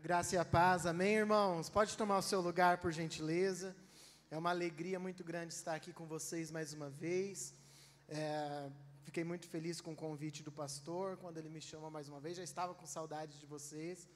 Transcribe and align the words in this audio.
graça 0.00 0.34
e 0.34 0.38
a 0.38 0.44
paz, 0.46 0.86
amém, 0.86 1.16
irmãos? 1.16 1.68
Pode 1.68 1.94
tomar 1.94 2.16
o 2.16 2.22
seu 2.22 2.40
lugar, 2.40 2.78
por 2.78 2.90
gentileza. 2.90 3.76
É 4.30 4.38
uma 4.38 4.48
alegria 4.48 4.98
muito 4.98 5.22
grande 5.22 5.52
estar 5.52 5.74
aqui 5.74 5.92
com 5.92 6.06
vocês 6.06 6.50
mais 6.50 6.72
uma 6.72 6.88
vez. 6.88 7.54
É, 8.08 8.70
fiquei 9.02 9.24
muito 9.24 9.46
feliz 9.46 9.78
com 9.78 9.92
o 9.92 9.96
convite 9.96 10.42
do 10.42 10.50
pastor, 10.50 11.18
quando 11.18 11.36
ele 11.36 11.50
me 11.50 11.60
chamou 11.60 11.90
mais 11.90 12.08
uma 12.08 12.18
vez. 12.18 12.38
Já 12.38 12.42
estava 12.42 12.74
com 12.74 12.86
saudade 12.86 13.38
de 13.38 13.44
vocês. 13.44 14.08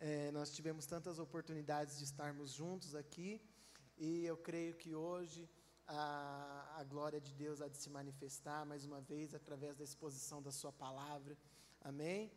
É, 0.00 0.30
nós 0.32 0.54
tivemos 0.54 0.84
tantas 0.84 1.18
oportunidades 1.18 1.96
de 1.96 2.04
estarmos 2.04 2.52
juntos 2.52 2.94
aqui. 2.94 3.40
E 3.96 4.26
eu 4.26 4.36
creio 4.36 4.74
que 4.74 4.94
hoje 4.94 5.48
a, 5.88 6.76
a 6.76 6.84
glória 6.84 7.20
de 7.22 7.32
Deus 7.32 7.62
há 7.62 7.68
de 7.68 7.78
se 7.78 7.88
manifestar 7.88 8.66
mais 8.66 8.84
uma 8.84 9.00
vez 9.00 9.34
através 9.34 9.78
da 9.78 9.84
exposição 9.84 10.42
da 10.42 10.52
Sua 10.52 10.72
palavra. 10.72 11.34
Amém? 11.80 12.30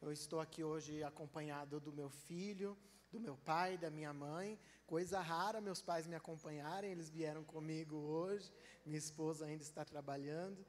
Eu 0.00 0.12
estou 0.12 0.38
aqui 0.38 0.62
hoje 0.62 1.02
acompanhado 1.02 1.80
do 1.80 1.92
meu 1.92 2.08
filho, 2.08 2.78
do 3.10 3.18
meu 3.18 3.36
pai, 3.36 3.76
da 3.76 3.90
minha 3.90 4.12
mãe. 4.12 4.56
Coisa 4.86 5.20
rara 5.20 5.60
meus 5.60 5.82
pais 5.82 6.06
me 6.06 6.14
acompanharem, 6.14 6.92
eles 6.92 7.10
vieram 7.10 7.42
comigo 7.42 7.96
hoje. 7.96 8.52
Minha 8.86 8.98
esposa 8.98 9.46
ainda 9.46 9.64
está 9.64 9.84
trabalhando. 9.84 10.64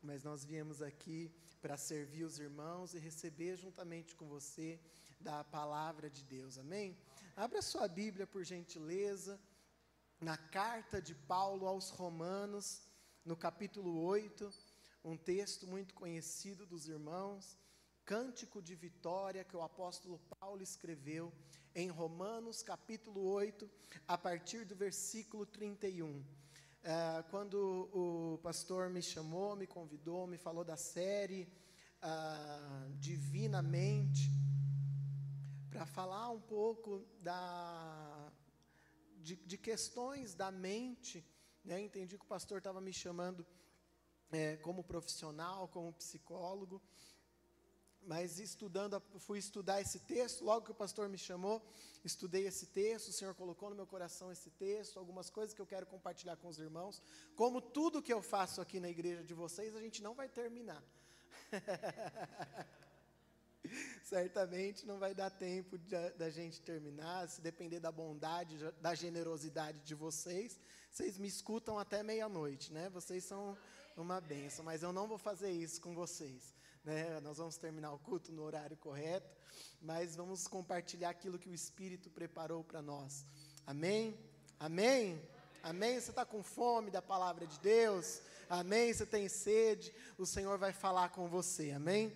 Mas 0.00 0.24
nós 0.24 0.46
viemos 0.46 0.80
aqui 0.80 1.30
para 1.60 1.76
servir 1.76 2.24
os 2.24 2.38
irmãos 2.38 2.94
e 2.94 2.98
receber 2.98 3.54
juntamente 3.54 4.16
com 4.16 4.26
você 4.26 4.80
da 5.20 5.44
palavra 5.44 6.08
de 6.08 6.24
Deus. 6.24 6.56
Amém? 6.56 6.96
Abra 7.36 7.60
sua 7.60 7.86
Bíblia, 7.86 8.26
por 8.26 8.44
gentileza, 8.44 9.38
na 10.20 10.38
carta 10.38 11.02
de 11.02 11.14
Paulo 11.14 11.66
aos 11.66 11.90
Romanos, 11.90 12.80
no 13.26 13.36
capítulo 13.36 14.02
8, 14.04 14.50
um 15.04 15.18
texto 15.18 15.66
muito 15.66 15.94
conhecido 15.94 16.64
dos 16.64 16.88
irmãos 16.88 17.58
cântico 18.08 18.62
de 18.62 18.74
vitória 18.74 19.44
que 19.44 19.54
o 19.54 19.60
apóstolo 19.60 20.18
Paulo 20.40 20.62
escreveu 20.62 21.30
em 21.74 21.90
Romanos 21.90 22.62
capítulo 22.62 23.20
8, 23.22 23.70
a 24.06 24.16
partir 24.16 24.64
do 24.64 24.74
versículo 24.74 25.44
31. 25.44 26.24
É, 26.82 27.22
quando 27.30 27.58
o 27.92 28.38
pastor 28.42 28.88
me 28.88 29.02
chamou, 29.02 29.54
me 29.54 29.66
convidou, 29.66 30.26
me 30.26 30.38
falou 30.38 30.64
da 30.64 30.74
série 30.74 31.52
ah, 32.00 32.88
Divinamente, 32.98 34.30
para 35.68 35.84
falar 35.84 36.30
um 36.30 36.40
pouco 36.40 37.04
da, 37.20 38.32
de, 39.18 39.36
de 39.36 39.58
questões 39.58 40.32
da 40.32 40.50
mente, 40.50 41.22
né? 41.62 41.78
entendi 41.78 42.16
que 42.16 42.24
o 42.24 42.34
pastor 42.36 42.56
estava 42.56 42.80
me 42.80 42.90
chamando 42.90 43.46
é, 44.32 44.56
como 44.56 44.82
profissional, 44.82 45.68
como 45.68 45.92
psicólogo, 45.92 46.80
mas 48.08 48.38
estudando, 48.38 48.98
fui 49.18 49.38
estudar 49.38 49.82
esse 49.82 49.98
texto, 49.98 50.42
logo 50.42 50.64
que 50.64 50.70
o 50.70 50.74
pastor 50.74 51.10
me 51.10 51.18
chamou, 51.18 51.62
estudei 52.02 52.46
esse 52.46 52.68
texto, 52.68 53.08
o 53.08 53.12
Senhor 53.12 53.34
colocou 53.34 53.68
no 53.68 53.76
meu 53.76 53.86
coração 53.86 54.32
esse 54.32 54.48
texto, 54.52 54.98
algumas 54.98 55.28
coisas 55.28 55.54
que 55.54 55.60
eu 55.60 55.66
quero 55.66 55.84
compartilhar 55.84 56.36
com 56.36 56.48
os 56.48 56.58
irmãos. 56.58 57.02
Como 57.36 57.60
tudo 57.60 58.00
que 58.00 58.10
eu 58.10 58.22
faço 58.22 58.62
aqui 58.62 58.80
na 58.80 58.88
igreja 58.88 59.22
de 59.22 59.34
vocês, 59.34 59.76
a 59.76 59.80
gente 59.80 60.02
não 60.02 60.14
vai 60.14 60.26
terminar. 60.26 60.82
Certamente 64.02 64.86
não 64.86 64.98
vai 64.98 65.14
dar 65.14 65.28
tempo 65.28 65.76
da 66.16 66.30
gente 66.30 66.62
terminar, 66.62 67.28
se 67.28 67.42
depender 67.42 67.78
da 67.78 67.92
bondade, 67.92 68.56
da 68.80 68.94
generosidade 68.94 69.80
de 69.80 69.94
vocês, 69.94 70.58
vocês 70.90 71.18
me 71.18 71.28
escutam 71.28 71.78
até 71.78 72.02
meia-noite, 72.02 72.72
né? 72.72 72.88
Vocês 72.88 73.22
são 73.22 73.54
uma 73.98 74.18
benção, 74.18 74.64
mas 74.64 74.82
eu 74.82 74.94
não 74.94 75.06
vou 75.06 75.18
fazer 75.18 75.50
isso 75.50 75.78
com 75.82 75.94
vocês. 75.94 76.56
Né? 76.88 77.20
Nós 77.20 77.36
vamos 77.36 77.58
terminar 77.58 77.92
o 77.92 77.98
culto 77.98 78.32
no 78.32 78.42
horário 78.42 78.74
correto, 78.74 79.28
mas 79.78 80.16
vamos 80.16 80.48
compartilhar 80.48 81.10
aquilo 81.10 81.38
que 81.38 81.50
o 81.50 81.52
Espírito 81.52 82.08
preparou 82.08 82.64
para 82.64 82.80
nós. 82.80 83.26
Amém? 83.66 84.18
Amém? 84.58 85.22
Amém? 85.62 86.00
Você 86.00 86.08
está 86.08 86.24
com 86.24 86.42
fome 86.42 86.90
da 86.90 87.02
palavra 87.02 87.46
de 87.46 87.60
Deus? 87.60 88.22
Amém? 88.48 88.90
Você 88.90 89.04
tem 89.04 89.28
sede? 89.28 89.92
O 90.16 90.24
Senhor 90.24 90.56
vai 90.56 90.72
falar 90.72 91.10
com 91.10 91.28
você. 91.28 91.72
Amém? 91.72 92.10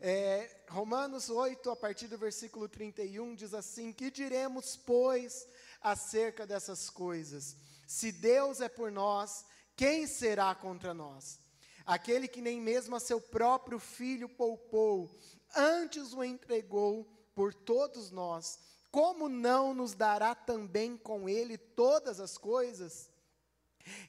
É, 0.00 0.56
Romanos 0.70 1.28
8, 1.28 1.70
a 1.70 1.76
partir 1.76 2.08
do 2.08 2.16
versículo 2.16 2.66
31, 2.66 3.34
diz 3.34 3.52
assim: 3.52 3.92
Que 3.92 4.10
diremos, 4.10 4.74
pois, 4.74 5.46
acerca 5.82 6.46
dessas 6.46 6.88
coisas? 6.88 7.58
Se 7.86 8.10
Deus 8.10 8.62
é 8.62 8.70
por 8.70 8.90
nós, 8.90 9.44
quem 9.76 10.06
será 10.06 10.54
contra 10.54 10.94
nós? 10.94 11.43
Aquele 11.86 12.26
que 12.26 12.40
nem 12.40 12.60
mesmo 12.60 12.96
a 12.96 13.00
seu 13.00 13.20
próprio 13.20 13.78
filho 13.78 14.28
poupou, 14.28 15.10
antes 15.54 16.12
o 16.12 16.24
entregou 16.24 17.06
por 17.34 17.52
todos 17.52 18.10
nós, 18.10 18.58
como 18.90 19.28
não 19.28 19.74
nos 19.74 19.92
dará 19.92 20.34
também 20.34 20.96
com 20.96 21.28
ele 21.28 21.58
todas 21.58 22.20
as 22.20 22.38
coisas? 22.38 23.10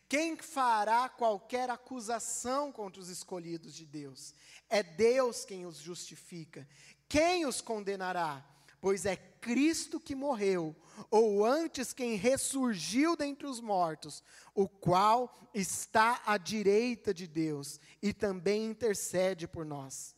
Quem 0.07 0.37
fará 0.37 1.09
qualquer 1.09 1.69
acusação 1.69 2.71
contra 2.71 3.01
os 3.01 3.09
escolhidos 3.09 3.73
de 3.73 3.85
Deus? 3.85 4.33
É 4.69 4.81
Deus 4.81 5.43
quem 5.43 5.65
os 5.65 5.77
justifica. 5.77 6.67
Quem 7.09 7.45
os 7.45 7.61
condenará? 7.61 8.45
Pois 8.85 9.03
é 9.03 9.15
Cristo 9.15 9.99
que 9.99 10.13
morreu, 10.13 10.75
ou 11.09 11.43
antes 11.43 11.91
quem 11.91 12.13
ressurgiu 12.13 13.15
dentre 13.15 13.47
os 13.47 13.59
mortos, 13.59 14.23
o 14.53 14.69
qual 14.69 15.33
está 15.55 16.21
à 16.23 16.37
direita 16.37 17.11
de 17.11 17.25
Deus 17.25 17.79
e 17.99 18.13
também 18.13 18.63
intercede 18.63 19.47
por 19.47 19.65
nós. 19.65 20.15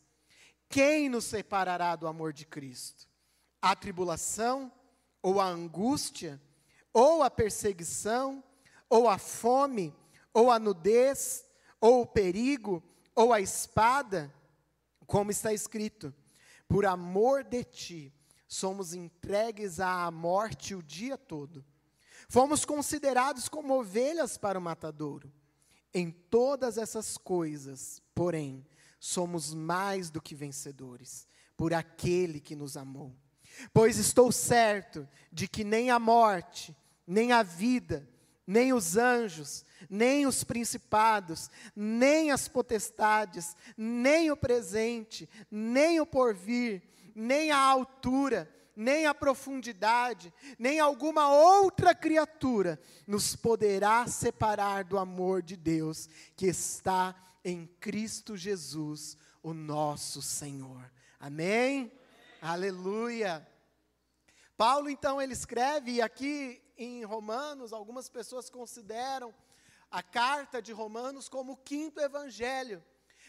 Quem 0.68 1.08
nos 1.08 1.24
separará 1.24 1.96
do 1.96 2.06
amor 2.06 2.34
de 2.34 2.44
Cristo? 2.44 3.08
A 3.62 3.74
tribulação, 3.74 4.70
ou 5.22 5.40
a 5.40 5.46
angústia, 5.46 6.38
ou 6.92 7.22
a 7.22 7.30
perseguição, 7.30 8.44
ou 8.86 9.08
a 9.08 9.16
fome, 9.16 9.96
ou 10.30 10.50
a 10.50 10.58
nudez, 10.58 11.42
ou 11.80 12.02
o 12.02 12.06
perigo, 12.06 12.84
ou 13.14 13.32
a 13.32 13.40
espada? 13.40 14.30
Como 15.06 15.30
está 15.30 15.54
escrito: 15.54 16.14
por 16.68 16.84
amor 16.84 17.42
de 17.42 17.64
ti 17.64 18.14
somos 18.48 18.94
entregues 18.94 19.78
à 19.78 20.10
morte 20.10 20.74
o 20.74 20.82
dia 20.82 21.18
todo. 21.18 21.64
Fomos 22.28 22.64
considerados 22.64 23.48
como 23.48 23.78
ovelhas 23.78 24.38
para 24.38 24.58
o 24.58 24.62
matadouro. 24.62 25.30
Em 25.92 26.10
todas 26.10 26.78
essas 26.78 27.16
coisas, 27.18 28.02
porém, 28.14 28.66
somos 28.98 29.54
mais 29.54 30.10
do 30.10 30.20
que 30.20 30.34
vencedores, 30.34 31.28
por 31.56 31.72
aquele 31.72 32.40
que 32.40 32.56
nos 32.56 32.76
amou. 32.76 33.14
Pois 33.72 33.98
estou 33.98 34.32
certo 34.32 35.08
de 35.32 35.46
que 35.46 35.64
nem 35.64 35.90
a 35.90 35.98
morte, 35.98 36.76
nem 37.06 37.32
a 37.32 37.42
vida, 37.42 38.08
nem 38.46 38.72
os 38.72 38.96
anjos, 38.96 39.64
nem 39.90 40.26
os 40.26 40.42
principados, 40.42 41.50
nem 41.76 42.30
as 42.30 42.48
potestades, 42.48 43.54
nem 43.76 44.30
o 44.30 44.36
presente, 44.36 45.28
nem 45.50 46.00
o 46.00 46.06
porvir, 46.06 46.82
nem 47.18 47.50
a 47.50 47.58
altura, 47.58 48.48
nem 48.76 49.06
a 49.06 49.12
profundidade, 49.12 50.32
nem 50.56 50.78
alguma 50.78 51.28
outra 51.28 51.92
criatura 51.92 52.80
nos 53.06 53.34
poderá 53.34 54.06
separar 54.06 54.84
do 54.84 54.96
amor 54.96 55.42
de 55.42 55.56
Deus 55.56 56.08
que 56.36 56.46
está 56.46 57.16
em 57.44 57.66
Cristo 57.80 58.36
Jesus, 58.36 59.18
o 59.42 59.52
nosso 59.52 60.22
Senhor. 60.22 60.90
Amém? 61.18 61.90
Aleluia. 62.40 63.46
Paulo 64.56 64.88
então 64.88 65.20
ele 65.20 65.32
escreve 65.32 65.94
e 65.94 66.02
aqui 66.02 66.62
em 66.76 67.04
Romanos 67.04 67.72
algumas 67.72 68.08
pessoas 68.08 68.48
consideram 68.48 69.34
a 69.90 70.04
carta 70.04 70.62
de 70.62 70.72
Romanos 70.72 71.28
como 71.28 71.52
o 71.52 71.56
quinto 71.56 72.00
evangelho 72.00 72.80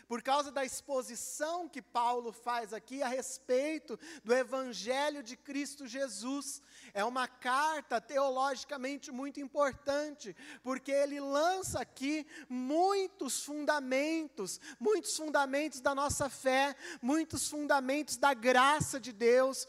por 0.10 0.24
causa 0.24 0.52
da 0.52 0.66
exposição 0.66 1.70
que 1.70 1.84
Paulo 1.84 2.32
faz 2.32 2.74
aqui 2.74 3.04
a 3.04 3.08
respeito 3.08 3.98
do 4.24 4.34
Evangelho 4.34 5.22
de 5.22 5.38
Cristo 5.38 5.86
Jesus. 5.86 6.64
É 6.96 7.06
uma 7.06 7.28
carta 7.28 8.02
teologicamente 8.02 9.12
muito 9.12 9.40
importante, 9.40 10.36
porque 10.64 10.92
ele 10.92 11.20
lança 11.20 11.80
aqui 11.80 12.26
muitos 12.50 13.44
fundamentos, 13.44 14.60
muitos 14.80 15.16
fundamentos 15.16 15.80
da 15.80 15.94
nossa 15.94 16.28
fé, 16.28 16.76
muitos 17.04 17.48
fundamentos 17.48 18.18
da 18.18 18.34
graça 18.34 19.00
de 19.00 19.14
Deus. 19.14 19.68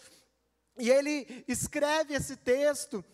E 0.79 0.88
ele 0.88 1.44
escreve 1.47 2.14
esse 2.14 2.35
texto 2.35 3.05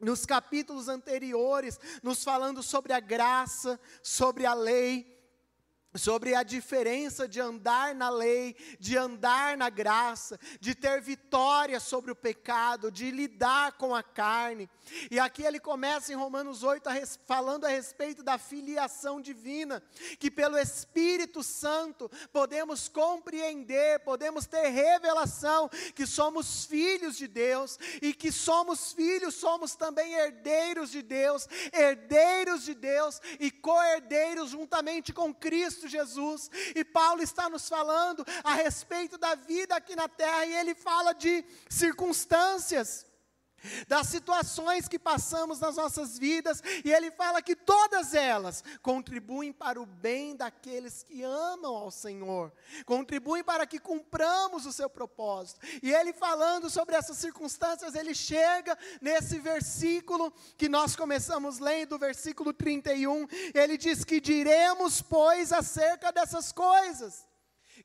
nos 0.00 0.26
capítulos 0.26 0.88
anteriores, 0.88 1.78
nos 2.02 2.24
falando 2.24 2.60
sobre 2.60 2.92
a 2.92 2.98
graça, 2.98 3.78
sobre 4.02 4.44
a 4.44 4.52
lei 4.52 5.15
sobre 5.94 6.34
a 6.34 6.42
diferença 6.42 7.26
de 7.26 7.40
andar 7.40 7.94
na 7.94 8.08
lei, 8.08 8.54
de 8.78 8.96
andar 8.96 9.56
na 9.56 9.70
graça, 9.70 10.38
de 10.60 10.74
ter 10.74 11.00
vitória 11.00 11.80
sobre 11.80 12.10
o 12.10 12.16
pecado, 12.16 12.90
de 12.90 13.10
lidar 13.10 13.72
com 13.72 13.94
a 13.94 14.02
carne. 14.02 14.68
E 15.10 15.18
aqui 15.18 15.42
ele 15.42 15.58
começa 15.58 16.12
em 16.12 16.16
Romanos 16.16 16.62
8 16.62 16.88
a 16.88 16.92
res, 16.92 17.18
falando 17.26 17.64
a 17.64 17.68
respeito 17.68 18.22
da 18.22 18.38
filiação 18.38 19.20
divina, 19.20 19.82
que 20.18 20.30
pelo 20.30 20.58
Espírito 20.58 21.42
Santo 21.42 22.10
podemos 22.32 22.88
compreender, 22.88 24.00
podemos 24.00 24.46
ter 24.46 24.68
revelação 24.68 25.68
que 25.94 26.06
somos 26.06 26.64
filhos 26.64 27.16
de 27.16 27.26
Deus 27.26 27.78
e 28.02 28.12
que 28.12 28.30
somos 28.30 28.92
filhos, 28.92 29.34
somos 29.34 29.74
também 29.74 30.14
herdeiros 30.14 30.90
de 30.90 31.02
Deus, 31.02 31.48
herdeiros 31.72 32.64
de 32.64 32.74
Deus 32.74 33.20
e 33.40 33.50
co-herdeiros 33.50 34.50
juntamente 34.50 35.12
com 35.12 35.34
Cristo 35.34 35.85
Jesus. 35.86 36.50
E 36.74 36.84
Paulo 36.84 37.22
está 37.22 37.48
nos 37.48 37.68
falando 37.68 38.24
a 38.44 38.54
respeito 38.54 39.16
da 39.18 39.34
vida 39.34 39.76
aqui 39.76 39.94
na 39.96 40.08
terra 40.08 40.46
e 40.46 40.54
ele 40.54 40.74
fala 40.74 41.12
de 41.12 41.44
circunstâncias 41.68 43.06
das 43.88 44.06
situações 44.08 44.88
que 44.88 44.98
passamos 44.98 45.60
nas 45.60 45.76
nossas 45.76 46.18
vidas, 46.18 46.62
e 46.84 46.92
ele 46.92 47.10
fala 47.10 47.42
que 47.42 47.56
todas 47.56 48.14
elas 48.14 48.62
contribuem 48.82 49.52
para 49.52 49.80
o 49.80 49.86
bem 49.86 50.36
daqueles 50.36 51.02
que 51.02 51.22
amam 51.22 51.74
ao 51.74 51.90
Senhor, 51.90 52.52
contribuem 52.84 53.42
para 53.42 53.66
que 53.66 53.78
cumpramos 53.78 54.66
o 54.66 54.72
seu 54.72 54.88
propósito. 54.88 55.60
E 55.82 55.92
ele 55.92 56.12
falando 56.12 56.70
sobre 56.70 56.94
essas 56.94 57.16
circunstâncias, 57.16 57.94
ele 57.94 58.14
chega 58.14 58.76
nesse 59.00 59.38
versículo 59.38 60.32
que 60.56 60.68
nós 60.68 60.94
começamos 60.94 61.58
lendo, 61.58 61.98
versículo 61.98 62.52
31, 62.52 63.26
ele 63.54 63.76
diz 63.76 64.04
que 64.04 64.20
diremos, 64.20 65.02
pois, 65.02 65.52
acerca 65.52 66.12
dessas 66.12 66.52
coisas. 66.52 67.26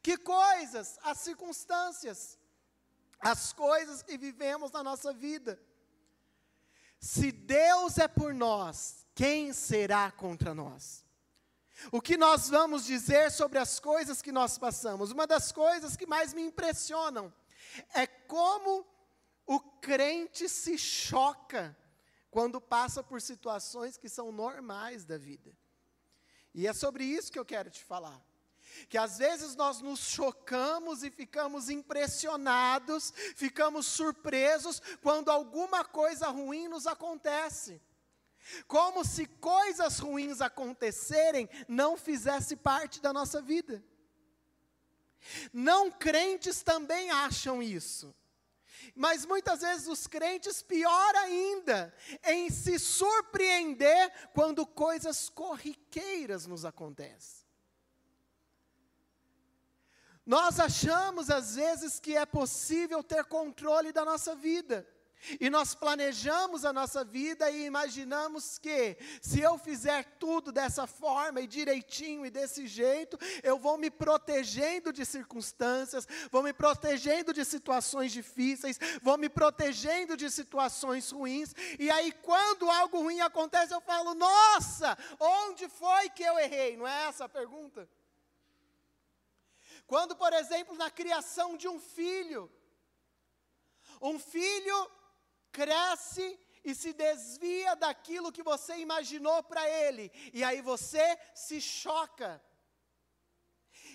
Que 0.02 0.18
coisas? 0.18 0.98
As 1.04 1.20
circunstâncias 1.20 2.38
as 3.22 3.54
coisas 3.54 4.02
que 4.02 4.18
vivemos 4.18 4.72
na 4.72 4.84
nossa 4.84 5.14
vida. 5.14 5.62
Se 7.00 7.32
Deus 7.32 7.98
é 7.98 8.08
por 8.08 8.34
nós, 8.34 9.06
quem 9.14 9.54
será 9.54 10.12
contra 10.12 10.54
nós? 10.54 11.06
O 11.92 12.02
que 12.02 12.18
nós 12.18 12.50
vamos 12.50 12.86
dizer 12.86 13.32
sobre 13.32 13.58
as 13.58 13.80
coisas 13.80 14.22
que 14.22 14.32
nós 14.32 14.58
passamos? 14.58 15.12
Uma 15.12 15.26
das 15.26 15.52
coisas 15.52 15.96
que 15.96 16.06
mais 16.06 16.34
me 16.34 16.42
impressionam 16.42 17.34
é 17.94 18.06
como 18.06 18.86
o 19.46 19.60
crente 19.60 20.50
se 20.50 20.78
choca 20.78 21.76
quando 22.30 22.62
passa 22.62 23.04
por 23.04 23.22
situações 23.22 23.98
que 23.98 24.10
são 24.10 24.32
normais 24.32 25.06
da 25.06 25.18
vida. 25.18 25.56
E 26.54 26.68
é 26.68 26.74
sobre 26.74 27.04
isso 27.04 27.32
que 27.32 27.40
eu 27.40 27.46
quero 27.46 27.70
te 27.70 27.84
falar 27.84 28.22
que 28.90 28.98
às 28.98 29.18
vezes 29.18 29.56
nós 29.56 29.82
nos 29.82 30.00
chocamos 30.00 31.04
e 31.04 31.10
ficamos 31.10 31.70
impressionados, 31.70 33.14
ficamos 33.36 33.86
surpresos 33.86 34.82
quando 35.02 35.30
alguma 35.30 35.84
coisa 35.84 36.28
ruim 36.28 36.68
nos 36.68 36.88
acontece. 36.88 37.82
Como 38.68 39.06
se 39.06 39.26
coisas 39.26 40.00
ruins 40.00 40.42
acontecerem 40.42 41.50
não 41.68 41.96
fizesse 41.96 42.56
parte 42.56 43.00
da 43.00 43.14
nossa 43.14 43.42
vida. 43.42 43.84
Não 45.54 45.92
crentes 45.92 46.62
também 46.64 47.12
acham 47.12 47.62
isso. 47.62 48.14
Mas 48.96 49.26
muitas 49.26 49.62
vezes 49.62 49.88
os 49.88 50.08
crentes, 50.08 50.62
pior 50.62 51.16
ainda, 51.16 51.94
em 52.26 52.50
se 52.50 52.80
surpreender 52.80 54.12
quando 54.34 54.66
coisas 54.66 55.30
corriqueiras 55.30 56.46
nos 56.46 56.66
acontecem. 56.66 57.41
Nós 60.32 60.62
achamos 60.62 61.30
às 61.30 61.58
vezes 61.58 62.00
que 62.00 62.16
é 62.16 62.26
possível 62.26 63.04
ter 63.04 63.26
controle 63.26 63.92
da 63.92 64.06
nossa 64.06 64.34
vida. 64.34 64.88
E 65.42 65.50
nós 65.50 65.76
planejamos 65.76 66.64
a 66.64 66.72
nossa 66.72 67.04
vida 67.04 67.52
e 67.52 67.66
imaginamos 67.66 68.58
que, 68.58 68.96
se 69.22 69.42
eu 69.42 69.58
fizer 69.58 70.06
tudo 70.18 70.50
dessa 70.50 70.88
forma 70.88 71.42
e 71.42 71.48
direitinho 71.48 72.26
e 72.26 72.30
desse 72.30 72.66
jeito, 72.66 73.20
eu 73.44 73.60
vou 73.60 73.78
me 73.78 73.92
protegendo 73.92 74.94
de 74.94 75.06
circunstâncias, 75.06 76.08
vou 76.32 76.42
me 76.42 76.54
protegendo 76.54 77.34
de 77.34 77.44
situações 77.44 78.14
difíceis, 78.14 78.80
vou 79.02 79.18
me 79.18 79.28
protegendo 79.28 80.16
de 80.16 80.32
situações 80.32 81.12
ruins, 81.12 81.54
e 81.78 81.92
aí 81.92 82.10
quando 82.14 82.72
algo 82.72 83.02
ruim 83.02 83.20
acontece, 83.20 83.74
eu 83.74 83.82
falo: 83.82 84.14
nossa, 84.14 84.98
onde 85.20 85.68
foi 85.68 86.10
que 86.10 86.24
eu 86.24 86.40
errei? 86.40 86.78
Não 86.78 86.88
é 86.88 87.08
essa 87.10 87.26
a 87.26 87.30
pergunta? 87.30 87.86
Quando, 89.92 90.16
por 90.16 90.32
exemplo, 90.32 90.74
na 90.78 90.90
criação 90.90 91.58
de 91.58 91.68
um 91.68 91.78
filho, 91.78 92.50
um 94.02 94.18
filho 94.18 94.80
cresce 95.52 96.40
e 96.64 96.74
se 96.74 96.94
desvia 96.94 97.76
daquilo 97.76 98.32
que 98.32 98.42
você 98.42 98.78
imaginou 98.78 99.44
para 99.44 99.70
ele, 99.70 100.10
e 100.32 100.46
aí 100.46 100.62
você 100.62 101.06
se 101.36 101.60
choca. 101.60 102.42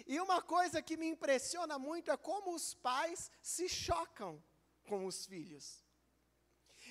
E 0.06 0.20
uma 0.20 0.42
coisa 0.42 0.82
que 0.82 0.98
me 0.98 1.06
impressiona 1.06 1.78
muito 1.78 2.10
é 2.10 2.16
como 2.18 2.54
os 2.54 2.74
pais 2.74 3.30
se 3.40 3.66
chocam 3.66 4.44
com 4.86 5.06
os 5.06 5.24
filhos. 5.24 5.82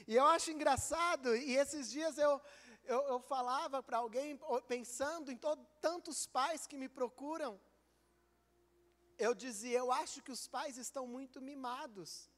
E 0.07 0.15
eu 0.15 0.25
acho 0.25 0.49
engraçado, 0.49 1.35
e 1.35 1.55
esses 1.55 1.91
dias 1.91 2.17
eu, 2.17 2.41
eu, 2.85 3.01
eu 3.03 3.19
falava 3.19 3.83
para 3.83 3.97
alguém, 3.97 4.39
pensando 4.67 5.31
em 5.31 5.39
tantos 5.79 6.25
pais 6.25 6.65
que 6.65 6.75
me 6.75 6.89
procuram, 6.89 7.61
eu 9.17 9.33
dizia, 9.33 9.77
eu 9.79 9.91
acho 9.91 10.21
que 10.21 10.31
os 10.31 10.47
pais 10.47 10.77
estão 10.77 11.07
muito 11.07 11.41
mimados. 11.41 12.29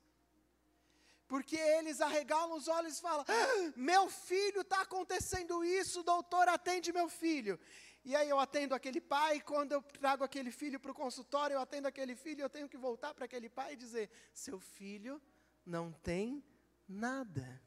Porque 1.28 1.58
eles 1.58 2.00
arregalam 2.00 2.56
os 2.56 2.68
olhos 2.68 2.98
e 2.98 3.02
falam: 3.02 3.26
ah, 3.28 3.74
Meu 3.76 4.10
filho 4.10 4.62
está 4.62 4.82
acontecendo 4.82 5.64
isso, 5.64 6.02
doutor, 6.04 6.48
atende 6.48 6.94
meu 6.94 7.10
filho. 7.10 7.60
E 8.06 8.16
aí 8.16 8.30
eu 8.30 8.40
atendo 8.40 8.74
aquele 8.74 9.02
pai, 9.02 9.42
quando 9.42 9.74
eu 9.74 9.82
trago 9.82 10.24
aquele 10.24 10.52
filho 10.52 10.80
para 10.80 10.92
o 10.92 10.96
consultório, 10.96 11.56
eu 11.56 11.60
atendo 11.60 11.90
aquele 11.90 12.16
filho, 12.16 12.42
eu 12.42 12.50
tenho 12.50 12.70
que 12.70 12.78
voltar 12.78 13.14
para 13.14 13.26
aquele 13.26 13.50
pai 13.50 13.74
e 13.74 13.78
dizer: 13.78 14.10
Seu 14.34 14.60
filho 14.60 15.22
não 15.66 15.92
tem 15.92 16.42
nada. 16.88 17.62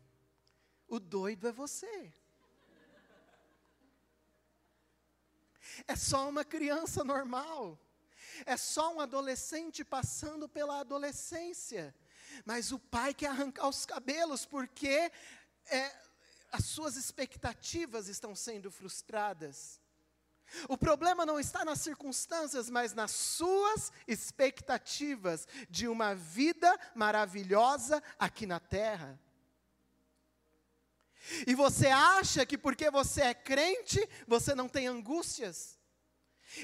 O 0.89 0.99
doido 0.99 1.47
é 1.47 1.53
você. 1.53 2.13
É 5.87 5.95
só 5.95 6.29
uma 6.29 6.45
criança 6.45 7.05
normal 7.05 7.79
é 8.47 8.57
só 8.57 8.95
um 8.95 9.01
adolescente 9.01 9.85
passando 9.85 10.49
pela 10.49 10.81
adolescência. 10.81 11.95
Mas 12.45 12.73
o 12.73 12.79
pai 12.79 13.13
quer 13.15 13.29
arrancar 13.29 13.69
os 13.69 13.85
cabelos 13.85 14.47
porque 14.47 15.11
é, 15.67 15.93
as 16.53 16.65
suas 16.65 16.97
expectativas 16.97 18.09
estão 18.09 18.35
sendo 18.35 18.71
frustradas. 18.71 19.81
O 20.69 20.77
problema 20.77 21.25
não 21.25 21.39
está 21.39 21.65
nas 21.65 21.81
circunstâncias, 21.81 22.69
mas 22.69 22.93
nas 22.93 23.13
suas 23.13 23.93
expectativas 24.07 25.47
de 25.69 25.87
uma 25.87 26.15
vida 26.15 26.79
maravilhosa 26.95 28.03
aqui 28.19 28.47
na 28.47 28.59
terra. 28.59 29.19
E 31.47 31.55
você 31.55 31.89
acha 31.89 32.45
que 32.45 32.59
porque 32.59 32.91
você 32.91 33.23
é 33.23 33.35
crente, 33.35 34.01
você 34.27 34.55
não 34.55 34.69
tem 34.69 34.89
angústias? 34.89 35.79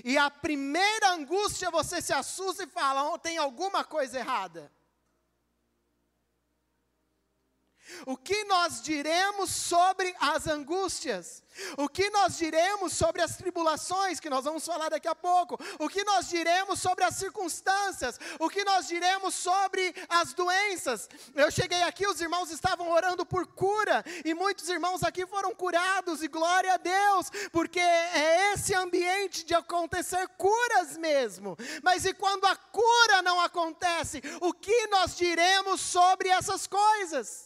E 0.04 0.18
a 0.18 0.30
primeira 0.30 1.10
angústia 1.10 1.70
você 1.70 2.00
se 2.02 2.12
assusta 2.12 2.64
e 2.64 2.68
fala: 2.68 3.12
oh, 3.12 3.18
tem 3.18 3.38
alguma 3.38 3.84
coisa 3.84 4.18
errada. 4.18 4.72
O 8.06 8.16
que 8.16 8.44
nós 8.44 8.82
diremos 8.82 9.50
sobre 9.50 10.14
as 10.20 10.46
angústias? 10.46 11.42
O 11.76 11.88
que 11.88 12.10
nós 12.10 12.36
diremos 12.36 12.92
sobre 12.92 13.22
as 13.22 13.36
tribulações, 13.36 14.20
que 14.20 14.28
nós 14.28 14.44
vamos 14.44 14.64
falar 14.64 14.90
daqui 14.90 15.08
a 15.08 15.14
pouco? 15.14 15.58
O 15.78 15.88
que 15.88 16.04
nós 16.04 16.28
diremos 16.28 16.80
sobre 16.80 17.04
as 17.04 17.14
circunstâncias? 17.16 18.18
O 18.38 18.48
que 18.48 18.64
nós 18.64 18.86
diremos 18.86 19.34
sobre 19.34 19.94
as 20.08 20.34
doenças? 20.34 21.08
Eu 21.34 21.50
cheguei 21.50 21.82
aqui, 21.82 22.06
os 22.06 22.20
irmãos 22.20 22.50
estavam 22.50 22.90
orando 22.90 23.24
por 23.24 23.46
cura, 23.46 24.04
e 24.24 24.34
muitos 24.34 24.68
irmãos 24.68 25.02
aqui 25.02 25.26
foram 25.26 25.54
curados, 25.54 26.22
e 26.22 26.28
glória 26.28 26.74
a 26.74 26.76
Deus, 26.76 27.30
porque 27.50 27.80
é 27.80 28.52
esse 28.52 28.74
ambiente 28.74 29.44
de 29.44 29.54
acontecer 29.54 30.28
curas 30.36 30.96
mesmo. 30.96 31.56
Mas 31.82 32.04
e 32.04 32.12
quando 32.12 32.44
a 32.44 32.56
cura 32.56 33.22
não 33.22 33.40
acontece, 33.40 34.22
o 34.40 34.52
que 34.52 34.86
nós 34.88 35.16
diremos 35.16 35.80
sobre 35.80 36.28
essas 36.28 36.66
coisas? 36.66 37.45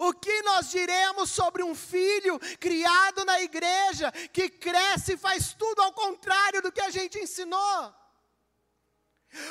O 0.00 0.12
que 0.12 0.42
nós 0.42 0.70
diremos 0.70 1.30
sobre 1.30 1.62
um 1.62 1.74
filho 1.74 2.38
criado 2.58 3.24
na 3.24 3.40
igreja, 3.40 4.10
que 4.32 4.48
cresce 4.48 5.12
e 5.12 5.16
faz 5.16 5.54
tudo 5.54 5.80
ao 5.80 5.92
contrário 5.92 6.60
do 6.60 6.72
que 6.72 6.80
a 6.80 6.90
gente 6.90 7.18
ensinou? 7.18 7.94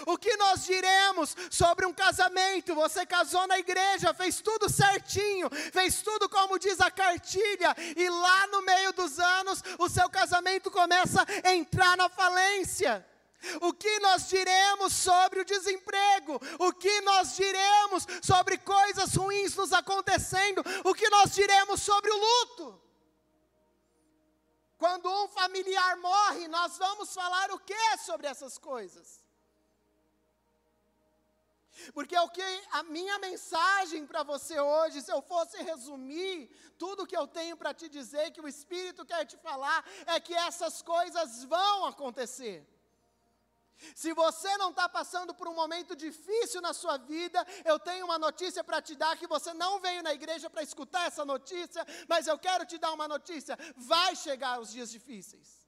O 0.06 0.18
que 0.18 0.36
nós 0.36 0.66
diremos 0.66 1.36
sobre 1.50 1.86
um 1.86 1.94
casamento? 1.94 2.76
Você 2.76 3.06
casou 3.06 3.48
na 3.48 3.58
igreja, 3.58 4.14
fez 4.14 4.42
tudo 4.42 4.70
certinho, 4.70 5.50
fez 5.72 6.02
tudo 6.02 6.28
como 6.28 6.60
diz 6.60 6.82
a 6.82 6.92
cartilha, 6.92 7.74
e 7.96 8.10
lá 8.10 8.48
no 8.48 8.62
meio 8.62 8.92
dos 8.92 9.20
anos 9.20 9.64
o 9.78 9.88
seu 9.88 10.10
casamento 10.10 10.70
começa 10.70 11.26
a 11.44 11.54
entrar 11.54 11.96
na 11.96 12.10
falência. 12.10 13.06
O 13.62 13.74
que 13.74 14.00
nós 14.00 14.28
diremos 14.28 14.94
sobre 14.94 15.42
o 15.42 15.46
desemprego? 15.46 16.40
O 16.60 16.74
que 16.74 17.02
nós 17.02 17.36
diremos 17.36 18.06
sobre 18.22 18.58
coisas 18.58 19.16
ruins 19.16 19.56
nos 19.56 19.72
acontecendo? 19.72 20.62
O 20.84 20.94
que 20.94 21.10
nós 21.10 21.34
diremos 21.34 21.82
sobre 21.82 22.12
o 22.12 22.18
luto? 22.18 22.82
Quando 24.78 25.10
um 25.10 25.28
familiar 25.28 25.98
morre, 25.98 26.48
nós 26.48 26.78
vamos 26.78 27.14
falar 27.14 27.52
o 27.52 27.60
que 27.60 27.98
sobre 27.98 28.28
essas 28.28 28.58
coisas? 28.58 29.24
Porque 31.94 32.18
o 32.18 32.30
que 32.30 32.42
a 32.72 32.84
minha 32.84 33.18
mensagem 33.20 34.06
para 34.06 34.24
você 34.24 34.60
hoje, 34.60 35.02
se 35.02 35.12
eu 35.12 35.22
fosse 35.22 35.62
resumir 35.64 36.50
tudo 36.78 37.08
que 37.08 37.16
eu 37.16 37.28
tenho 37.28 37.56
para 37.56 37.74
te 37.74 37.88
dizer, 37.88 38.32
que 38.32 38.42
o 38.42 38.48
Espírito 38.48 39.06
quer 39.06 39.26
te 39.26 39.38
falar, 39.38 39.86
é 40.06 40.20
que 40.20 40.34
essas 40.34 40.82
coisas 40.82 41.44
vão 41.46 41.86
acontecer. 41.86 42.68
Se 43.96 44.14
você 44.14 44.58
não 44.58 44.72
está 44.72 44.90
passando 44.90 45.34
por 45.34 45.48
um 45.48 45.54
momento 45.54 45.96
difícil 45.96 46.62
na 46.62 46.74
sua 46.74 46.98
vida, 46.98 47.46
eu 47.64 47.80
tenho 47.80 48.06
uma 48.06 48.20
notícia 48.20 48.64
para 48.64 48.82
te 48.82 48.96
dar 48.96 49.18
que 49.18 49.28
você 49.28 49.54
não 49.54 49.80
veio 49.80 50.04
na 50.04 50.14
igreja 50.14 50.50
para 50.50 50.64
escutar 50.64 51.08
essa 51.08 51.24
notícia, 51.24 51.86
mas 52.08 52.28
eu 52.28 52.38
quero 52.38 52.66
te 52.66 52.78
dar 52.78 52.92
uma 52.92 53.08
notícia: 53.08 53.58
vai 53.78 54.16
chegar 54.16 54.60
os 54.60 54.72
dias 54.72 54.92
difíceis. 54.92 55.60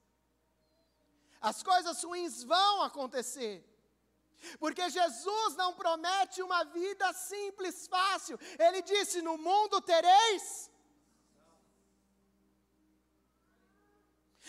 As 1.39 1.63
coisas 1.63 2.03
ruins 2.03 2.43
vão 2.43 2.81
acontecer. 2.83 3.67
Porque 4.59 4.89
Jesus 4.89 5.55
não 5.55 5.73
promete 5.73 6.41
uma 6.41 6.63
vida 6.63 7.13
simples, 7.13 7.87
fácil. 7.87 8.39
Ele 8.59 8.81
disse: 8.81 9.21
No 9.21 9.37
mundo 9.37 9.79
tereis. 9.81 10.69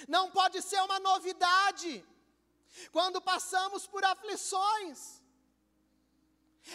Não 0.09 0.31
pode 0.31 0.61
ser 0.62 0.81
uma 0.83 0.99
novidade 0.99 2.04
quando 2.91 3.21
passamos 3.21 3.87
por 3.87 4.05
aflições. 4.05 5.23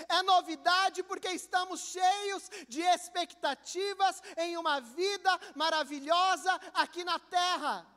É 0.10 0.22
novidade 0.22 1.02
porque 1.04 1.30
estamos 1.30 1.80
cheios 1.80 2.50
de 2.68 2.82
expectativas 2.82 4.22
em 4.38 4.58
uma 4.58 4.82
vida 4.82 5.40
maravilhosa 5.56 6.54
aqui 6.74 7.04
na 7.04 7.18
terra. 7.20 7.88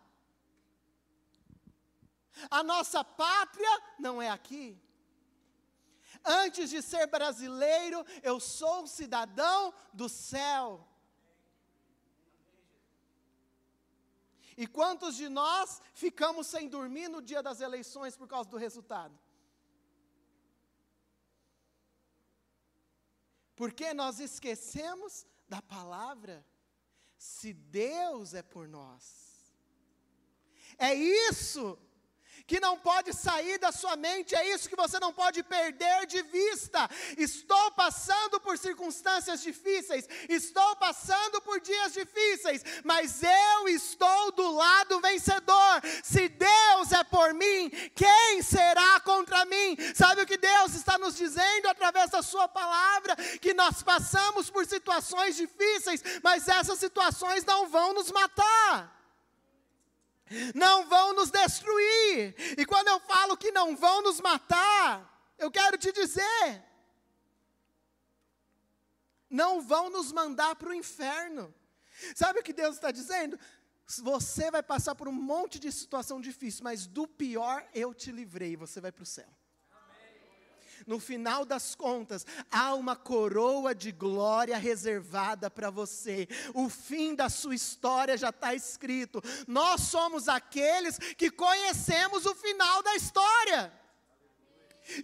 A 2.51 2.63
nossa 2.63 3.03
pátria 3.03 3.83
não 3.99 4.23
é 4.23 4.31
aqui. 4.31 4.81
Antes 6.25 6.71
de 6.71 6.83
ser 6.83 7.07
brasileiro, 7.07 8.05
eu 8.23 8.39
sou 8.39 8.83
um 8.83 8.87
cidadão 8.87 9.75
do 9.93 10.09
céu. 10.09 10.87
E 14.63 14.67
quantos 14.67 15.17
de 15.17 15.27
nós 15.27 15.81
ficamos 15.95 16.47
sem 16.47 16.69
dormir 16.69 17.09
no 17.09 17.23
dia 17.23 17.43
das 17.43 17.63
eleições 17.63 18.15
por 18.15 18.29
causa 18.29 18.51
do 18.51 18.59
resultado? 18.59 19.19
Porque 23.57 23.95
nós 23.95 24.21
esquecemos 24.21 25.27
da 25.49 25.63
palavra. 25.63 26.47
Se 27.17 27.55
Deus 27.55 28.35
é 28.35 28.43
por 28.43 28.69
nós. 28.69 29.51
É 30.77 30.93
isso 30.93 31.79
que 32.51 32.59
não 32.59 32.77
pode 32.77 33.13
sair 33.13 33.59
da 33.59 33.71
sua 33.71 33.95
mente, 33.95 34.35
é 34.35 34.53
isso 34.53 34.69
que 34.69 34.75
você 34.75 34.99
não 34.99 35.13
pode 35.13 35.41
perder 35.41 36.05
de 36.05 36.21
vista. 36.23 36.91
Estou 37.17 37.71
passando 37.71 38.41
por 38.41 38.59
circunstâncias 38.59 39.41
difíceis, 39.41 40.09
estou 40.29 40.75
passando 40.75 41.41
por 41.43 41.61
dias 41.61 41.93
difíceis, 41.93 42.65
mas 42.83 43.23
eu 43.23 43.69
estou 43.69 44.33
do 44.33 44.51
lado 44.51 44.99
vencedor. 45.01 45.81
Se 46.03 46.29
Deus 46.29 46.91
é 46.91 47.05
por 47.05 47.33
mim, 47.35 47.71
quem 47.95 48.43
será 48.43 48.99
contra 48.99 49.45
mim? 49.45 49.77
Sabe 49.95 50.23
o 50.23 50.27
que 50.27 50.37
Deus 50.37 50.75
está 50.75 50.99
nos 50.99 51.15
dizendo 51.15 51.69
através 51.69 52.11
da 52.11 52.21
Sua 52.21 52.49
palavra? 52.49 53.15
Que 53.41 53.55
nós 53.55 53.81
passamos 53.81 54.51
por 54.51 54.67
situações 54.67 55.37
difíceis, 55.37 56.03
mas 56.21 56.49
essas 56.49 56.81
situações 56.81 57.45
não 57.45 57.69
vão 57.69 57.93
nos 57.93 58.11
matar 58.11 59.00
não 60.55 60.89
vão 60.89 61.15
nos 61.15 61.31
destruir. 61.31 62.35
E 62.59 62.65
quando 62.67 62.89
eu 62.89 63.01
falo 63.01 63.37
que 63.37 63.51
não 63.51 63.77
vão 63.77 64.03
nos 64.03 64.21
matar, 64.21 65.35
eu 65.39 65.51
quero 65.51 65.79
te 65.79 65.93
dizer, 65.93 66.65
não 69.29 69.61
vão 69.61 69.91
nos 69.91 70.13
mandar 70.13 70.55
para 70.57 70.69
o 70.69 70.75
inferno. 70.75 71.55
Sabe 72.15 72.41
o 72.41 72.43
que 72.43 72.53
Deus 72.53 72.77
está 72.77 72.91
dizendo? 72.91 73.39
Você 74.03 74.51
vai 74.51 74.63
passar 74.63 74.95
por 74.95 75.09
um 75.09 75.13
monte 75.13 75.59
de 75.59 75.73
situação 75.73 76.21
difícil, 76.21 76.63
mas 76.63 76.87
do 76.87 77.09
pior 77.09 77.67
eu 77.75 77.93
te 77.93 78.13
livrei, 78.13 78.57
você 78.57 78.81
vai 78.81 78.93
para 78.93 79.03
o 79.03 79.07
céu 79.07 79.40
no 80.87 80.99
final 80.99 81.45
das 81.45 81.75
contas, 81.75 82.27
há 82.51 82.75
uma 82.75 82.97
coroa 82.97 83.75
de 83.75 83.93
glória 83.93 84.57
reservada 84.57 85.51
para 85.51 85.71
você. 85.71 86.29
O 86.55 86.69
fim 86.69 87.15
da 87.15 87.29
sua 87.29 87.55
história 87.55 88.17
já 88.17 88.31
está 88.31 88.55
escrito. 88.55 89.23
Nós 89.47 89.83
somos 89.83 90.29
aqueles 90.29 90.99
que 90.99 91.31
conhecemos 91.31 92.27
o 92.27 92.35
final 92.35 92.83
da 92.83 92.95
história. 92.97 93.73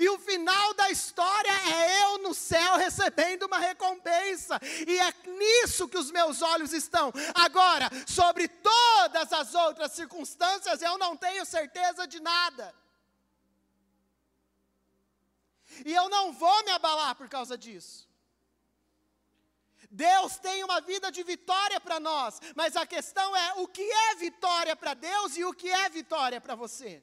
E 0.01 0.09
o 0.09 0.19
final 0.19 0.75
da 0.75 0.91
história 0.91 1.51
é 1.51 2.03
eu 2.03 2.19
no 2.19 2.35
céu 2.35 2.77
recebendo 2.77 3.45
uma 3.45 3.59
recompensa. 3.59 4.59
E 4.87 4.99
é 4.99 5.15
nisso 5.39 5.89
que 5.89 5.99
os 5.99 6.11
meus 6.11 6.43
olhos 6.43 6.73
estão. 6.73 7.13
Agora, 7.35 7.89
sobre 8.07 8.49
todas 8.49 9.33
as 9.33 9.55
outras 9.55 9.93
circunstâncias, 9.93 10.83
eu 10.83 10.99
não 10.99 11.17
tenho 11.17 11.45
certeza 11.45 12.07
de 12.07 12.21
nada. 12.21 12.75
E 15.85 15.93
eu 15.93 16.09
não 16.09 16.33
vou 16.33 16.65
me 16.65 16.71
abalar 16.73 17.15
por 17.15 17.29
causa 17.29 17.57
disso. 17.57 18.09
Deus 19.91 20.39
tem 20.39 20.65
uma 20.65 20.81
vida 20.81 21.11
de 21.11 21.23
vitória 21.23 21.81
para 21.81 22.01
nós, 22.01 22.41
mas 22.55 22.77
a 22.77 22.87
questão 22.87 23.37
é 23.37 23.55
o 23.55 23.69
que 23.69 23.83
é 23.83 24.15
vitória 24.17 24.75
para 24.75 24.95
Deus 24.95 25.37
e 25.37 25.45
o 25.45 25.55
que 25.55 25.71
é 25.71 25.89
vitória 25.89 26.41
para 26.41 26.55
você. 26.55 27.03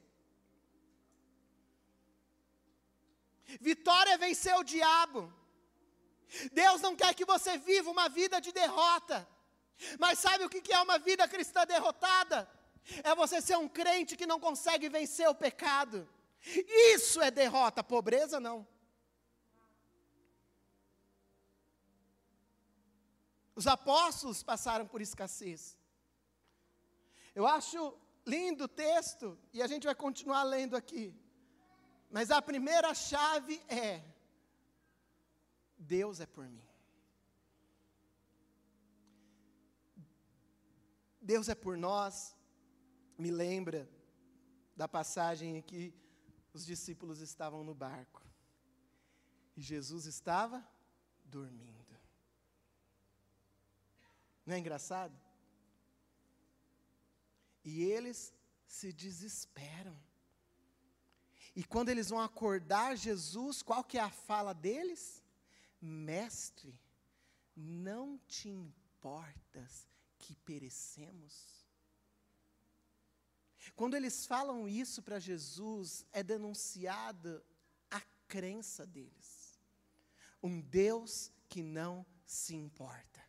Vitória 3.60 4.14
é 4.14 4.18
vencer 4.18 4.56
o 4.56 4.64
diabo. 4.64 5.32
Deus 6.52 6.82
não 6.82 6.96
quer 6.96 7.14
que 7.14 7.26
você 7.26 7.58
viva 7.58 7.90
uma 7.92 8.10
vida 8.10 8.42
de 8.42 8.52
derrota. 8.52 9.28
Mas 10.00 10.20
sabe 10.20 10.46
o 10.46 10.50
que 10.50 10.74
é 10.74 10.82
uma 10.82 10.98
vida 10.98 11.28
cristã 11.28 11.66
derrotada? 11.66 12.50
É 13.04 13.14
você 13.16 13.42
ser 13.42 13.58
um 13.58 13.68
crente 13.68 14.16
que 14.16 14.26
não 14.26 14.40
consegue 14.40 14.90
vencer 14.90 15.28
o 15.30 15.36
pecado. 15.36 16.08
Isso 16.44 17.22
é 17.22 17.32
derrota, 17.32 17.84
pobreza 17.84 18.40
não. 18.40 18.68
Os 23.56 23.68
apóstolos 23.68 24.44
passaram 24.44 24.86
por 24.88 25.02
escassez. 25.02 25.78
Eu 27.34 27.48
acho 27.48 27.98
lindo 28.26 28.66
o 28.66 28.68
texto, 28.68 29.38
e 29.52 29.62
a 29.62 29.68
gente 29.68 29.86
vai 29.86 29.96
continuar 29.96 30.44
lendo 30.44 30.76
aqui. 30.76 31.16
Mas 32.10 32.30
a 32.30 32.42
primeira 32.42 32.94
chave 32.94 33.62
é: 33.68 34.04
Deus 35.78 36.20
é 36.20 36.26
por 36.26 36.48
mim. 36.48 36.68
Deus 41.22 41.48
é 41.48 41.56
por 41.56 41.78
nós. 41.78 42.36
Me 43.18 43.32
lembra 43.32 43.90
da 44.76 44.88
passagem 44.88 45.58
em 45.58 45.62
que 45.62 45.94
os 46.54 46.66
discípulos 46.66 47.20
estavam 47.20 47.64
no 47.64 47.74
barco. 47.74 48.22
E 49.56 49.62
Jesus 49.62 50.06
estava 50.06 50.66
dormindo. 51.26 51.84
Não 54.46 54.56
é 54.56 54.60
engraçado? 54.60 55.18
E 57.64 57.84
eles 57.84 58.34
se 58.68 58.92
desesperam. 58.92 59.98
E 61.56 61.64
quando 61.64 61.90
eles 61.90 62.10
vão 62.10 62.20
acordar 62.20 62.98
Jesus, 62.98 63.62
qual 63.62 63.84
que 63.84 63.98
é 63.98 64.02
a 64.02 64.10
fala 64.10 64.54
deles? 64.54 65.24
Mestre, 65.80 66.78
não 67.56 68.18
te 68.28 68.50
importas 68.50 69.88
que 70.18 70.36
perecemos? 70.36 71.63
Quando 73.76 73.96
eles 73.96 74.26
falam 74.26 74.68
isso 74.68 75.02
para 75.02 75.20
Jesus, 75.20 76.06
é 76.12 76.22
denunciada 76.22 77.44
a 77.90 78.02
crença 78.28 78.86
deles. 78.86 79.60
Um 80.42 80.60
Deus 80.60 81.32
que 81.48 81.64
não 81.64 82.06
se 82.26 82.56
importa. 82.56 83.22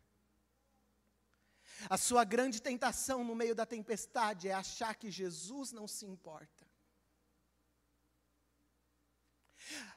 A 1.88 1.98
sua 1.98 2.24
grande 2.24 2.60
tentação 2.62 3.22
no 3.24 3.34
meio 3.34 3.54
da 3.54 3.66
tempestade 3.66 4.48
é 4.48 4.52
achar 4.52 4.94
que 4.94 5.10
Jesus 5.10 5.72
não 5.72 5.86
se 5.86 6.06
importa. 6.06 6.64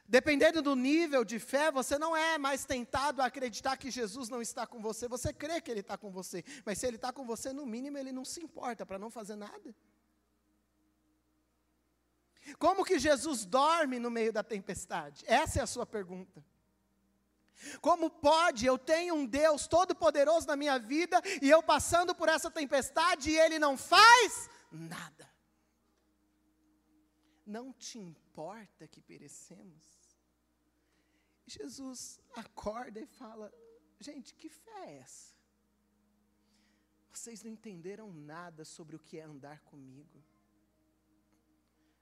Dependendo 0.06 0.62
do 0.62 0.74
nível 0.74 1.24
de 1.24 1.38
fé, 1.38 1.70
você 1.70 1.98
não 1.98 2.16
é 2.16 2.38
mais 2.38 2.64
tentado 2.64 3.20
a 3.20 3.26
acreditar 3.26 3.76
que 3.76 3.90
Jesus 3.90 4.28
não 4.28 4.40
está 4.40 4.66
com 4.66 4.80
você. 4.80 5.06
Você 5.06 5.32
crê 5.32 5.60
que 5.60 5.70
Ele 5.70 5.80
está 5.80 5.98
com 5.98 6.10
você. 6.10 6.42
Mas 6.64 6.78
se 6.78 6.86
Ele 6.86 6.96
está 6.96 7.12
com 7.12 7.26
você, 7.26 7.52
no 7.52 7.66
mínimo, 7.66 7.98
Ele 7.98 8.12
não 8.12 8.24
se 8.24 8.40
importa 8.42 8.86
para 8.86 8.98
não 8.98 9.10
fazer 9.10 9.36
nada. 9.36 9.74
Como 12.58 12.84
que 12.84 12.98
Jesus 12.98 13.44
dorme 13.44 13.98
no 13.98 14.10
meio 14.10 14.32
da 14.32 14.42
tempestade? 14.42 15.24
Essa 15.26 15.60
é 15.60 15.62
a 15.62 15.66
sua 15.66 15.84
pergunta. 15.84 16.44
Como 17.80 18.08
pode 18.08 18.66
eu 18.66 18.78
tenho 18.78 19.14
um 19.14 19.26
Deus 19.26 19.66
todo-poderoso 19.66 20.46
na 20.46 20.56
minha 20.56 20.78
vida 20.78 21.20
e 21.42 21.50
eu 21.50 21.62
passando 21.62 22.14
por 22.14 22.28
essa 22.28 22.50
tempestade 22.50 23.30
e 23.30 23.38
Ele 23.38 23.58
não 23.58 23.76
faz 23.76 24.48
nada? 24.70 25.28
Não 27.44 27.72
te 27.72 27.98
importa 27.98 28.86
que 28.86 29.00
perecemos? 29.00 29.98
Jesus 31.46 32.20
acorda 32.34 33.00
e 33.00 33.06
fala: 33.06 33.52
Gente, 33.98 34.34
que 34.34 34.48
fé 34.48 34.84
é 34.86 34.98
essa? 34.98 35.34
Vocês 37.10 37.42
não 37.42 37.50
entenderam 37.50 38.12
nada 38.12 38.64
sobre 38.64 38.94
o 38.94 38.98
que 38.98 39.18
é 39.18 39.22
andar 39.22 39.60
comigo. 39.62 40.22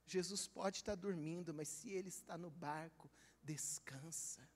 Jesus 0.06 0.46
pode 0.46 0.76
estar 0.76 0.94
dormindo, 0.94 1.52
mas 1.52 1.68
se 1.68 1.90
ele 1.90 2.08
está 2.08 2.38
no 2.38 2.50
barco, 2.50 3.10
descansa. 3.42 4.48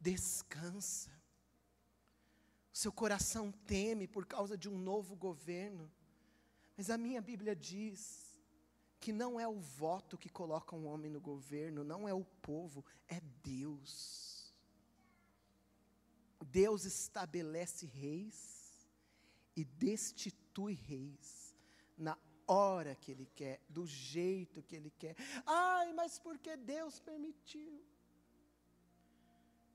Descansa. 0.00 1.10
seu 2.72 2.92
coração 2.92 3.50
teme 3.50 4.06
por 4.06 4.24
causa 4.24 4.56
de 4.56 4.68
um 4.68 4.78
novo 4.78 5.16
governo. 5.16 5.90
Mas 6.76 6.90
a 6.90 6.98
minha 6.98 7.20
Bíblia 7.20 7.56
diz 7.56 8.38
que 9.00 9.12
não 9.12 9.38
é 9.38 9.46
o 9.48 9.58
voto 9.58 10.16
que 10.16 10.28
coloca 10.28 10.76
um 10.76 10.86
homem 10.86 11.10
no 11.10 11.20
governo, 11.20 11.82
não 11.82 12.08
é 12.08 12.14
o 12.14 12.24
povo, 12.24 12.84
é 13.08 13.20
Deus. 13.42 14.54
Deus 16.44 16.84
estabelece 16.84 17.86
reis 17.86 18.88
e 19.56 19.64
destitui 19.64 20.74
reis 20.74 21.54
na 21.96 22.16
hora 22.48 22.94
que 22.94 23.12
Ele 23.12 23.28
quer, 23.34 23.60
do 23.68 23.86
jeito 23.86 24.62
que 24.62 24.74
Ele 24.74 24.90
quer. 24.98 25.14
Ai, 25.46 25.92
mas 25.92 26.18
porque 26.18 26.56
Deus 26.56 26.98
permitiu? 26.98 27.80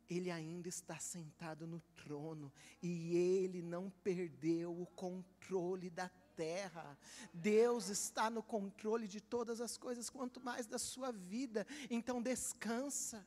Ele 0.10 0.30
ainda 0.30 0.68
está 0.68 1.00
sentado 1.00 1.65
no 1.65 1.80
trono 1.96 2.51
e 2.82 3.15
Ele 3.15 3.62
não 3.62 3.89
perdeu 3.89 4.80
o 4.80 4.86
controle 4.88 5.89
da 5.89 6.10
terra. 6.36 6.98
Deus 7.34 7.89
está 7.89 8.30
no 8.30 8.44
controle 8.44 9.08
de 9.08 9.22
todas 9.22 9.62
as 9.62 9.77
coisas, 9.77 10.10
quanto 10.10 10.42
mais 10.42 10.65
da 10.65 10.77
sua 10.77 11.12
vida. 11.12 11.65
Então 11.89 12.22
descansa. 12.22 13.25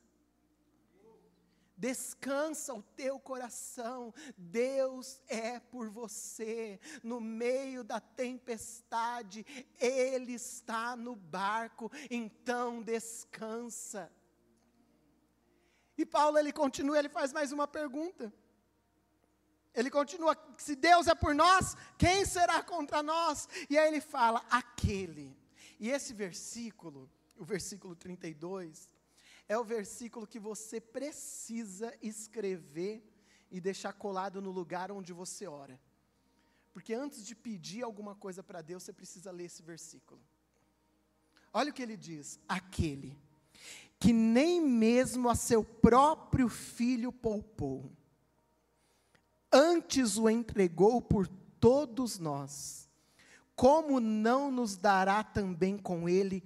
Descansa 1.77 2.73
o 2.73 2.81
teu 2.81 3.19
coração, 3.19 4.13
Deus 4.35 5.21
é 5.27 5.59
por 5.59 5.89
você, 5.89 6.79
no 7.03 7.21
meio 7.21 7.83
da 7.83 7.99
tempestade, 7.99 9.45
Ele 9.79 10.33
está 10.33 10.95
no 10.95 11.15
barco, 11.15 11.91
então 12.09 12.81
descansa. 12.81 14.11
E 15.97 16.05
Paulo 16.05 16.37
ele 16.37 16.53
continua, 16.53 16.99
ele 16.99 17.09
faz 17.09 17.33
mais 17.33 17.51
uma 17.51 17.67
pergunta. 17.67 18.31
Ele 19.73 19.89
continua: 19.89 20.37
se 20.57 20.75
Deus 20.75 21.07
é 21.07 21.15
por 21.15 21.33
nós, 21.33 21.75
quem 21.97 22.25
será 22.25 22.63
contra 22.63 23.01
nós? 23.01 23.47
E 23.69 23.77
aí 23.77 23.87
ele 23.87 24.01
fala: 24.01 24.45
aquele. 24.49 25.35
E 25.79 25.89
esse 25.89 26.13
versículo, 26.13 27.09
o 27.37 27.45
versículo 27.45 27.95
32, 27.95 28.89
é 29.47 29.57
o 29.57 29.63
versículo 29.63 30.27
que 30.27 30.39
você 30.39 30.79
precisa 30.79 31.93
escrever 32.01 33.03
e 33.49 33.61
deixar 33.61 33.93
colado 33.93 34.41
no 34.41 34.51
lugar 34.51 34.91
onde 34.91 35.13
você 35.13 35.47
ora. 35.47 35.79
Porque 36.73 36.93
antes 36.93 37.25
de 37.25 37.35
pedir 37.35 37.83
alguma 37.83 38.13
coisa 38.15 38.43
para 38.43 38.61
Deus, 38.61 38.83
você 38.83 38.93
precisa 38.93 39.31
ler 39.31 39.45
esse 39.45 39.63
versículo. 39.63 40.21
Olha 41.53 41.71
o 41.71 41.73
que 41.73 41.81
ele 41.81 41.97
diz: 41.97 42.39
aquele 42.47 43.17
que 43.99 44.13
nem 44.13 44.61
mesmo 44.61 45.27
a 45.27 45.35
seu 45.35 45.63
próprio 45.63 46.47
filho 46.47 47.11
poupou 47.11 47.91
antes 49.51 50.17
o 50.17 50.29
entregou 50.29 51.01
por 51.01 51.27
todos 51.59 52.19
nós, 52.19 52.87
como 53.55 53.99
não 53.99 54.51
nos 54.51 54.77
dará 54.77 55.23
também 55.23 55.77
com 55.77 56.07
ele 56.07 56.43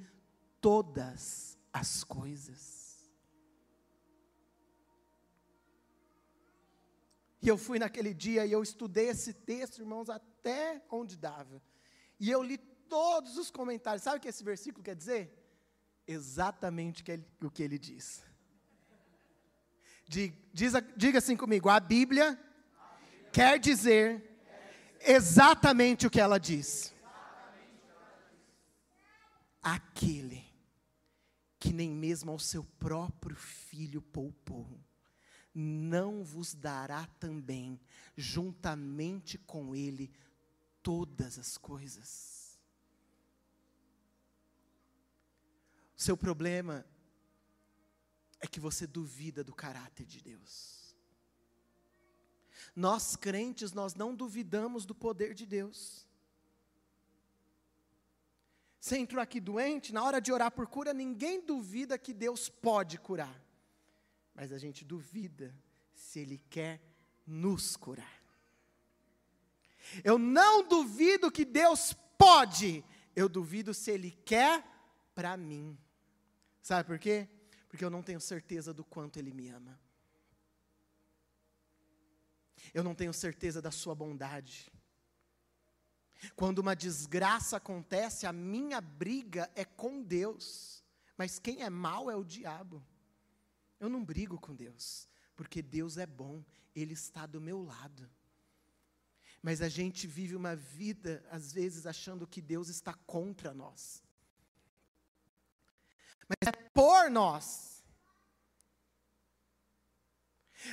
todas 0.62 1.58
as 1.74 2.03
coisas? 2.03 2.80
E 7.41 7.48
eu 7.48 7.57
fui 7.57 7.79
naquele 7.79 8.13
dia 8.13 8.45
e 8.45 8.51
eu 8.51 8.62
estudei 8.62 9.10
esse 9.10 9.34
texto, 9.34 9.80
irmãos, 9.80 10.10
até 10.10 10.82
onde 10.89 11.17
dava. 11.17 11.62
E 12.19 12.30
eu 12.30 12.43
li 12.43 12.58
todos 12.58 13.38
os 13.38 13.49
comentários. 13.49 14.04
Sabe 14.04 14.17
o 14.17 14.19
que 14.21 14.27
esse 14.27 14.43
versículo 14.43 14.84
quer 14.84 14.95
dizer? 14.95 15.38
Exatamente 16.08 17.04
o 17.41 17.49
que 17.49 17.63
ele 17.63 17.80
diz. 17.80 18.23
Diga 20.95 21.17
assim 21.17 21.36
comigo: 21.36 21.69
a 21.69 21.80
Bíblia 21.80 22.39
quer 23.32 23.58
dizer 23.58 24.39
exatamente 24.99 26.06
o 26.06 26.10
que 26.10 26.19
ela 26.19 26.38
diz. 26.38 26.93
Aquele 29.63 30.45
que 31.58 31.71
nem 31.71 31.91
mesmo 31.91 32.32
ao 32.32 32.39
seu 32.39 32.63
próprio 32.77 33.36
filho 33.36 34.01
poupou, 34.01 34.67
não 35.53 36.23
vos 36.23 36.53
dará 36.53 37.05
também, 37.19 37.79
juntamente 38.15 39.37
com 39.37 39.75
ele, 39.75 40.11
todas 40.81 41.37
as 41.37 41.57
coisas. 41.57 42.59
O 45.97 46.01
seu 46.01 46.17
problema 46.17 46.85
é 48.39 48.47
que 48.47 48.59
você 48.59 48.87
duvida 48.87 49.43
do 49.43 49.53
caráter 49.53 50.05
de 50.05 50.21
Deus. 50.21 50.95
Nós 52.75 53.15
crentes, 53.15 53.71
nós 53.73 53.93
não 53.93 54.15
duvidamos 54.15 54.85
do 54.85 54.95
poder 54.95 55.33
de 55.33 55.45
Deus. 55.45 56.07
Você 58.79 58.97
entrou 58.97 59.21
aqui 59.21 59.39
doente, 59.39 59.93
na 59.93 60.03
hora 60.03 60.19
de 60.19 60.31
orar 60.31 60.51
por 60.51 60.65
cura, 60.65 60.93
ninguém 60.93 61.45
duvida 61.45 61.99
que 61.99 62.13
Deus 62.13 62.49
pode 62.49 62.97
curar. 62.97 63.40
Mas 64.41 64.51
a 64.51 64.58
gente 64.58 64.84
duvida 64.84 65.56
se 65.93 66.19
Ele 66.19 66.39
quer 66.49 66.82
nos 67.27 67.77
curar. 67.77 68.19
Eu 70.04 70.17
não 70.17 70.67
duvido 70.67 71.32
que 71.32 71.45
Deus 71.45 71.93
pode, 72.17 72.84
eu 73.15 73.30
duvido 73.30 73.71
se 73.71 73.91
Ele 73.91 74.10
quer 74.25 74.65
para 75.13 75.38
mim. 75.38 75.77
Sabe 76.60 76.88
por 76.88 76.97
quê? 76.97 77.30
Porque 77.69 77.86
eu 77.86 77.91
não 77.91 78.01
tenho 78.01 78.19
certeza 78.19 78.73
do 78.73 78.84
quanto 78.84 79.19
Ele 79.19 79.32
me 79.32 79.47
ama 79.49 79.80
eu 82.73 82.84
não 82.84 82.95
tenho 82.95 83.13
certeza 83.13 83.62
da 83.62 83.71
sua 83.71 83.93
bondade. 83.93 84.71
Quando 86.36 86.60
uma 86.60 86.75
desgraça 86.75 87.58
acontece, 87.58 88.27
a 88.27 88.34
minha 88.34 88.80
briga 88.80 89.51
é 89.56 89.65
com 89.65 90.01
Deus, 90.01 90.84
mas 91.17 91.39
quem 91.39 91.63
é 91.63 91.69
mal 91.69 92.10
é 92.10 92.15
o 92.15 92.23
diabo. 92.23 92.86
Eu 93.82 93.89
não 93.89 94.06
brigo 94.06 94.39
com 94.39 94.54
Deus, 94.56 95.10
porque 95.36 95.60
Deus 95.60 95.98
é 95.98 96.06
bom, 96.06 96.46
Ele 96.76 96.94
está 96.94 97.26
do 97.26 97.41
meu 97.41 97.63
lado. 97.63 98.08
Mas 99.41 99.60
a 99.60 99.67
gente 99.67 100.06
vive 100.06 100.36
uma 100.36 100.56
vida, 100.56 101.26
às 101.32 101.52
vezes, 101.52 101.88
achando 101.88 102.28
que 102.28 102.39
Deus 102.39 102.70
está 102.70 102.94
contra 102.94 103.56
nós. 103.56 104.04
Mas 106.30 106.48
é 106.48 106.52
por 106.52 107.10
nós. 107.10 107.84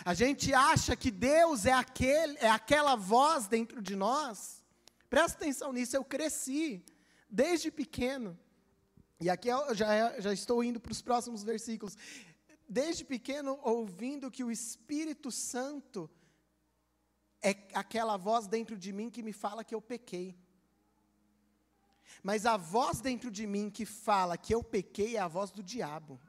A 0.04 0.12
gente 0.12 0.52
acha 0.52 0.94
que 0.94 1.10
Deus 1.10 1.64
é, 1.64 1.72
aquele, 1.72 2.36
é 2.36 2.50
aquela 2.50 2.94
voz 2.94 3.48
dentro 3.48 3.80
de 3.80 3.96
nós. 3.96 4.62
Presta 5.08 5.38
atenção 5.38 5.72
nisso, 5.72 5.96
eu 5.96 6.04
cresci 6.04 6.84
desde 7.30 7.70
pequeno. 7.70 8.38
E 9.20 9.28
aqui 9.28 9.48
eu 9.48 9.74
já, 9.74 10.20
já 10.20 10.32
estou 10.32 10.62
indo 10.62 10.78
para 10.78 10.92
os 10.92 11.02
próximos 11.02 11.42
versículos. 11.42 11.96
Desde 12.68 13.04
pequeno, 13.04 13.58
ouvindo 13.62 14.30
que 14.30 14.44
o 14.44 14.50
Espírito 14.50 15.30
Santo 15.30 16.10
é 17.40 17.50
aquela 17.72 18.16
voz 18.16 18.46
dentro 18.46 18.76
de 18.76 18.92
mim 18.92 19.08
que 19.10 19.22
me 19.22 19.32
fala 19.32 19.64
que 19.64 19.74
eu 19.74 19.80
pequei. 19.80 20.36
Mas 22.22 22.44
a 22.44 22.56
voz 22.56 23.00
dentro 23.00 23.30
de 23.30 23.46
mim 23.46 23.70
que 23.70 23.86
fala 23.86 24.36
que 24.36 24.54
eu 24.54 24.62
pequei 24.62 25.16
é 25.16 25.20
a 25.20 25.28
voz 25.28 25.50
do 25.50 25.62
diabo. 25.62 26.20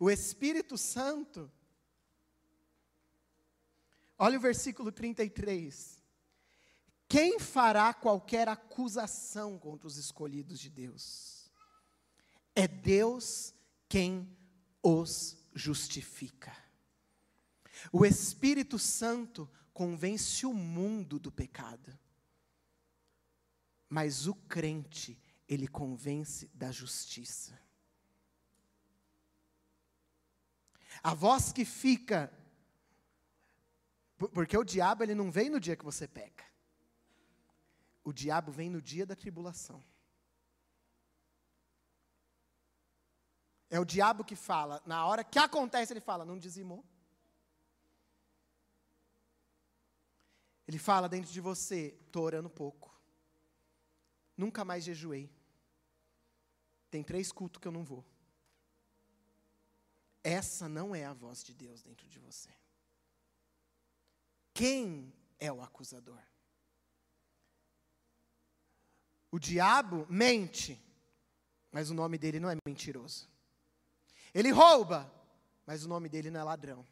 O 0.00 0.10
Espírito 0.10 0.78
Santo, 0.78 1.50
olha 4.18 4.38
o 4.38 4.40
versículo 4.40 4.90
33. 4.90 6.02
Quem 7.08 7.38
fará 7.38 7.92
qualquer 7.92 8.48
acusação 8.48 9.58
contra 9.58 9.86
os 9.86 9.98
escolhidos 9.98 10.58
de 10.58 10.70
Deus? 10.70 11.43
É 12.54 12.68
Deus 12.68 13.54
quem 13.88 14.28
os 14.82 15.36
justifica. 15.54 16.56
O 17.92 18.04
Espírito 18.04 18.78
Santo 18.78 19.50
convence 19.72 20.46
o 20.46 20.54
mundo 20.54 21.18
do 21.18 21.32
pecado. 21.32 21.98
Mas 23.88 24.26
o 24.26 24.34
crente, 24.34 25.20
ele 25.48 25.68
convence 25.68 26.48
da 26.54 26.70
justiça. 26.70 27.60
A 31.02 31.12
voz 31.12 31.52
que 31.52 31.64
fica 31.64 32.32
porque 34.32 34.56
o 34.56 34.64
diabo 34.64 35.02
ele 35.02 35.14
não 35.14 35.30
vem 35.30 35.50
no 35.50 35.60
dia 35.60 35.76
que 35.76 35.84
você 35.84 36.06
peca. 36.06 36.44
O 38.02 38.12
diabo 38.12 38.52
vem 38.52 38.70
no 38.70 38.80
dia 38.80 39.04
da 39.04 39.16
tribulação. 39.16 39.82
É 43.70 43.80
o 43.80 43.84
diabo 43.84 44.24
que 44.24 44.36
fala, 44.36 44.82
na 44.86 45.04
hora 45.06 45.24
que 45.24 45.38
acontece, 45.38 45.92
ele 45.92 46.00
fala, 46.00 46.24
não 46.24 46.38
dizimou. 46.38 46.84
Ele 50.66 50.78
fala 50.78 51.08
dentro 51.08 51.30
de 51.30 51.40
você, 51.40 51.98
estou 52.06 52.24
orando 52.24 52.48
pouco. 52.48 52.94
Nunca 54.36 54.64
mais 54.64 54.84
jejuei. 54.84 55.30
Tem 56.90 57.02
três 57.02 57.30
cultos 57.30 57.60
que 57.60 57.68
eu 57.68 57.72
não 57.72 57.84
vou. 57.84 58.04
Essa 60.22 60.68
não 60.68 60.94
é 60.94 61.04
a 61.04 61.12
voz 61.12 61.44
de 61.44 61.52
Deus 61.52 61.82
dentro 61.82 62.08
de 62.08 62.18
você. 62.18 62.50
Quem 64.54 65.12
é 65.38 65.52
o 65.52 65.60
acusador? 65.60 66.22
O 69.30 69.38
diabo 69.38 70.06
mente, 70.08 70.80
mas 71.70 71.90
o 71.90 71.94
nome 71.94 72.16
dele 72.16 72.40
não 72.40 72.48
é 72.48 72.56
mentiroso. 72.64 73.28
Ele 74.34 74.50
rouba, 74.50 75.10
mas 75.64 75.84
o 75.84 75.88
nome 75.88 76.08
dele 76.08 76.30
não 76.30 76.40
é 76.40 76.42
ladrão. 76.42 76.84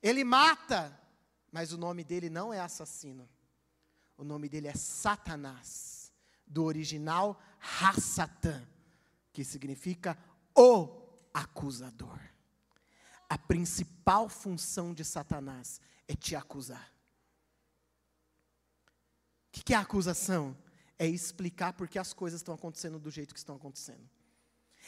Ele 0.00 0.22
mata, 0.22 0.98
mas 1.50 1.72
o 1.72 1.78
nome 1.78 2.04
dele 2.04 2.30
não 2.30 2.54
é 2.54 2.60
assassino. 2.60 3.28
O 4.16 4.22
nome 4.22 4.48
dele 4.48 4.68
é 4.68 4.74
Satanás, 4.74 6.12
do 6.46 6.64
original 6.64 7.40
Hassatan, 7.80 8.64
que 9.32 9.44
significa 9.44 10.16
o 10.56 11.02
acusador. 11.32 12.20
A 13.28 13.36
principal 13.36 14.28
função 14.28 14.94
de 14.94 15.04
Satanás 15.04 15.80
é 16.06 16.14
te 16.14 16.36
acusar. 16.36 16.92
O 19.48 19.64
que 19.64 19.74
é 19.74 19.76
acusação? 19.76 20.56
É 20.96 21.06
explicar 21.06 21.72
por 21.72 21.88
que 21.88 21.98
as 21.98 22.12
coisas 22.12 22.40
estão 22.40 22.54
acontecendo 22.54 23.00
do 23.00 23.10
jeito 23.10 23.34
que 23.34 23.40
estão 23.40 23.56
acontecendo. 23.56 24.08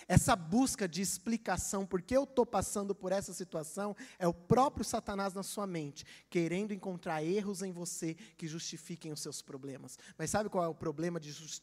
Essa 0.07 0.37
busca 0.37 0.87
de 0.87 1.01
explicação 1.01 1.87
por 1.87 2.03
que 2.03 2.17
eu 2.17 2.25
estou 2.25 2.45
passando 2.45 2.95
por 2.95 3.13
essa 3.13 3.33
situação 3.33 3.97
é 4.19 4.27
o 4.27 4.35
próprio 4.35 4.85
Satanás 4.85 5.35
na 5.35 5.43
sua 5.43 5.67
mente, 5.67 6.05
querendo 6.29 6.73
encontrar 6.73 7.25
erros 7.25 7.63
em 7.63 7.73
você 7.73 8.15
que 8.37 8.47
justifiquem 8.47 9.13
os 9.13 9.21
seus 9.21 9.43
problemas. 9.43 9.99
Mas 10.19 10.31
sabe 10.31 10.49
qual 10.49 10.65
é 10.65 10.69
o 10.69 10.75
problema 10.75 11.19
de, 11.19 11.33
just, 11.33 11.63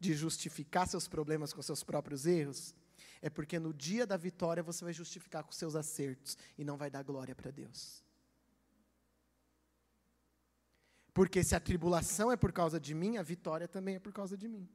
de 0.00 0.14
justificar 0.14 0.86
seus 0.88 1.06
problemas 1.06 1.52
com 1.52 1.62
seus 1.62 1.82
próprios 1.82 2.26
erros? 2.26 2.74
É 3.20 3.30
porque 3.30 3.58
no 3.58 3.72
dia 3.72 4.06
da 4.06 4.16
vitória 4.16 4.62
você 4.62 4.84
vai 4.84 4.92
justificar 4.92 5.42
com 5.44 5.52
seus 5.52 5.74
acertos 5.74 6.36
e 6.56 6.64
não 6.64 6.76
vai 6.76 6.90
dar 6.90 7.02
glória 7.02 7.34
para 7.34 7.50
Deus. 7.50 8.04
Porque 11.12 11.42
se 11.42 11.54
a 11.54 11.60
tribulação 11.60 12.30
é 12.30 12.36
por 12.36 12.52
causa 12.52 12.78
de 12.78 12.94
mim, 12.94 13.16
a 13.16 13.22
vitória 13.22 13.66
também 13.66 13.94
é 13.94 13.98
por 13.98 14.12
causa 14.12 14.36
de 14.36 14.46
mim. 14.46 14.68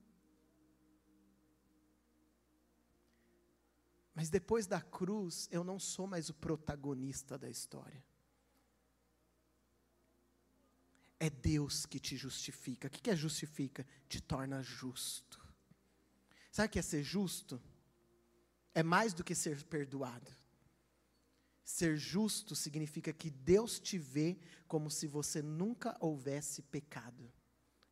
Mas 4.13 4.29
depois 4.29 4.67
da 4.67 4.81
cruz, 4.81 5.47
eu 5.51 5.63
não 5.63 5.79
sou 5.79 6.05
mais 6.05 6.29
o 6.29 6.33
protagonista 6.33 7.37
da 7.37 7.49
história. 7.49 8.03
É 11.19 11.29
Deus 11.29 11.85
que 11.85 11.99
te 11.99 12.17
justifica. 12.17 12.87
O 12.87 12.91
que 12.91 13.09
é 13.09 13.15
justifica? 13.15 13.85
Te 14.09 14.19
torna 14.19 14.61
justo. 14.61 15.39
Sabe 16.51 16.67
o 16.67 16.71
que 16.71 16.79
é 16.79 16.81
ser 16.81 17.03
justo? 17.03 17.61
É 18.73 18.83
mais 18.83 19.13
do 19.13 19.23
que 19.23 19.35
ser 19.35 19.63
perdoado. 19.65 20.31
Ser 21.63 21.95
justo 21.95 22.55
significa 22.55 23.13
que 23.13 23.29
Deus 23.29 23.79
te 23.79 23.97
vê 23.97 24.37
como 24.67 24.89
se 24.89 25.07
você 25.07 25.41
nunca 25.41 25.95
houvesse 25.99 26.63
pecado. 26.63 27.31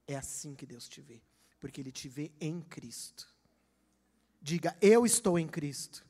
É 0.07 0.15
assim 0.15 0.55
que 0.55 0.65
Deus 0.65 0.89
te 0.89 0.99
vê, 0.99 1.21
porque 1.59 1.79
Ele 1.79 1.91
te 1.91 2.09
vê 2.09 2.31
em 2.41 2.61
Cristo. 2.61 3.31
Diga, 4.41 4.75
eu 4.81 5.05
estou 5.05 5.37
em 5.37 5.47
Cristo. 5.47 6.08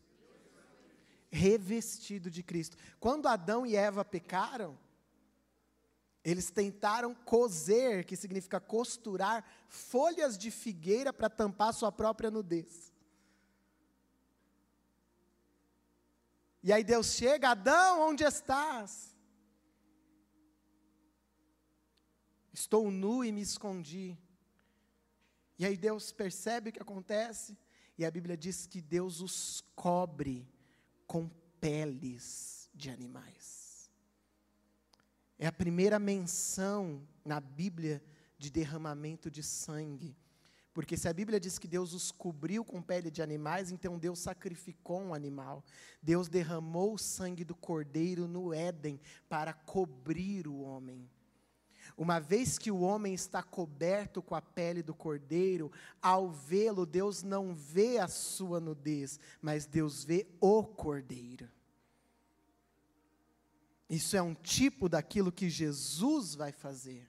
Revestido 1.32 2.30
de 2.32 2.42
Cristo. 2.42 2.78
Quando 3.00 3.28
Adão 3.28 3.66
e 3.66 3.76
Eva 3.76 4.04
pecaram, 4.04 4.78
eles 6.24 6.50
tentaram 6.50 7.14
coser, 7.16 8.06
que 8.06 8.16
significa 8.16 8.60
costurar, 8.60 9.46
folhas 9.68 10.38
de 10.38 10.52
figueira 10.52 11.14
para 11.14 11.30
tampar 11.30 11.74
sua 11.74 11.92
própria 11.92 12.30
nudez. 12.30 12.92
E 16.62 16.74
aí 16.74 16.84
Deus 16.84 17.14
chega, 17.14 17.52
Adão, 17.52 18.02
onde 18.02 18.24
estás? 18.24 19.16
Estou 22.52 22.92
nu 22.92 23.24
e 23.24 23.32
me 23.32 23.42
escondi. 23.42 24.18
E 25.58 25.66
aí 25.66 25.78
Deus 25.78 26.12
percebe 26.12 26.70
o 26.70 26.74
que 26.74 26.82
acontece, 26.82 27.58
e 27.98 28.06
a 28.06 28.12
Bíblia 28.12 28.36
diz 28.36 28.66
que 28.66 28.82
Deus 28.82 29.22
os 29.22 29.62
cobre 29.76 30.48
com 31.10 31.28
peles 31.60 32.70
de 32.72 32.92
animais. 32.92 33.90
É 35.40 35.48
a 35.48 35.52
primeira 35.52 35.98
menção 35.98 37.02
na 37.26 37.40
Bíblia 37.40 38.00
de 38.38 38.52
derramamento 38.52 39.32
de 39.32 39.42
sangue. 39.42 40.16
Porque 40.72 40.96
se 40.96 41.08
a 41.08 41.14
Bíblia 41.14 41.40
diz 41.40 41.58
que 41.58 41.68
Deus 41.68 41.94
os 41.94 42.12
cobriu 42.12 42.64
com 42.64 42.80
pele 42.80 43.10
de 43.10 43.24
animais, 43.24 43.72
então 43.72 43.98
Deus 43.98 44.20
sacrificou 44.20 45.02
um 45.02 45.14
animal. 45.16 45.66
Deus 46.00 46.30
derramou 46.30 46.94
o 46.94 47.00
sangue 47.00 47.44
do 47.44 47.56
cordeiro 47.56 48.28
no 48.28 48.54
Éden 48.54 49.02
para 49.28 49.52
cobrir 49.52 50.48
o 50.48 50.60
homem. 50.60 51.10
Uma 52.00 52.18
vez 52.18 52.58
que 52.58 52.72
o 52.72 52.80
homem 52.80 53.14
está 53.14 53.44
coberto 53.44 54.22
com 54.22 54.34
a 54.34 54.42
pele 54.42 54.82
do 54.82 54.94
cordeiro, 54.94 55.70
ao 56.02 56.32
vê-lo, 56.32 56.86
Deus 56.86 57.24
não 57.24 57.54
vê 57.54 57.98
a 57.98 58.08
sua 58.08 58.58
nudez, 58.58 59.20
mas 59.42 59.66
Deus 59.66 60.06
vê 60.06 60.26
o 60.40 60.64
cordeiro. 60.64 61.50
Isso 63.90 64.16
é 64.16 64.22
um 64.22 64.34
tipo 64.34 64.88
daquilo 64.88 65.30
que 65.30 65.50
Jesus 65.50 66.36
vai 66.36 66.54
fazer. 66.54 67.06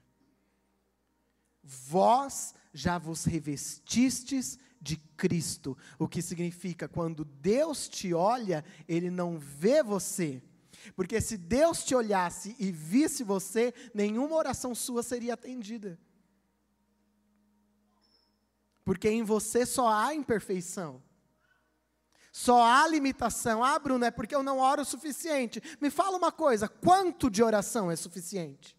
Vós 1.62 2.52
já 2.74 2.98
vos 2.98 3.24
revestistes 3.24 4.58
de 4.80 4.96
Cristo. 4.96 5.78
O 6.00 6.08
que 6.08 6.20
significa, 6.20 6.88
quando 6.88 7.24
Deus 7.24 7.88
te 7.88 8.12
olha, 8.12 8.64
Ele 8.88 9.08
não 9.08 9.38
vê 9.38 9.84
você. 9.84 10.42
Porque 10.94 11.20
se 11.20 11.36
Deus 11.36 11.84
te 11.84 11.94
olhasse 11.94 12.56
e 12.58 12.70
visse 12.70 13.22
você, 13.22 13.74
nenhuma 13.94 14.36
oração 14.36 14.74
sua 14.74 15.02
seria 15.02 15.34
atendida. 15.34 15.98
Porque 18.84 19.08
em 19.08 19.22
você 19.22 19.64
só 19.64 19.88
há 19.88 20.14
imperfeição. 20.14 21.02
Só 22.32 22.62
há 22.62 22.86
limitação. 22.86 23.62
Ah, 23.62 23.78
Bruno, 23.78 24.04
é 24.04 24.10
porque 24.10 24.34
eu 24.34 24.42
não 24.42 24.58
oro 24.58 24.82
o 24.82 24.84
suficiente. 24.84 25.60
Me 25.80 25.90
fala 25.90 26.16
uma 26.16 26.32
coisa: 26.32 26.68
quanto 26.68 27.30
de 27.30 27.42
oração 27.42 27.90
é 27.90 27.96
suficiente? 27.96 28.76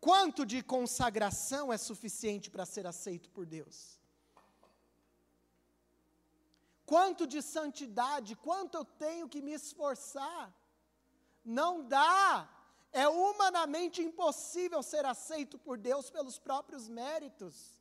Quanto 0.00 0.44
de 0.44 0.64
consagração 0.64 1.72
é 1.72 1.78
suficiente 1.78 2.50
para 2.50 2.66
ser 2.66 2.88
aceito 2.88 3.30
por 3.30 3.46
Deus? 3.46 4.01
Quanto 6.92 7.26
de 7.26 7.40
santidade, 7.40 8.36
quanto 8.36 8.76
eu 8.76 8.84
tenho 8.84 9.26
que 9.26 9.40
me 9.40 9.54
esforçar? 9.54 10.54
Não 11.42 11.82
dá. 11.82 12.46
É 12.92 13.08
humanamente 13.08 14.02
impossível 14.02 14.82
ser 14.82 15.06
aceito 15.06 15.56
por 15.58 15.78
Deus 15.78 16.10
pelos 16.10 16.38
próprios 16.38 16.88
méritos. 16.88 17.74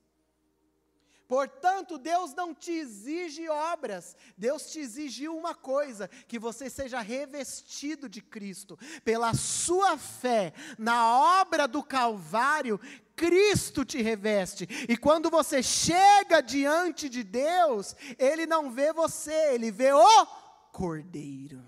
Portanto, 1.28 1.98
Deus 1.98 2.34
não 2.34 2.54
te 2.54 2.72
exige 2.72 3.48
obras, 3.48 4.18
Deus 4.38 4.72
te 4.72 4.80
exigiu 4.80 5.38
uma 5.38 5.56
coisa: 5.56 6.10
que 6.28 6.40
você 6.40 6.70
seja 6.70 7.02
revestido 7.02 8.08
de 8.08 8.22
Cristo. 8.22 8.80
Pela 9.04 9.34
sua 9.34 9.98
fé 9.98 10.54
na 10.78 11.40
obra 11.42 11.68
do 11.68 11.84
Calvário, 11.84 12.80
Cristo 13.22 13.86
te 13.86 14.02
reveste. 14.02 14.68
E 14.90 14.98
quando 14.98 15.30
você 15.30 15.62
chega 15.62 16.42
diante 16.42 17.08
de 17.08 17.24
Deus, 17.24 17.96
Ele 18.18 18.48
não 18.48 18.72
vê 18.72 18.92
você, 18.92 19.54
Ele 19.54 19.70
vê 19.70 19.94
o 19.94 20.26
cordeiro. 20.72 21.64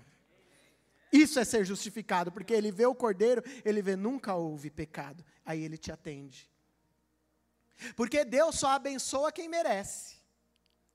Isso 1.12 1.38
é 1.38 1.44
ser 1.44 1.64
justificado, 1.64 2.32
porque 2.32 2.52
ele 2.52 2.72
vê 2.72 2.86
o 2.86 2.94
cordeiro, 2.94 3.40
ele 3.64 3.80
vê 3.80 3.94
nunca 3.94 4.34
houve 4.34 4.68
pecado. 4.68 5.24
Aí 5.44 5.62
ele 5.62 5.78
te 5.78 5.92
atende. 5.92 6.50
Porque 7.94 8.24
Deus 8.24 8.58
só 8.58 8.70
abençoa 8.70 9.30
quem 9.30 9.48
merece. 9.48 10.16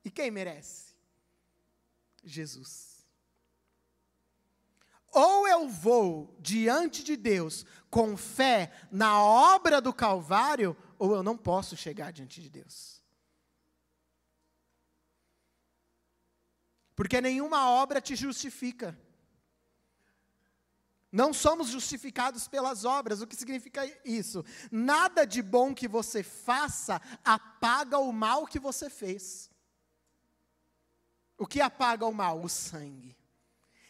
E 0.04 0.12
quem 0.12 0.30
merece? 0.30 0.94
Jesus. 2.22 2.89
Ou 5.12 5.48
eu 5.48 5.68
vou 5.68 6.36
diante 6.40 7.04
de 7.04 7.16
Deus 7.16 7.66
com 7.90 8.16
fé 8.16 8.72
na 8.92 9.22
obra 9.24 9.82
do 9.82 9.94
Calvário, 9.94 10.78
ou 10.98 11.16
eu 11.16 11.24
não 11.24 11.38
posso 11.38 11.76
chegar 11.76 12.12
diante 12.12 12.42
de 12.42 12.50
Deus. 12.50 13.02
Porque 16.96 17.22
nenhuma 17.22 17.70
obra 17.70 18.02
te 18.02 18.16
justifica. 18.16 18.98
Não 21.12 21.34
somos 21.34 21.70
justificados 21.70 22.48
pelas 22.48 22.86
obras. 22.86 23.22
O 23.22 23.28
que 23.28 23.36
significa 23.36 23.86
isso? 24.06 24.46
Nada 24.72 25.26
de 25.26 25.42
bom 25.42 25.74
que 25.74 25.88
você 25.88 26.22
faça 26.22 27.02
apaga 27.24 27.98
o 27.98 28.12
mal 28.12 28.46
que 28.46 28.60
você 28.60 28.90
fez. 28.90 29.50
O 31.38 31.48
que 31.48 31.62
apaga 31.62 32.06
o 32.06 32.14
mal? 32.14 32.44
O 32.44 32.50
sangue. 32.50 33.18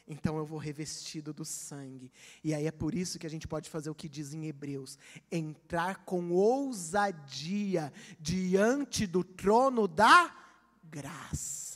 Então 0.09 0.37
eu 0.37 0.45
vou 0.45 0.57
revestido 0.57 1.31
do 1.31 1.45
sangue. 1.45 2.11
E 2.43 2.53
aí 2.53 2.65
é 2.65 2.71
por 2.71 2.95
isso 2.95 3.19
que 3.19 3.27
a 3.27 3.29
gente 3.29 3.47
pode 3.47 3.69
fazer 3.69 3.91
o 3.91 3.95
que 3.95 4.09
diz 4.09 4.33
em 4.33 4.47
Hebreus: 4.47 4.97
entrar 5.31 6.03
com 6.03 6.31
ousadia 6.31 7.93
diante 8.19 9.05
do 9.05 9.23
trono 9.23 9.87
da 9.87 10.35
graça. 10.83 11.69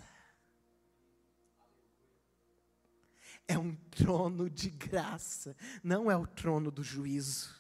é 3.48 3.58
um 3.58 3.76
trono 3.76 4.50
de 4.50 4.70
graça, 4.70 5.56
não 5.84 6.10
é 6.10 6.16
o 6.16 6.26
trono 6.26 6.72
do 6.72 6.84
juízo, 6.84 7.54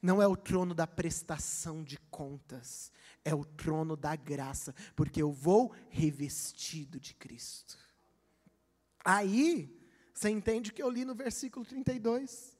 não 0.00 0.22
é 0.22 0.26
o 0.26 0.36
trono 0.36 0.74
da 0.74 0.86
prestação 0.86 1.82
de 1.82 1.98
contas, 2.10 2.92
é 3.24 3.34
o 3.34 3.44
trono 3.44 3.96
da 3.96 4.14
graça, 4.16 4.74
porque 4.94 5.20
eu 5.20 5.32
vou 5.32 5.74
revestido 5.90 6.98
de 6.98 7.14
Cristo. 7.14 7.78
Aí, 9.04 9.79
você 10.20 10.28
entende 10.28 10.70
o 10.70 10.74
que 10.74 10.82
eu 10.82 10.90
li 10.90 11.02
no 11.02 11.14
versículo 11.14 11.64
32? 11.64 12.54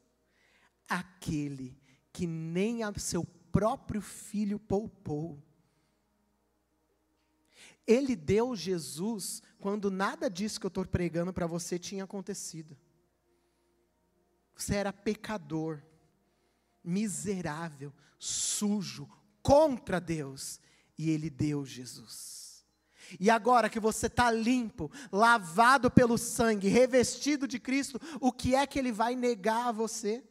Aquele 0.89 1.79
que 2.11 2.27
nem 2.27 2.83
a 2.83 2.91
seu 2.99 3.23
próprio 3.23 4.01
filho 4.01 4.59
poupou, 4.59 5.39
ele 7.87 8.17
deu 8.17 8.57
Jesus 8.57 9.43
quando 9.59 9.91
nada 9.91 10.31
disso 10.31 10.59
que 10.59 10.65
eu 10.65 10.69
estou 10.69 10.87
pregando 10.87 11.35
para 11.35 11.47
você 11.47 11.79
tinha 11.79 12.05
acontecido. 12.05 12.79
Você 14.57 14.77
era 14.77 14.91
pecador, 14.91 15.83
miserável, 16.83 17.93
sujo, 18.19 19.07
contra 19.43 20.01
Deus, 20.01 20.59
e 20.97 21.11
Ele 21.11 21.29
deu 21.29 21.67
Jesus. 21.67 22.50
E 23.19 23.31
agora 23.31 23.71
que 23.71 23.81
você 23.81 24.07
está 24.07 24.31
limpo, 24.31 24.91
lavado 25.11 25.91
pelo 25.91 26.17
sangue, 26.17 26.69
revestido 26.69 27.49
de 27.49 27.59
Cristo, 27.59 28.01
o 28.21 28.31
que 28.31 28.55
é 28.55 28.67
que 28.67 28.79
Ele 28.79 28.93
vai 28.93 29.17
negar 29.17 29.69
a 29.69 29.73
você? 29.73 30.23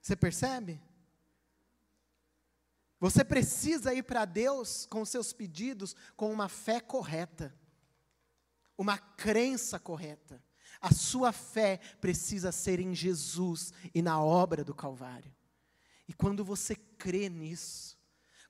Você 0.00 0.16
percebe? 0.16 0.80
Você 3.00 3.24
precisa 3.24 3.92
ir 3.94 4.02
para 4.02 4.24
Deus 4.24 4.86
com 4.86 5.04
seus 5.04 5.32
pedidos 5.32 5.94
com 6.16 6.32
uma 6.32 6.48
fé 6.48 6.80
correta, 6.80 7.54
uma 8.76 8.98
crença 8.98 9.78
correta. 9.78 10.42
A 10.80 10.92
sua 10.92 11.32
fé 11.32 11.78
precisa 12.00 12.52
ser 12.52 12.80
em 12.80 12.94
Jesus 12.94 13.72
e 13.94 14.00
na 14.00 14.22
obra 14.22 14.64
do 14.64 14.74
Calvário. 14.74 15.34
E 16.06 16.14
quando 16.14 16.44
você 16.44 16.74
crê 16.74 17.28
nisso, 17.28 17.97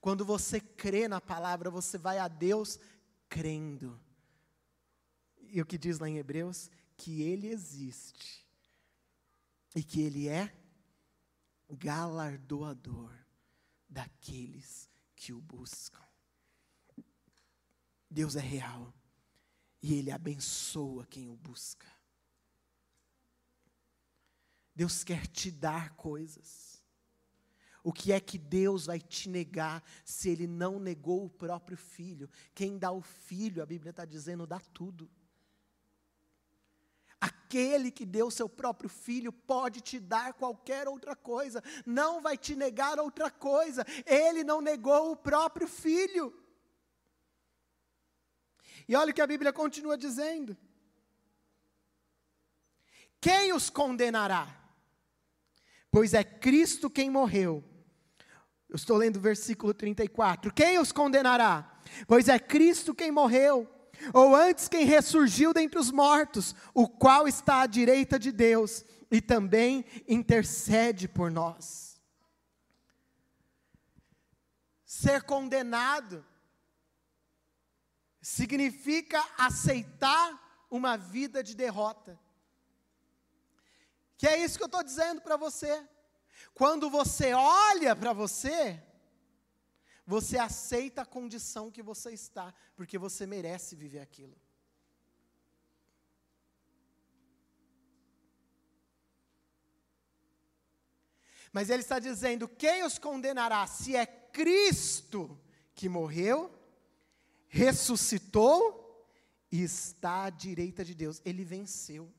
quando 0.08 0.24
você 0.24 0.58
crê 0.58 1.06
na 1.06 1.20
palavra, 1.20 1.70
você 1.70 1.98
vai 1.98 2.18
a 2.18 2.28
Deus 2.28 2.80
crendo. 3.28 4.00
E 5.38 5.60
o 5.60 5.66
que 5.66 5.76
diz 5.76 5.98
lá 5.98 6.08
em 6.08 6.16
Hebreus? 6.16 6.70
Que 6.96 7.20
Ele 7.20 7.48
existe 7.48 8.48
e 9.76 9.84
que 9.84 10.00
Ele 10.00 10.26
é 10.26 10.58
galardoador 11.68 13.12
daqueles 13.86 14.88
que 15.14 15.34
o 15.34 15.42
buscam. 15.42 16.02
Deus 18.10 18.34
é 18.34 18.40
real 18.40 18.94
e 19.82 19.92
Ele 19.92 20.10
abençoa 20.10 21.04
quem 21.04 21.28
o 21.28 21.36
busca. 21.36 21.86
Deus 24.74 25.04
quer 25.04 25.26
te 25.26 25.50
dar 25.50 25.94
coisas. 25.96 26.77
O 27.88 27.92
que 28.00 28.12
é 28.12 28.20
que 28.20 28.36
Deus 28.36 28.84
vai 28.84 29.00
te 29.00 29.30
negar 29.30 29.82
se 30.04 30.28
Ele 30.28 30.46
não 30.46 30.78
negou 30.78 31.24
o 31.24 31.30
próprio 31.30 31.78
filho? 31.78 32.28
Quem 32.54 32.76
dá 32.76 32.92
o 32.92 33.00
filho, 33.00 33.62
a 33.62 33.66
Bíblia 33.66 33.88
está 33.88 34.04
dizendo, 34.04 34.46
dá 34.46 34.60
tudo. 34.60 35.10
Aquele 37.18 37.90
que 37.90 38.04
deu 38.04 38.30
seu 38.30 38.46
próprio 38.46 38.90
filho 38.90 39.32
pode 39.32 39.80
te 39.80 39.98
dar 39.98 40.34
qualquer 40.34 40.86
outra 40.86 41.16
coisa, 41.16 41.64
não 41.86 42.20
vai 42.20 42.36
te 42.36 42.54
negar 42.54 43.00
outra 43.00 43.30
coisa. 43.30 43.86
Ele 44.04 44.44
não 44.44 44.60
negou 44.60 45.12
o 45.12 45.16
próprio 45.16 45.66
filho. 45.66 46.38
E 48.86 48.94
olha 48.94 49.12
o 49.12 49.14
que 49.14 49.22
a 49.22 49.26
Bíblia 49.26 49.50
continua 49.50 49.96
dizendo: 49.96 50.54
Quem 53.18 53.54
os 53.54 53.70
condenará? 53.70 54.46
Pois 55.90 56.12
é 56.12 56.22
Cristo 56.22 56.90
quem 56.90 57.08
morreu. 57.08 57.64
Eu 58.68 58.76
estou 58.76 58.96
lendo 58.96 59.16
o 59.16 59.20
versículo 59.20 59.72
34. 59.72 60.52
Quem 60.52 60.78
os 60.78 60.92
condenará? 60.92 61.80
Pois 62.06 62.28
é 62.28 62.38
Cristo 62.38 62.94
quem 62.94 63.10
morreu 63.10 63.66
ou 64.12 64.36
antes 64.36 64.68
quem 64.68 64.84
ressurgiu 64.84 65.52
dentre 65.52 65.78
os 65.78 65.90
mortos, 65.90 66.54
o 66.74 66.88
qual 66.88 67.26
está 67.26 67.62
à 67.62 67.66
direita 67.66 68.18
de 68.18 68.30
Deus 68.30 68.84
e 69.10 69.20
também 69.20 69.84
intercede 70.06 71.08
por 71.08 71.30
nós. 71.30 72.00
Ser 74.84 75.22
condenado 75.22 76.24
significa 78.20 79.24
aceitar 79.36 80.66
uma 80.70 80.96
vida 80.96 81.42
de 81.42 81.54
derrota. 81.54 82.18
Que 84.16 84.26
é 84.26 84.38
isso 84.42 84.58
que 84.58 84.64
eu 84.64 84.66
estou 84.66 84.82
dizendo 84.82 85.20
para 85.20 85.36
você. 85.36 85.86
Quando 86.58 86.90
você 86.90 87.32
olha 87.34 87.94
para 87.94 88.12
você, 88.12 88.82
você 90.04 90.36
aceita 90.36 91.02
a 91.02 91.06
condição 91.06 91.70
que 91.70 91.84
você 91.84 92.10
está, 92.10 92.52
porque 92.74 92.98
você 92.98 93.28
merece 93.28 93.76
viver 93.76 94.00
aquilo. 94.00 94.36
Mas 101.52 101.70
ele 101.70 101.82
está 101.82 102.00
dizendo: 102.00 102.48
quem 102.48 102.84
os 102.84 102.98
condenará? 102.98 103.64
Se 103.68 103.94
é 103.94 104.04
Cristo 104.04 105.40
que 105.76 105.88
morreu, 105.88 106.52
ressuscitou 107.46 109.06
e 109.52 109.62
está 109.62 110.24
à 110.24 110.30
direita 110.30 110.84
de 110.84 110.92
Deus. 110.92 111.22
Ele 111.24 111.44
venceu. 111.44 112.12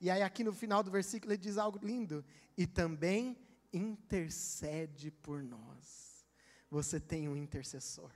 E 0.00 0.08
aí, 0.08 0.22
aqui 0.22 0.44
no 0.44 0.52
final 0.52 0.80
do 0.80 0.92
versículo, 0.92 1.32
ele 1.32 1.42
diz 1.42 1.58
algo 1.58 1.84
lindo: 1.84 2.24
e 2.56 2.68
também 2.68 3.36
intercede 3.72 5.10
por 5.10 5.42
nós 5.42 6.10
você 6.70 7.00
tem 7.00 7.28
um 7.28 7.36
intercessor. 7.36 8.10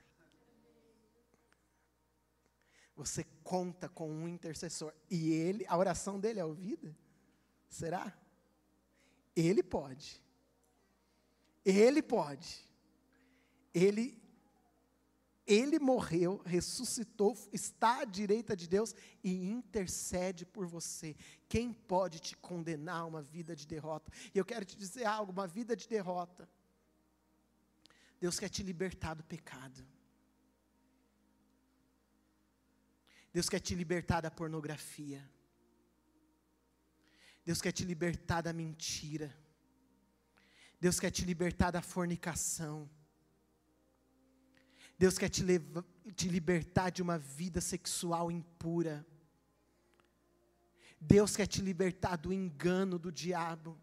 Você 2.95 3.25
conta 3.43 3.89
com 3.89 4.09
um 4.09 4.27
intercessor. 4.27 4.93
E 5.09 5.33
ele, 5.33 5.65
a 5.67 5.77
oração 5.77 6.17
dele 6.17 6.39
é 6.39 6.45
ouvida? 6.45 6.95
Será? 7.67 8.17
Ele 9.35 9.61
pode. 9.61 10.21
Ele 11.65 12.01
pode. 12.01 12.63
Ele 13.73 14.17
ele 15.45 15.79
morreu, 15.79 16.41
ressuscitou, 16.45 17.37
está 17.53 18.01
à 18.01 18.05
direita 18.05 18.55
de 18.55 18.67
Deus 18.67 18.95
e 19.23 19.47
intercede 19.47 20.45
por 20.45 20.65
você. 20.65 21.15
Quem 21.47 21.71
pode 21.71 22.19
te 22.19 22.35
condenar 22.37 23.01
a 23.01 23.05
uma 23.05 23.21
vida 23.21 23.55
de 23.55 23.67
derrota? 23.67 24.11
E 24.33 24.37
eu 24.37 24.45
quero 24.45 24.65
te 24.65 24.75
dizer 24.75 25.05
algo: 25.05 25.31
uma 25.31 25.47
vida 25.47 25.75
de 25.75 25.87
derrota 25.87 26.49
Deus 28.19 28.39
quer 28.39 28.49
te 28.49 28.63
libertar 28.63 29.13
do 29.13 29.23
pecado. 29.23 29.85
Deus 33.31 33.49
quer 33.49 33.59
te 33.59 33.75
libertar 33.75 34.21
da 34.21 34.31
pornografia. 34.31 35.29
Deus 37.43 37.61
quer 37.61 37.71
te 37.71 37.83
libertar 37.83 38.41
da 38.41 38.53
mentira. 38.53 39.35
Deus 40.79 40.99
quer 40.99 41.11
te 41.11 41.25
libertar 41.25 41.71
da 41.71 41.81
fornicação. 41.81 42.89
Deus 44.97 45.17
quer 45.17 45.29
te, 45.29 45.43
te 46.15 46.29
libertar 46.29 46.89
de 46.89 47.01
uma 47.01 47.17
vida 47.17 47.59
sexual 47.59 48.31
impura. 48.31 49.05
Deus 50.99 51.35
quer 51.35 51.47
te 51.47 51.61
libertar 51.61 52.15
do 52.15 52.31
engano 52.31 52.97
do 52.97 53.11
diabo. 53.11 53.77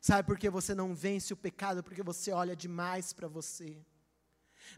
Sabe 0.00 0.26
por 0.26 0.38
que 0.38 0.48
você 0.50 0.74
não 0.74 0.94
vence 0.94 1.32
o 1.32 1.36
pecado? 1.36 1.82
Porque 1.82 2.02
você 2.02 2.32
olha 2.32 2.56
demais 2.56 3.12
para 3.12 3.28
você. 3.28 3.84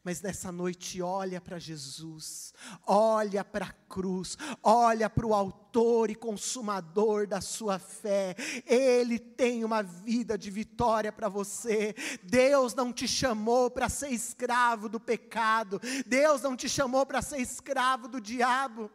Mas 0.02 0.20
nessa 0.20 0.52
noite, 0.52 1.00
olha 1.00 1.40
para 1.40 1.58
Jesus, 1.58 2.52
olha 2.86 3.42
para 3.42 3.66
a 3.66 3.72
cruz, 3.72 4.36
olha 4.62 5.08
para 5.08 5.26
o 5.26 5.32
Autor 5.32 6.10
e 6.10 6.14
Consumador 6.14 7.26
da 7.26 7.40
sua 7.40 7.78
fé. 7.78 8.36
Ele 8.66 9.18
tem 9.18 9.64
uma 9.64 9.82
vida 9.82 10.36
de 10.36 10.50
vitória 10.50 11.10
para 11.10 11.28
você. 11.28 11.94
Deus 12.22 12.74
não 12.74 12.92
te 12.92 13.08
chamou 13.08 13.70
para 13.70 13.88
ser 13.88 14.10
escravo 14.10 14.88
do 14.88 15.00
pecado, 15.00 15.80
Deus 16.06 16.42
não 16.42 16.54
te 16.54 16.68
chamou 16.68 17.06
para 17.06 17.22
ser 17.22 17.40
escravo 17.40 18.06
do 18.06 18.20
diabo. 18.20 18.90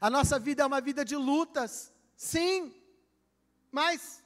A 0.00 0.10
nossa 0.10 0.38
vida 0.38 0.62
é 0.62 0.66
uma 0.66 0.80
vida 0.80 1.04
de 1.04 1.16
lutas, 1.16 1.92
sim, 2.16 2.74
mas 3.70 4.22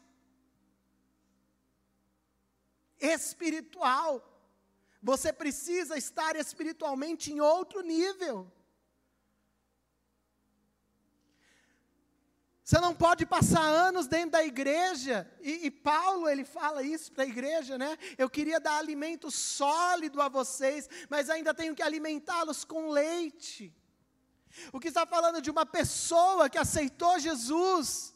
espiritual. 3.01 4.36
Você 5.07 5.33
precisa 5.33 5.97
estar 5.97 6.35
espiritualmente 6.35 7.33
em 7.33 7.41
outro 7.41 7.81
nível. 7.81 8.53
Você 12.65 12.81
não 12.81 12.93
pode 12.93 13.25
passar 13.25 13.63
anos 13.63 14.09
dentro 14.09 14.33
da 14.33 14.45
igreja, 14.45 15.17
e, 15.41 15.67
e 15.67 15.71
Paulo 15.71 16.29
ele 16.29 16.45
fala 16.45 16.83
isso 16.83 17.13
para 17.13 17.23
a 17.23 17.29
igreja, 17.29 17.79
né? 17.79 17.97
Eu 18.19 18.29
queria 18.29 18.59
dar 18.59 18.79
alimento 18.79 19.31
sólido 19.31 20.21
a 20.21 20.29
vocês, 20.29 20.89
mas 21.09 21.31
ainda 21.31 21.55
tenho 21.55 21.77
que 21.77 21.85
alimentá-los 21.85 22.65
com 22.65 22.89
leite. 22.89 23.73
O 24.73 24.81
que 24.81 24.89
está 24.89 25.07
falando 25.07 25.41
de 25.41 25.53
uma 25.53 25.65
pessoa 25.65 26.51
que 26.51 26.59
aceitou 26.59 27.21
Jesus, 27.21 28.13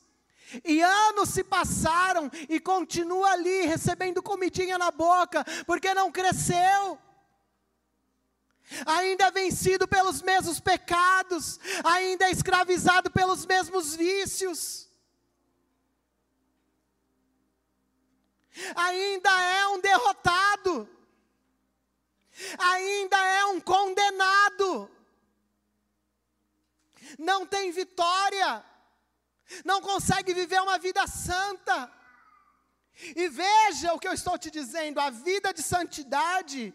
e 0.65 0.83
anos 0.83 1.29
se 1.31 1.45
passaram 1.45 2.31
e 2.49 2.59
continua 2.59 3.33
ali 3.33 3.63
recebendo 3.63 4.23
comidinha 4.23 4.77
na 4.79 4.91
boca, 4.91 5.45
porque 5.67 5.95
não 5.95 6.11
cresceu. 6.11 6.99
Ainda 8.87 9.25
é 9.25 9.31
vencido 9.31 9.89
pelos 9.89 10.23
mesmos 10.23 10.61
pecados, 10.61 11.59
ainda 11.85 12.27
é 12.27 12.31
escravizado 12.31 13.11
pelos 13.11 13.45
mesmos 13.45 13.97
vícios. 13.97 14.89
Ainda 18.77 19.31
é 19.31 19.67
um 19.69 19.81
derrotado. 19.81 20.89
Ainda 22.59 23.17
é 23.17 23.45
um 23.47 23.61
condenado. 23.61 24.91
Não 27.19 27.45
tem 27.45 27.71
vitória 27.73 28.65
não 29.65 29.81
consegue 29.81 30.33
viver 30.35 30.61
uma 30.61 30.79
vida 30.79 31.07
santa. 31.07 31.91
E 33.17 33.29
veja 33.29 33.93
o 33.93 33.99
que 33.99 34.09
eu 34.09 34.13
estou 34.13 34.39
te 34.39 34.51
dizendo: 34.51 35.01
a 35.01 35.11
vida 35.11 35.53
de 35.53 35.63
santidade 35.63 36.75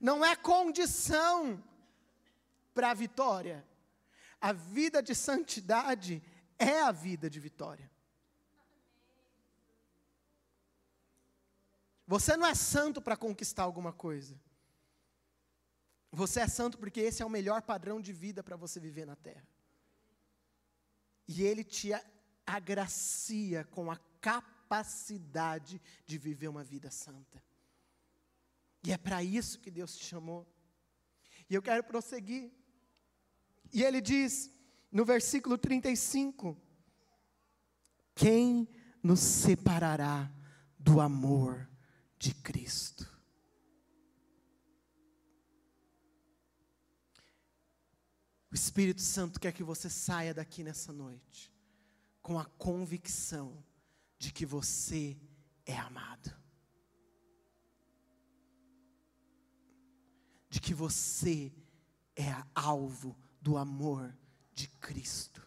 não 0.00 0.24
é 0.24 0.36
condição 0.36 1.62
para 2.74 2.90
a 2.90 2.94
vitória. 2.94 3.66
A 4.40 4.52
vida 4.52 5.02
de 5.02 5.14
santidade 5.14 6.22
é 6.58 6.80
a 6.80 6.92
vida 6.92 7.28
de 7.28 7.40
vitória. 7.40 7.90
Você 12.06 12.36
não 12.36 12.46
é 12.46 12.54
santo 12.54 13.02
para 13.02 13.16
conquistar 13.16 13.64
alguma 13.64 13.92
coisa. 13.92 14.40
Você 16.10 16.40
é 16.40 16.48
santo 16.48 16.78
porque 16.78 17.00
esse 17.00 17.22
é 17.22 17.26
o 17.26 17.30
melhor 17.30 17.60
padrão 17.62 18.00
de 18.00 18.12
vida 18.12 18.42
para 18.42 18.56
você 18.56 18.80
viver 18.80 19.06
na 19.06 19.16
terra. 19.16 19.46
E 21.28 21.42
Ele 21.42 21.62
te 21.62 21.92
agracia 22.46 23.64
com 23.64 23.90
a 23.90 23.96
capacidade 24.20 25.80
de 26.06 26.16
viver 26.16 26.48
uma 26.48 26.64
vida 26.64 26.90
santa. 26.90 27.42
E 28.84 28.92
é 28.92 28.96
para 28.96 29.22
isso 29.22 29.60
que 29.60 29.70
Deus 29.70 29.96
te 29.96 30.04
chamou. 30.04 30.46
E 31.50 31.54
eu 31.54 31.62
quero 31.62 31.82
prosseguir. 31.84 32.50
E 33.72 33.82
ele 33.82 34.00
diz 34.00 34.50
no 34.90 35.04
versículo 35.04 35.58
35: 35.58 36.56
Quem 38.14 38.68
nos 39.02 39.20
separará 39.20 40.32
do 40.78 41.00
amor 41.00 41.68
de 42.18 42.34
Cristo? 42.34 43.17
O 48.50 48.54
Espírito 48.54 49.02
Santo 49.02 49.38
quer 49.38 49.52
que 49.52 49.62
você 49.62 49.90
saia 49.90 50.32
daqui 50.32 50.64
nessa 50.64 50.92
noite 50.92 51.52
com 52.22 52.38
a 52.38 52.44
convicção 52.44 53.62
de 54.18 54.32
que 54.32 54.46
você 54.46 55.18
é 55.66 55.76
amado. 55.76 56.34
De 60.48 60.60
que 60.60 60.72
você 60.72 61.52
é 62.16 62.34
alvo 62.54 63.16
do 63.40 63.58
amor 63.58 64.16
de 64.54 64.66
Cristo. 64.68 65.46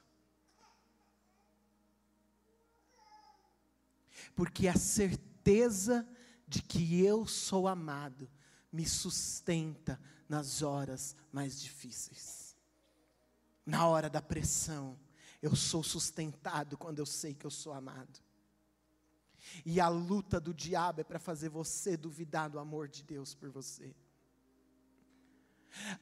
Porque 4.36 4.68
a 4.68 4.76
certeza 4.76 6.08
de 6.48 6.62
que 6.62 7.04
eu 7.04 7.26
sou 7.26 7.68
amado 7.68 8.30
me 8.72 8.88
sustenta 8.88 10.00
nas 10.30 10.62
horas 10.62 11.16
mais 11.32 11.60
difíceis 11.60 12.51
na 13.66 13.88
hora 13.88 14.10
da 14.10 14.22
pressão. 14.22 14.98
Eu 15.42 15.56
sou 15.56 15.84
sustentado 15.84 16.78
quando 16.78 17.00
eu 17.00 17.06
sei 17.06 17.34
que 17.34 17.46
eu 17.46 17.52
sou 17.52 17.74
amado. 17.74 18.20
E 19.66 19.80
a 19.80 19.88
luta 19.88 20.40
do 20.40 20.54
diabo 20.54 21.02
é 21.02 21.04
para 21.04 21.20
fazer 21.20 21.50
você 21.50 21.98
duvidar 21.98 22.50
do 22.50 22.60
amor 22.60 22.88
de 22.88 23.04
Deus 23.04 23.34
por 23.34 23.50
você. 23.50 23.96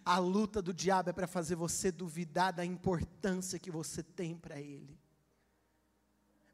A 0.03 0.17
luta 0.17 0.61
do 0.61 0.73
diabo 0.73 1.09
é 1.09 1.13
para 1.13 1.27
fazer 1.27 1.55
você 1.55 1.91
duvidar 1.91 2.51
da 2.51 2.65
importância 2.65 3.59
que 3.59 3.71
você 3.71 4.01
tem 4.01 4.35
para 4.35 4.59
Ele. 4.59 4.99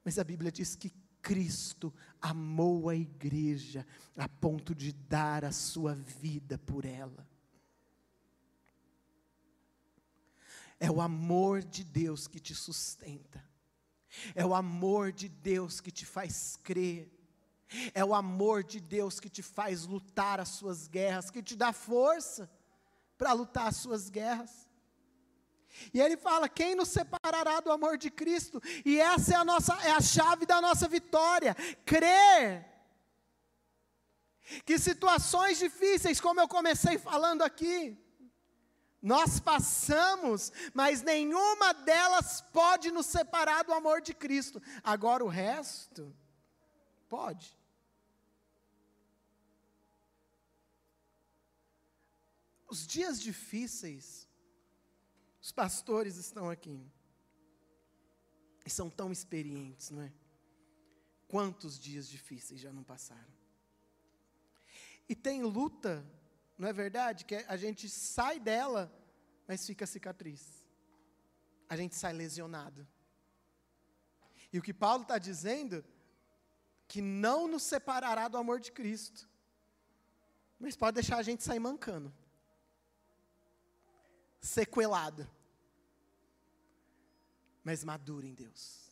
Mas 0.03 0.19
a 0.19 0.23
Bíblia 0.23 0.51
diz 0.51 0.75
que 0.75 0.93
Cristo 1.21 1.91
amou 2.21 2.87
a 2.87 2.95
igreja 2.95 3.85
a 4.15 4.29
ponto 4.29 4.75
de 4.75 4.91
dar 4.91 5.43
a 5.43 5.51
sua 5.51 5.95
vida 5.95 6.57
por 6.59 6.85
ela. 6.85 7.27
É 10.79 10.89
o 10.91 11.01
amor 11.01 11.63
de 11.63 11.83
Deus 11.83 12.27
que 12.27 12.39
te 12.39 12.53
sustenta. 12.53 13.43
É 14.33 14.45
o 14.45 14.53
amor 14.53 15.11
de 15.11 15.27
Deus 15.27 15.81
que 15.81 15.91
te 15.91 16.05
faz 16.05 16.57
crer. 16.63 17.11
É 17.93 18.03
o 18.05 18.13
amor 18.13 18.63
de 18.63 18.79
Deus 18.79 19.19
que 19.19 19.29
te 19.29 19.41
faz 19.41 19.85
lutar 19.85 20.39
as 20.39 20.49
suas 20.49 20.87
guerras, 20.87 21.29
que 21.29 21.41
te 21.41 21.55
dá 21.55 21.73
força 21.73 22.49
para 23.17 23.33
lutar 23.33 23.67
as 23.67 23.77
suas 23.77 24.09
guerras. 24.09 24.69
E 25.93 25.99
ele 25.99 26.15
fala: 26.15 26.47
quem 26.47 26.75
nos 26.75 26.89
separará 26.89 27.59
do 27.59 27.71
amor 27.71 27.97
de 27.97 28.09
Cristo? 28.09 28.61
E 28.85 28.99
essa 28.99 29.33
é 29.33 29.35
a 29.35 29.43
nossa 29.43 29.73
é 29.85 29.91
a 29.91 30.01
chave 30.01 30.45
da 30.45 30.61
nossa 30.61 30.87
vitória. 30.87 31.55
Crer 31.85 32.65
que 34.63 34.77
situações 34.77 35.57
difíceis, 35.57 36.21
como 36.21 36.39
eu 36.39 36.47
comecei 36.47 36.97
falando 36.99 37.41
aqui, 37.41 37.97
nós 39.05 39.39
passamos, 39.39 40.51
mas 40.73 41.03
nenhuma 41.03 41.75
delas 41.75 42.41
pode 42.41 42.89
nos 42.89 43.05
separar 43.05 43.63
do 43.63 43.71
amor 43.71 44.01
de 44.01 44.15
Cristo. 44.15 44.59
Agora 44.83 45.23
o 45.23 45.27
resto, 45.27 46.11
pode. 47.07 47.55
Os 52.67 52.87
dias 52.87 53.21
difíceis, 53.21 54.27
os 55.39 55.51
pastores 55.51 56.17
estão 56.17 56.49
aqui. 56.49 56.83
E 58.65 58.69
são 58.71 58.89
tão 58.89 59.11
experientes, 59.11 59.91
não 59.91 60.01
é? 60.01 60.11
Quantos 61.27 61.77
dias 61.77 62.09
difíceis 62.09 62.59
já 62.59 62.73
não 62.73 62.83
passaram? 62.83 63.35
E 65.07 65.13
tem 65.13 65.43
luta 65.43 66.03
não 66.57 66.67
é 66.67 66.73
verdade? 66.73 67.25
Que 67.25 67.35
a 67.47 67.57
gente 67.57 67.89
sai 67.89 68.39
dela, 68.39 68.91
mas 69.47 69.65
fica 69.65 69.85
cicatriz. 69.85 70.65
A 71.67 71.75
gente 71.75 71.95
sai 71.95 72.13
lesionado. 72.13 72.87
E 74.53 74.59
o 74.59 74.61
que 74.61 74.73
Paulo 74.73 75.03
está 75.03 75.17
dizendo, 75.17 75.83
que 76.87 77.01
não 77.01 77.47
nos 77.47 77.63
separará 77.63 78.27
do 78.27 78.37
amor 78.37 78.59
de 78.59 78.71
Cristo. 78.71 79.27
Mas 80.59 80.75
pode 80.75 80.95
deixar 80.95 81.17
a 81.17 81.23
gente 81.23 81.43
sair 81.43 81.59
mancando. 81.59 82.13
Sequelado. 84.39 85.29
Mas 87.63 87.83
maduro 87.83 88.25
em 88.25 88.33
Deus. 88.33 88.84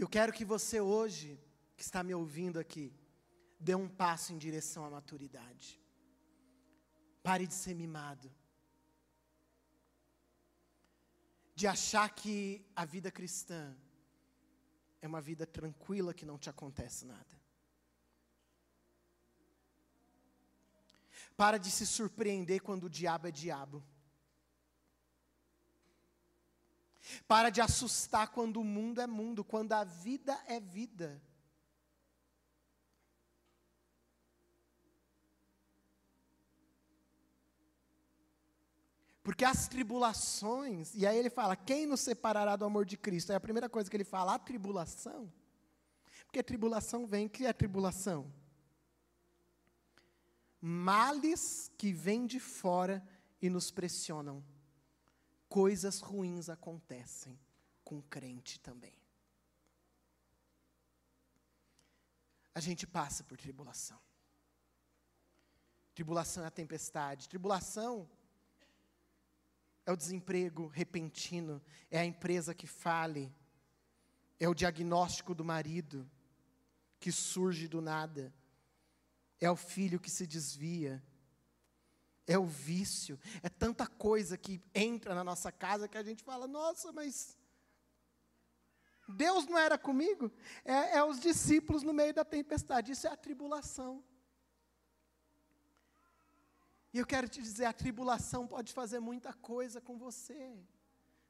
Eu 0.00 0.08
quero 0.08 0.32
que 0.32 0.44
você 0.44 0.80
hoje, 0.80 1.40
que 1.76 1.82
está 1.82 2.02
me 2.02 2.14
ouvindo 2.14 2.58
aqui, 2.58 2.92
dê 3.60 3.74
um 3.74 3.88
passo 3.88 4.32
em 4.32 4.38
direção 4.38 4.84
à 4.84 4.90
maturidade. 4.90 5.80
Pare 7.22 7.46
de 7.46 7.54
ser 7.54 7.74
mimado. 7.74 8.30
De 11.54 11.66
achar 11.66 12.08
que 12.12 12.66
a 12.74 12.84
vida 12.84 13.10
cristã 13.10 13.74
é 15.00 15.06
uma 15.06 15.20
vida 15.20 15.46
tranquila 15.46 16.12
que 16.12 16.26
não 16.26 16.38
te 16.38 16.50
acontece 16.50 17.04
nada. 17.04 17.34
Para 21.36 21.58
de 21.58 21.70
se 21.70 21.86
surpreender 21.86 22.60
quando 22.62 22.84
o 22.84 22.90
diabo 22.90 23.28
é 23.28 23.30
diabo. 23.30 23.82
Para 27.26 27.50
de 27.50 27.60
assustar 27.60 28.28
quando 28.28 28.60
o 28.60 28.64
mundo 28.64 29.00
é 29.00 29.06
mundo, 29.06 29.44
quando 29.44 29.72
a 29.72 29.84
vida 29.84 30.38
é 30.46 30.60
vida. 30.60 31.22
Porque 39.22 39.44
as 39.44 39.66
tribulações, 39.66 40.94
e 40.94 41.06
aí 41.06 41.16
ele 41.16 41.30
fala: 41.30 41.56
quem 41.56 41.86
nos 41.86 42.00
separará 42.00 42.56
do 42.56 42.64
amor 42.66 42.84
de 42.84 42.98
Cristo? 42.98 43.32
É 43.32 43.34
a 43.34 43.40
primeira 43.40 43.70
coisa 43.70 43.88
que 43.88 43.96
ele 43.96 44.04
fala: 44.04 44.34
a 44.34 44.38
tribulação. 44.38 45.32
Porque 46.26 46.40
a 46.40 46.44
tribulação 46.44 47.06
vem, 47.06 47.26
que 47.26 47.46
é 47.46 47.48
a 47.48 47.54
tribulação? 47.54 48.30
Males 50.60 51.70
que 51.78 51.92
vêm 51.92 52.26
de 52.26 52.38
fora 52.38 53.06
e 53.40 53.48
nos 53.48 53.70
pressionam 53.70 54.44
coisas 55.54 56.00
ruins 56.00 56.48
acontecem 56.48 57.38
com 57.84 58.02
crente 58.02 58.58
também. 58.58 58.92
A 62.52 62.58
gente 62.58 62.88
passa 62.88 63.22
por 63.22 63.38
tribulação. 63.38 64.00
Tribulação 65.94 66.42
é 66.42 66.48
a 66.48 66.50
tempestade. 66.50 67.28
Tribulação 67.28 68.10
é 69.86 69.92
o 69.92 69.96
desemprego 69.96 70.66
repentino, 70.66 71.62
é 71.88 72.00
a 72.00 72.04
empresa 72.04 72.52
que 72.52 72.66
fale, 72.66 73.32
é 74.40 74.48
o 74.48 74.54
diagnóstico 74.54 75.36
do 75.36 75.44
marido 75.44 76.10
que 76.98 77.12
surge 77.12 77.68
do 77.68 77.80
nada, 77.80 78.34
é 79.40 79.48
o 79.48 79.54
filho 79.54 80.00
que 80.00 80.10
se 80.10 80.26
desvia, 80.26 81.00
é 82.26 82.38
o 82.38 82.46
vício, 82.46 83.18
é 83.42 83.48
tanta 83.48 83.86
coisa 83.86 84.36
que 84.38 84.62
entra 84.74 85.14
na 85.14 85.22
nossa 85.22 85.52
casa 85.52 85.88
que 85.88 85.98
a 85.98 86.02
gente 86.02 86.22
fala: 86.22 86.46
nossa, 86.46 86.90
mas 86.92 87.36
Deus 89.08 89.46
não 89.46 89.58
era 89.58 89.76
comigo? 89.76 90.32
É, 90.64 90.96
é 90.98 91.04
os 91.04 91.20
discípulos 91.20 91.82
no 91.82 91.92
meio 91.92 92.14
da 92.14 92.24
tempestade, 92.24 92.92
isso 92.92 93.06
é 93.06 93.10
a 93.10 93.16
tribulação. 93.16 94.02
E 96.92 96.98
eu 96.98 97.06
quero 97.06 97.28
te 97.28 97.42
dizer: 97.42 97.66
a 97.66 97.72
tribulação 97.72 98.46
pode 98.46 98.72
fazer 98.72 99.00
muita 99.00 99.32
coisa 99.34 99.80
com 99.80 99.98
você, 99.98 100.56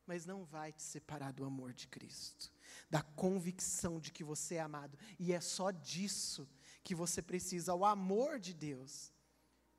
mas 0.07 0.25
não 0.25 0.45
vai 0.45 0.73
te 0.73 0.83
separar 0.83 1.33
do 1.33 1.45
amor 1.45 1.73
de 1.73 1.89
Cristo, 1.89 2.53
da 2.89 3.03
convicção 3.03 3.99
de 3.99 4.13
que 4.13 4.23
você 4.23 4.57
é 4.57 4.61
amado, 4.61 4.97
e 5.19 5.33
é 5.33 5.41
só 5.41 5.73
disso 5.73 6.49
que 6.85 6.95
você 6.95 7.21
precisa, 7.23 7.75
o 7.75 7.85
amor 7.85 8.39
de 8.39 8.53
Deus 8.53 9.14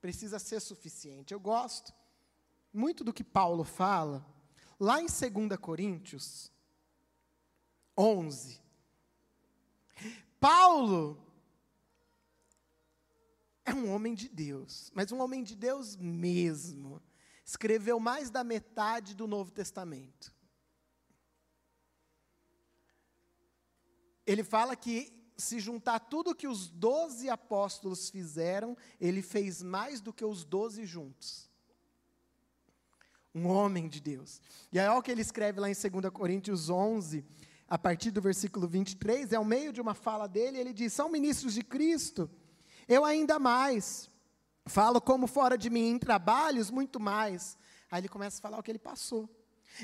precisa 0.06 0.38
ser 0.38 0.60
suficiente. 0.60 1.34
Eu 1.34 1.40
gosto 1.40 1.92
muito 2.72 3.04
do 3.04 3.12
que 3.12 3.24
Paulo 3.24 3.64
fala, 3.64 4.24
lá 4.80 5.02
em 5.02 5.08
2 5.08 5.60
Coríntios 5.60 6.52
11. 7.98 8.62
Paulo 10.40 11.20
é 13.66 13.74
um 13.74 13.92
homem 13.92 14.14
de 14.14 14.30
Deus, 14.30 14.92
mas 14.94 15.12
um 15.12 15.20
homem 15.20 15.44
de 15.44 15.56
Deus 15.56 15.96
mesmo. 15.96 17.02
Escreveu 17.44 18.00
mais 18.00 18.30
da 18.30 18.44
metade 18.44 19.16
do 19.16 19.26
Novo 19.26 19.50
Testamento. 19.50 20.32
Ele 24.24 24.44
fala 24.44 24.76
que 24.76 25.15
se 25.38 25.60
juntar 25.60 26.00
tudo 26.00 26.36
que 26.36 26.48
os 26.48 26.70
doze 26.70 27.30
apóstolos 27.30 28.10
fizeram, 28.10 28.78
ele 29.00 29.22
fez 29.22 29.62
mais 29.62 30.02
do 30.02 30.14
que 30.14 30.24
os 30.24 30.44
doze 30.44 30.86
juntos. 30.86 31.50
Um 33.34 33.48
homem 33.48 33.88
de 33.90 34.00
Deus. 34.00 34.42
E 34.72 34.80
aí, 34.80 34.88
olha 34.88 35.00
o 35.00 35.02
que 35.02 35.12
ele 35.12 35.22
escreve 35.22 35.60
lá 35.60 35.70
em 35.70 35.74
2 35.74 36.10
Coríntios 36.14 36.70
11, 36.70 37.26
a 37.68 37.78
partir 37.78 38.12
do 38.12 38.22
versículo 38.22 38.68
23, 38.68 39.34
é 39.34 39.40
o 39.40 39.44
meio 39.44 39.74
de 39.74 39.82
uma 39.82 39.94
fala 39.94 40.28
dele, 40.28 40.58
ele 40.58 40.74
diz: 40.74 40.94
São 40.94 41.10
ministros 41.10 41.54
de 41.54 41.64
Cristo, 41.64 42.30
eu 42.88 43.04
ainda 43.04 43.38
mais. 43.38 44.10
Falo 44.68 45.00
como 45.00 45.28
fora 45.28 45.58
de 45.58 45.70
mim, 45.70 45.92
em 45.92 46.00
trabalhos, 46.00 46.72
muito 46.72 47.00
mais. 47.00 47.56
Aí 47.92 48.02
ele 48.02 48.10
começa 48.10 48.40
a 48.40 48.42
falar 48.42 48.58
o 48.58 48.64
que 48.64 48.72
ele 48.72 48.80
passou 48.80 49.30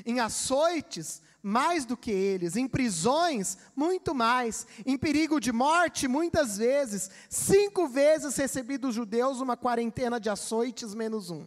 em 0.04 0.20
açoites, 0.20 1.22
mais 1.42 1.84
do 1.84 1.96
que 1.96 2.10
eles, 2.10 2.56
em 2.56 2.68
prisões, 2.68 3.58
muito 3.74 4.14
mais, 4.14 4.66
em 4.86 4.96
perigo 4.96 5.40
de 5.40 5.50
morte, 5.50 6.06
muitas 6.06 6.58
vezes, 6.58 7.10
cinco 7.28 7.88
vezes 7.88 8.36
recebi 8.36 8.78
dos 8.78 8.94
judeus 8.94 9.40
uma 9.40 9.56
quarentena 9.56 10.20
de 10.20 10.30
açoites 10.30 10.94
menos 10.94 11.30
um. 11.30 11.46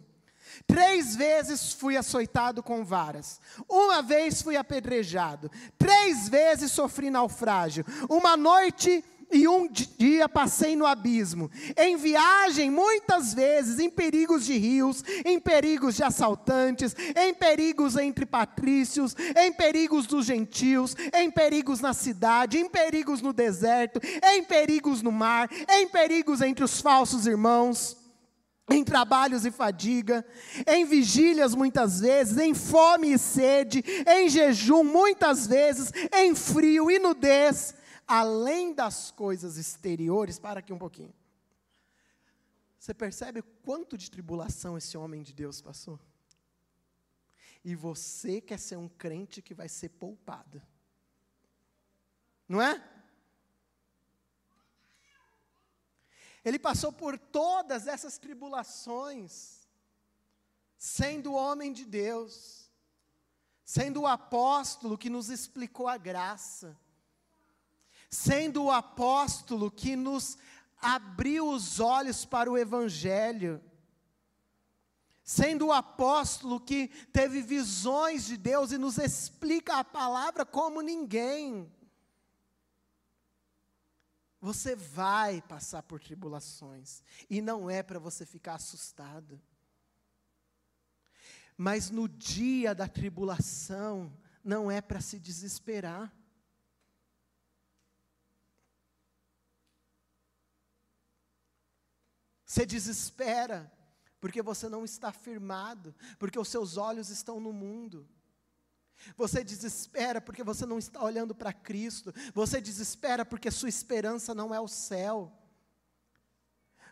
Três 0.66 1.16
vezes 1.16 1.72
fui 1.72 1.96
açoitado 1.96 2.62
com 2.62 2.84
varas. 2.84 3.40
Uma 3.68 4.00
vez 4.00 4.40
fui 4.40 4.56
apedrejado. 4.56 5.50
Três 5.78 6.28
vezes 6.28 6.72
sofri 6.72 7.10
naufrágio. 7.10 7.84
Uma 8.08 8.36
noite 8.36 9.04
e 9.30 9.48
um 9.48 9.68
dia 9.68 10.28
passei 10.28 10.76
no 10.76 10.86
abismo, 10.86 11.50
em 11.76 11.96
viagem 11.96 12.70
muitas 12.70 13.34
vezes, 13.34 13.78
em 13.78 13.90
perigos 13.90 14.46
de 14.46 14.56
rios, 14.56 15.02
em 15.24 15.38
perigos 15.38 15.96
de 15.96 16.02
assaltantes, 16.02 16.94
em 17.16 17.34
perigos 17.34 17.96
entre 17.96 18.24
patrícios, 18.24 19.16
em 19.36 19.52
perigos 19.52 20.06
dos 20.06 20.26
gentios, 20.26 20.94
em 21.14 21.30
perigos 21.30 21.80
na 21.80 21.92
cidade, 21.92 22.58
em 22.58 22.68
perigos 22.68 23.20
no 23.20 23.32
deserto, 23.32 24.00
em 24.32 24.42
perigos 24.44 25.02
no 25.02 25.12
mar, 25.12 25.48
em 25.68 25.88
perigos 25.88 26.40
entre 26.40 26.64
os 26.64 26.80
falsos 26.80 27.26
irmãos 27.26 27.96
em 28.68 28.82
trabalhos 28.82 29.46
e 29.46 29.50
fadiga, 29.52 30.26
em 30.66 30.84
vigílias 30.84 31.54
muitas 31.54 32.00
vezes, 32.00 32.36
em 32.36 32.52
fome 32.52 33.12
e 33.12 33.18
sede, 33.18 33.84
em 34.08 34.28
jejum 34.28 34.82
muitas 34.82 35.46
vezes, 35.46 35.92
em 36.12 36.34
frio 36.34 36.90
e 36.90 36.98
nudez 36.98 37.76
além 38.06 38.72
das 38.72 39.10
coisas 39.10 39.56
exteriores, 39.56 40.38
para 40.38 40.60
aqui 40.60 40.72
um 40.72 40.78
pouquinho. 40.78 41.14
Você 42.78 42.94
percebe 42.94 43.42
quanto 43.42 43.98
de 43.98 44.10
tribulação 44.10 44.78
esse 44.78 44.96
homem 44.96 45.22
de 45.22 45.32
Deus 45.32 45.60
passou? 45.60 45.98
E 47.64 47.74
você 47.74 48.40
quer 48.40 48.58
ser 48.60 48.76
um 48.76 48.88
crente 48.88 49.42
que 49.42 49.54
vai 49.54 49.68
ser 49.68 49.88
poupado. 49.88 50.62
Não 52.48 52.62
é? 52.62 52.80
Ele 56.44 56.60
passou 56.60 56.92
por 56.92 57.18
todas 57.18 57.88
essas 57.88 58.18
tribulações, 58.18 59.66
sendo 60.78 61.34
homem 61.34 61.72
de 61.72 61.84
Deus, 61.84 62.70
sendo 63.64 64.02
o 64.02 64.06
apóstolo 64.06 64.96
que 64.96 65.10
nos 65.10 65.28
explicou 65.28 65.88
a 65.88 65.96
graça, 65.96 66.78
sendo 68.10 68.64
o 68.64 68.70
apóstolo 68.70 69.70
que 69.70 69.96
nos 69.96 70.38
abriu 70.78 71.48
os 71.48 71.80
olhos 71.80 72.24
para 72.24 72.50
o 72.50 72.56
Evangelho, 72.56 73.62
sendo 75.24 75.66
o 75.66 75.72
apóstolo 75.72 76.60
que 76.60 76.88
teve 77.12 77.42
visões 77.42 78.26
de 78.26 78.36
Deus 78.36 78.70
e 78.70 78.78
nos 78.78 78.98
explica 78.98 79.78
a 79.78 79.84
palavra 79.84 80.44
como 80.44 80.80
ninguém. 80.80 81.72
Você 84.40 84.76
vai 84.76 85.42
passar 85.42 85.82
por 85.82 85.98
tribulações, 85.98 87.02
e 87.28 87.42
não 87.42 87.68
é 87.68 87.82
para 87.82 87.98
você 87.98 88.24
ficar 88.24 88.54
assustado. 88.54 89.40
Mas 91.56 91.90
no 91.90 92.06
dia 92.06 92.74
da 92.74 92.86
tribulação, 92.86 94.12
não 94.44 94.70
é 94.70 94.80
para 94.80 95.00
se 95.00 95.18
desesperar. 95.18 96.14
Você 102.56 102.64
desespera, 102.64 103.70
porque 104.18 104.40
você 104.40 104.66
não 104.66 104.82
está 104.82 105.12
firmado, 105.12 105.94
porque 106.18 106.38
os 106.38 106.48
seus 106.48 106.78
olhos 106.78 107.10
estão 107.10 107.38
no 107.38 107.52
mundo. 107.52 108.08
Você 109.14 109.44
desespera 109.44 110.22
porque 110.22 110.42
você 110.42 110.64
não 110.64 110.78
está 110.78 111.04
olhando 111.04 111.34
para 111.34 111.52
Cristo. 111.52 112.14
Você 112.32 112.58
desespera 112.58 113.26
porque 113.26 113.50
sua 113.50 113.68
esperança 113.68 114.34
não 114.34 114.54
é 114.54 114.58
o 114.58 114.66
céu. 114.66 115.30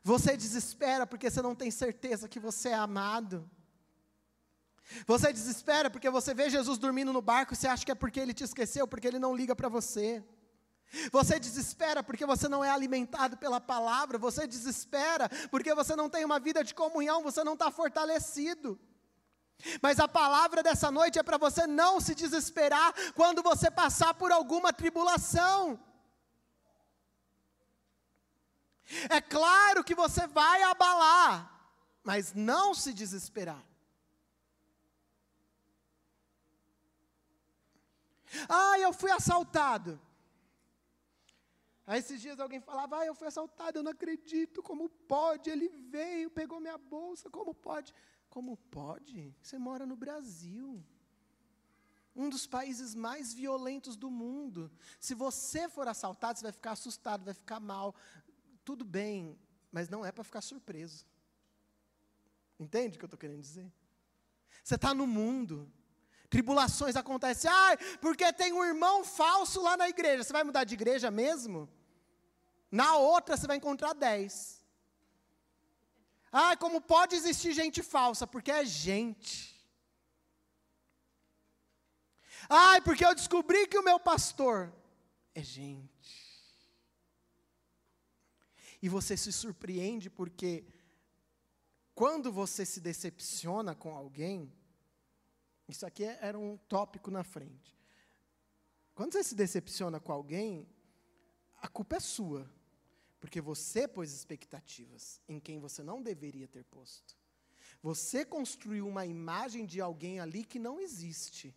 Você 0.02 0.36
desespera 0.36 1.06
porque 1.06 1.30
você 1.30 1.40
não 1.40 1.54
tem 1.54 1.70
certeza 1.70 2.28
que 2.28 2.38
você 2.38 2.68
é 2.68 2.74
amado. 2.74 3.50
Você 5.06 5.32
desespera 5.32 5.88
porque 5.88 6.10
você 6.10 6.34
vê 6.34 6.50
Jesus 6.50 6.76
dormindo 6.76 7.10
no 7.10 7.22
barco 7.22 7.54
e 7.54 7.56
você 7.56 7.68
acha 7.68 7.86
que 7.86 7.92
é 7.92 7.94
porque 7.94 8.20
ele 8.20 8.34
te 8.34 8.44
esqueceu, 8.44 8.86
porque 8.86 9.08
ele 9.08 9.18
não 9.18 9.34
liga 9.34 9.56
para 9.56 9.70
você. 9.70 10.22
Você 11.10 11.40
desespera 11.40 12.02
porque 12.02 12.24
você 12.24 12.48
não 12.48 12.62
é 12.62 12.70
alimentado 12.70 13.36
pela 13.36 13.60
palavra, 13.60 14.16
você 14.18 14.46
desespera 14.46 15.28
porque 15.50 15.74
você 15.74 15.96
não 15.96 16.08
tem 16.08 16.24
uma 16.24 16.38
vida 16.38 16.62
de 16.62 16.74
comunhão, 16.74 17.22
você 17.22 17.42
não 17.42 17.54
está 17.54 17.70
fortalecido. 17.70 18.78
Mas 19.80 19.98
a 19.98 20.06
palavra 20.06 20.62
dessa 20.62 20.90
noite 20.90 21.18
é 21.18 21.22
para 21.22 21.38
você 21.38 21.66
não 21.66 22.00
se 22.00 22.14
desesperar 22.14 22.92
quando 23.14 23.42
você 23.42 23.70
passar 23.70 24.14
por 24.14 24.30
alguma 24.30 24.72
tribulação. 24.72 25.78
É 29.08 29.20
claro 29.20 29.82
que 29.82 29.94
você 29.94 30.26
vai 30.26 30.62
abalar, 30.62 31.50
mas 32.02 32.34
não 32.34 32.74
se 32.74 32.92
desesperar. 32.92 33.62
Ah, 38.48 38.78
eu 38.78 38.92
fui 38.92 39.10
assaltado. 39.10 40.00
Aí 41.86 41.98
esses 41.98 42.20
dias 42.20 42.40
alguém 42.40 42.60
falava, 42.60 42.98
ah, 43.00 43.06
eu 43.06 43.14
fui 43.14 43.28
assaltado, 43.28 43.78
eu 43.78 43.82
não 43.82 43.92
acredito, 43.92 44.62
como 44.62 44.88
pode? 44.88 45.50
Ele 45.50 45.68
veio, 45.68 46.30
pegou 46.30 46.58
minha 46.58 46.78
bolsa, 46.78 47.28
como 47.28 47.54
pode? 47.54 47.92
Como 48.30 48.56
pode? 48.56 49.34
Você 49.42 49.58
mora 49.58 49.84
no 49.84 49.94
Brasil. 49.94 50.82
Um 52.16 52.28
dos 52.30 52.46
países 52.46 52.94
mais 52.94 53.34
violentos 53.34 53.96
do 53.96 54.10
mundo. 54.10 54.70
Se 54.98 55.14
você 55.14 55.68
for 55.68 55.86
assaltado, 55.86 56.38
você 56.38 56.44
vai 56.44 56.52
ficar 56.52 56.72
assustado, 56.72 57.24
vai 57.24 57.34
ficar 57.34 57.60
mal. 57.60 57.94
Tudo 58.64 58.84
bem, 58.84 59.38
mas 59.70 59.88
não 59.88 60.04
é 60.04 60.10
para 60.10 60.24
ficar 60.24 60.40
surpreso. 60.40 61.04
Entende 62.58 62.96
o 62.96 62.98
que 62.98 63.04
eu 63.04 63.08
estou 63.08 63.18
querendo 63.18 63.42
dizer? 63.42 63.70
Você 64.62 64.76
está 64.76 64.94
no 64.94 65.06
mundo. 65.06 65.70
Tribulações 66.34 66.96
acontecem. 66.96 67.48
Ah, 67.48 67.78
porque 68.00 68.32
tem 68.32 68.52
um 68.52 68.64
irmão 68.64 69.04
falso 69.04 69.62
lá 69.62 69.76
na 69.76 69.88
igreja. 69.88 70.24
Você 70.24 70.32
vai 70.32 70.42
mudar 70.42 70.64
de 70.64 70.74
igreja 70.74 71.08
mesmo? 71.08 71.68
Na 72.72 72.96
outra 72.96 73.36
você 73.36 73.46
vai 73.46 73.56
encontrar 73.56 73.92
dez. 73.92 74.60
Ah, 76.32 76.56
como 76.56 76.80
pode 76.80 77.14
existir 77.14 77.52
gente 77.52 77.84
falsa? 77.84 78.26
Porque 78.26 78.50
é 78.50 78.64
gente. 78.64 79.32
Ah, 82.48 82.80
porque 82.84 83.06
eu 83.06 83.14
descobri 83.14 83.68
que 83.68 83.78
o 83.78 83.84
meu 83.84 84.00
pastor 84.00 84.72
é 85.36 85.40
gente. 85.40 86.12
E 88.82 88.88
você 88.88 89.16
se 89.16 89.32
surpreende 89.32 90.10
porque 90.10 90.66
quando 91.94 92.32
você 92.32 92.66
se 92.66 92.80
decepciona 92.80 93.72
com 93.72 93.96
alguém, 93.96 94.52
isso 95.74 95.86
aqui 95.86 96.04
era 96.04 96.38
um 96.38 96.56
tópico 96.56 97.10
na 97.10 97.24
frente. 97.24 97.76
Quando 98.94 99.12
você 99.12 99.24
se 99.24 99.34
decepciona 99.34 99.98
com 99.98 100.12
alguém, 100.12 100.68
a 101.60 101.68
culpa 101.68 101.96
é 101.96 102.00
sua. 102.00 102.48
Porque 103.18 103.40
você 103.40 103.88
pôs 103.88 104.12
expectativas 104.12 105.20
em 105.26 105.40
quem 105.40 105.58
você 105.58 105.82
não 105.82 106.02
deveria 106.02 106.46
ter 106.46 106.62
posto. 106.64 107.16
Você 107.82 108.24
construiu 108.24 108.86
uma 108.86 109.06
imagem 109.06 109.64
de 109.64 109.80
alguém 109.80 110.20
ali 110.20 110.44
que 110.44 110.58
não 110.58 110.78
existe. 110.78 111.54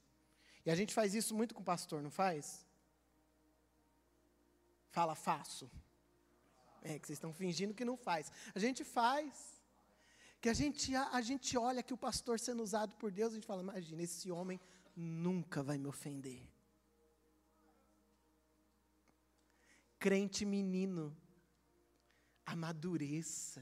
E 0.66 0.72
a 0.72 0.76
gente 0.76 0.94
faz 0.94 1.14
isso 1.14 1.36
muito 1.36 1.54
com 1.54 1.62
o 1.62 1.66
pastor, 1.66 2.02
não 2.02 2.10
faz? 2.10 2.66
Fala, 4.90 5.14
faço. 5.14 5.70
É, 6.82 6.98
que 6.98 7.06
vocês 7.06 7.18
estão 7.18 7.34
fingindo 7.34 7.74
que 7.74 7.86
não 7.86 7.98
faz. 7.98 8.32
A 8.56 8.60
gente 8.60 8.84
faz 8.84 9.57
que 10.48 10.52
a 10.52 10.54
gente, 10.54 10.96
a, 10.96 11.20
gente 11.20 11.58
olha 11.58 11.84
que 11.84 11.94
o 11.94 11.98
pastor 11.98 12.40
sendo 12.40 12.64
usado 12.64 12.96
por 12.96 13.12
Deus, 13.12 13.34
a 13.34 13.36
gente 13.36 13.46
fala, 13.46 13.62
imagina, 13.62 14.02
esse 14.02 14.32
homem 14.32 14.58
nunca 14.96 15.62
vai 15.62 15.78
me 15.78 15.88
ofender. 15.88 16.42
Crente 20.00 20.46
menino, 20.46 21.14
amadureça, 22.46 23.62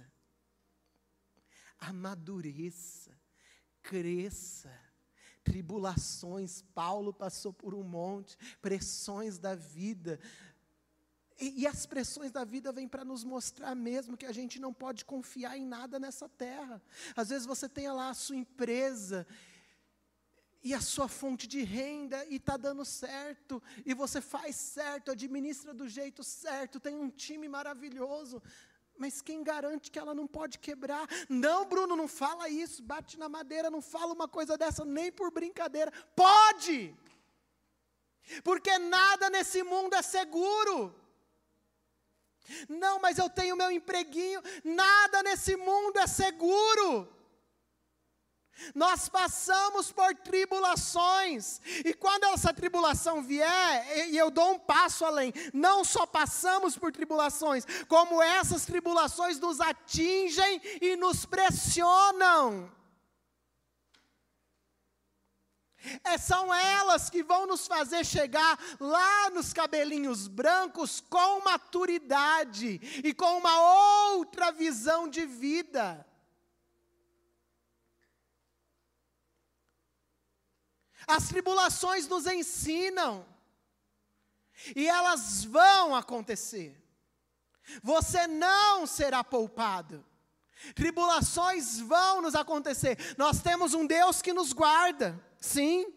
amadureça, 1.80 3.20
cresça. 3.82 4.72
Tribulações, 5.44 6.62
Paulo 6.76 7.12
passou 7.12 7.52
por 7.52 7.74
um 7.74 7.84
monte, 7.84 8.38
pressões 8.62 9.40
da 9.40 9.56
vida, 9.56 10.20
e, 11.40 11.62
e 11.62 11.68
as 11.68 11.86
pressões 11.86 12.32
da 12.32 12.44
vida 12.44 12.72
vêm 12.72 12.88
para 12.88 13.04
nos 13.04 13.24
mostrar 13.24 13.76
mesmo 13.76 14.18
que 14.18 14.26
a 14.26 14.32
gente 14.32 14.60
não 14.60 14.74
pode 14.74 15.04
confiar 15.04 15.58
em 15.58 15.66
nada 15.66 16.00
nessa 16.00 16.30
terra. 16.30 16.82
Às 17.16 17.30
vezes 17.30 17.46
você 17.46 17.68
tem 17.68 17.90
lá 17.90 18.10
a 18.10 18.14
sua 18.14 18.36
empresa 18.36 19.28
e 20.64 20.74
a 20.74 20.82
sua 20.82 21.08
fonte 21.08 21.46
de 21.48 21.62
renda 21.62 22.26
e 22.26 22.38
está 22.38 22.58
dando 22.58 22.84
certo, 22.84 23.62
e 23.86 23.94
você 23.94 24.20
faz 24.20 24.56
certo, 24.56 25.12
administra 25.12 25.76
do 25.76 25.88
jeito 25.88 26.24
certo, 26.24 26.80
tem 26.80 26.96
um 26.96 27.08
time 27.08 27.48
maravilhoso, 27.48 28.42
mas 28.98 29.22
quem 29.22 29.44
garante 29.44 29.92
que 29.92 30.00
ela 30.00 30.16
não 30.16 30.26
pode 30.26 30.58
quebrar? 30.58 31.08
Não, 31.30 31.66
Bruno, 31.66 31.96
não 31.96 32.08
fala 32.08 32.50
isso, 32.50 32.82
bate 32.82 33.20
na 33.20 33.30
madeira, 33.30 33.70
não 33.70 33.82
fala 33.82 34.12
uma 34.12 34.28
coisa 34.28 34.58
dessa 34.58 34.84
nem 34.84 35.12
por 35.12 35.32
brincadeira. 35.32 35.92
Pode! 36.16 36.96
Porque 38.44 38.76
nada 38.80 39.30
nesse 39.30 39.62
mundo 39.62 39.94
é 39.94 40.02
seguro. 40.02 41.05
Não, 42.68 43.00
mas 43.00 43.18
eu 43.18 43.30
tenho 43.30 43.56
meu 43.56 43.72
empreguinho. 43.72 44.42
Nada 44.64 45.24
nesse 45.24 45.56
mundo 45.56 46.00
é 46.00 46.08
seguro. 46.08 47.16
Nós 48.74 49.10
passamos 49.10 49.92
por 49.92 50.16
tribulações, 50.16 51.60
e 51.84 51.94
quando 51.94 52.24
essa 52.24 52.54
tribulação 52.54 53.22
vier, 53.22 54.08
e 54.10 54.18
eu 54.18 54.32
dou 54.32 54.54
um 54.54 54.60
passo 54.60 55.04
além, 55.04 55.34
não 55.54 55.84
só 55.84 56.06
passamos 56.06 56.78
por 56.78 56.92
tribulações, 56.92 57.66
como 57.88 58.22
essas 58.22 58.66
tribulações 58.66 59.40
nos 59.40 59.60
atingem 59.60 60.62
e 60.82 60.96
nos 60.96 61.26
pressionam. 61.26 62.72
É, 66.04 66.18
são 66.18 66.54
elas 66.54 67.10
que 67.10 67.24
vão 67.24 67.46
nos 67.46 67.68
fazer 67.68 68.06
chegar 68.06 68.60
lá 68.80 69.30
nos 69.30 69.54
cabelinhos 69.54 70.28
brancos 70.28 71.02
com 71.02 71.44
maturidade 71.44 72.80
e 73.04 73.14
com 73.14 73.38
uma 73.38 73.60
outra 74.12 74.52
visão 74.52 75.08
de 75.08 75.26
vida. 75.26 76.06
As 81.08 81.28
tribulações 81.28 82.08
nos 82.08 82.26
ensinam, 82.26 83.26
e 84.76 84.88
elas 84.88 85.44
vão 85.44 85.96
acontecer. 85.96 86.82
Você 87.84 88.28
não 88.28 88.86
será 88.86 89.24
poupado. 89.24 90.06
Tribulações 90.74 91.80
vão 91.80 92.22
nos 92.22 92.34
acontecer. 92.34 92.98
Nós 93.18 93.42
temos 93.42 93.74
um 93.74 93.86
Deus 93.86 94.22
que 94.22 94.34
nos 94.34 94.54
guarda. 94.54 95.20
Sim. 95.46 95.94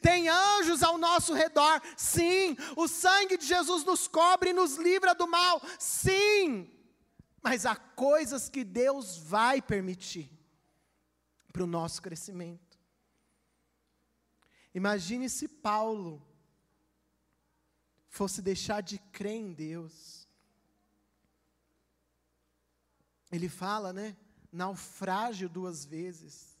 Tem 0.00 0.28
anjos 0.28 0.82
ao 0.82 0.98
nosso 0.98 1.32
redor, 1.32 1.80
sim. 1.96 2.56
O 2.76 2.88
sangue 2.88 3.36
de 3.38 3.46
Jesus 3.46 3.84
nos 3.84 4.08
cobre 4.08 4.50
e 4.50 4.52
nos 4.52 4.76
livra 4.76 5.14
do 5.14 5.28
mal, 5.28 5.62
sim. 5.78 6.68
Mas 7.40 7.64
há 7.64 7.76
coisas 7.76 8.48
que 8.48 8.64
Deus 8.64 9.16
vai 9.16 9.62
permitir 9.62 10.28
para 11.52 11.62
o 11.62 11.66
nosso 11.66 12.02
crescimento. 12.02 12.76
Imagine 14.74 15.30
se 15.30 15.46
Paulo 15.46 16.20
fosse 18.08 18.42
deixar 18.42 18.80
de 18.80 18.98
crer 18.98 19.36
em 19.36 19.52
Deus. 19.52 20.26
Ele 23.30 23.48
fala, 23.48 23.92
né? 23.92 24.16
Naufrágio 24.50 25.48
duas 25.48 25.84
vezes. 25.84 26.57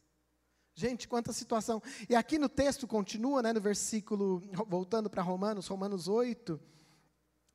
Gente, 0.78 1.08
quanta 1.08 1.32
situação. 1.32 1.82
E 2.08 2.14
aqui 2.14 2.38
no 2.38 2.48
texto 2.48 2.86
continua, 2.86 3.42
né, 3.42 3.52
no 3.52 3.60
versículo, 3.60 4.40
voltando 4.68 5.10
para 5.10 5.24
Romanos, 5.24 5.66
Romanos 5.66 6.06
8, 6.06 6.60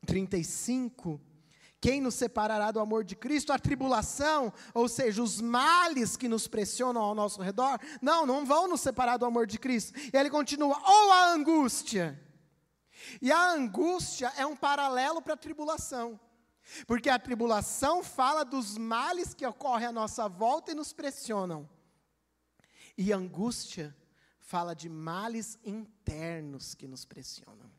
35. 0.04 1.18
Quem 1.80 2.02
nos 2.02 2.16
separará 2.16 2.70
do 2.70 2.80
amor 2.80 3.02
de 3.02 3.16
Cristo? 3.16 3.50
A 3.50 3.58
tribulação, 3.58 4.52
ou 4.74 4.90
seja, 4.90 5.22
os 5.22 5.40
males 5.40 6.18
que 6.18 6.28
nos 6.28 6.46
pressionam 6.46 7.00
ao 7.00 7.14
nosso 7.14 7.40
redor? 7.40 7.80
Não, 8.02 8.26
não 8.26 8.44
vão 8.44 8.68
nos 8.68 8.82
separar 8.82 9.16
do 9.16 9.24
amor 9.24 9.46
de 9.46 9.58
Cristo. 9.58 9.98
E 9.98 10.14
ele 10.14 10.28
continua, 10.28 10.78
ou 10.86 11.12
a 11.12 11.32
angústia. 11.32 12.20
E 13.22 13.32
a 13.32 13.52
angústia 13.52 14.30
é 14.36 14.44
um 14.44 14.54
paralelo 14.54 15.22
para 15.22 15.32
a 15.32 15.38
tribulação. 15.38 16.20
Porque 16.86 17.08
a 17.08 17.18
tribulação 17.18 18.04
fala 18.04 18.44
dos 18.44 18.76
males 18.76 19.32
que 19.32 19.46
ocorrem 19.46 19.86
à 19.86 19.92
nossa 19.92 20.28
volta 20.28 20.72
e 20.72 20.74
nos 20.74 20.92
pressionam. 20.92 21.66
E 22.96 23.12
angústia 23.12 23.94
fala 24.38 24.74
de 24.74 24.88
males 24.88 25.58
internos 25.64 26.74
que 26.74 26.86
nos 26.86 27.04
pressionam. 27.04 27.70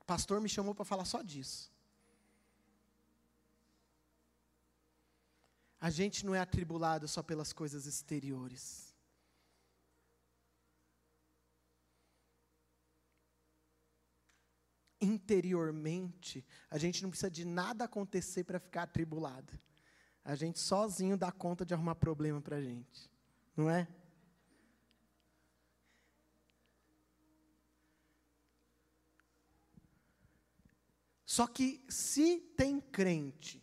O 0.00 0.04
pastor 0.04 0.40
me 0.40 0.48
chamou 0.48 0.74
para 0.74 0.84
falar 0.84 1.04
só 1.04 1.22
disso. 1.22 1.70
A 5.80 5.90
gente 5.90 6.26
não 6.26 6.34
é 6.34 6.40
atribulado 6.40 7.08
só 7.08 7.22
pelas 7.22 7.52
coisas 7.52 7.86
exteriores. 7.86 8.90
interiormente, 15.00 16.44
a 16.70 16.76
gente 16.76 17.02
não 17.02 17.10
precisa 17.10 17.30
de 17.30 17.44
nada 17.44 17.84
acontecer 17.84 18.44
para 18.44 18.60
ficar 18.60 18.82
atribulado. 18.82 19.58
A 20.22 20.34
gente 20.34 20.58
sozinho 20.58 21.16
dá 21.16 21.32
conta 21.32 21.64
de 21.64 21.72
arrumar 21.72 21.94
problema 21.94 22.40
para 22.40 22.56
a 22.56 22.62
gente. 22.62 23.09
Não 23.60 23.68
é? 23.68 23.86
Só 31.26 31.46
que 31.46 31.84
se 31.86 32.40
tem 32.56 32.80
crente 32.80 33.62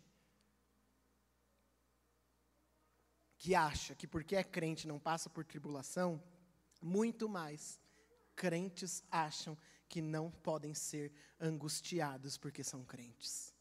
que 3.40 3.56
acha 3.56 3.96
que 3.96 4.06
porque 4.06 4.36
é 4.36 4.44
crente 4.44 4.88
não 4.88 5.00
passa 5.00 5.32
por 5.32 5.44
tribulação, 5.44 6.24
muito 6.80 7.28
mais 7.28 7.82
crentes 8.36 9.04
acham 9.10 9.58
que 9.90 10.00
não 10.00 10.30
podem 10.30 10.76
ser 10.76 11.12
angustiados 11.40 12.38
porque 12.38 12.64
são 12.64 12.86
crentes. 12.86 13.52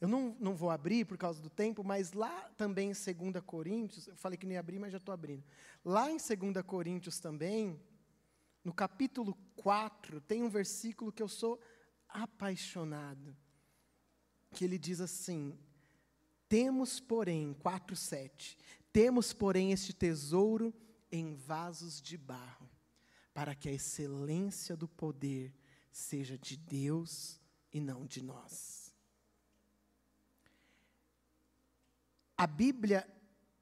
Eu 0.00 0.08
não, 0.08 0.34
não 0.40 0.54
vou 0.54 0.70
abrir 0.70 1.04
por 1.04 1.18
causa 1.18 1.42
do 1.42 1.50
tempo, 1.50 1.84
mas 1.84 2.12
lá 2.12 2.48
também 2.56 2.90
em 2.90 3.30
2 3.32 3.44
Coríntios, 3.44 4.08
eu 4.08 4.16
falei 4.16 4.38
que 4.38 4.46
não 4.46 4.54
ia 4.54 4.60
abrir, 4.60 4.78
mas 4.78 4.92
já 4.92 4.98
estou 4.98 5.12
abrindo. 5.12 5.44
Lá 5.84 6.10
em 6.10 6.16
2 6.16 6.64
Coríntios 6.64 7.20
também, 7.20 7.78
no 8.64 8.72
capítulo 8.72 9.36
4, 9.56 10.20
tem 10.22 10.42
um 10.42 10.48
versículo 10.48 11.12
que 11.12 11.22
eu 11.22 11.28
sou 11.28 11.60
apaixonado, 12.08 13.36
que 14.52 14.64
ele 14.64 14.78
diz 14.78 15.02
assim: 15.02 15.58
Temos, 16.48 16.98
porém, 16.98 17.54
4:7, 17.62 18.56
temos, 18.90 19.34
porém, 19.34 19.70
este 19.70 19.92
tesouro 19.92 20.72
em 21.12 21.34
vasos 21.34 22.00
de 22.00 22.16
barro, 22.16 22.68
para 23.34 23.54
que 23.54 23.68
a 23.68 23.72
excelência 23.72 24.74
do 24.74 24.88
poder 24.88 25.54
seja 25.92 26.38
de 26.38 26.56
Deus 26.56 27.38
e 27.70 27.80
não 27.80 28.06
de 28.06 28.22
nós. 28.22 28.79
A 32.40 32.46
Bíblia 32.46 33.06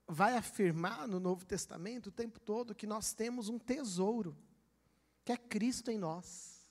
vai 0.06 0.36
afirmar 0.36 1.08
no 1.08 1.18
Novo 1.18 1.44
Testamento 1.44 2.10
o 2.10 2.12
tempo 2.12 2.38
todo 2.38 2.76
que 2.76 2.86
nós 2.86 3.12
temos 3.12 3.48
um 3.48 3.58
tesouro, 3.58 4.38
que 5.24 5.32
é 5.32 5.36
Cristo 5.36 5.90
em 5.90 5.98
nós. 5.98 6.70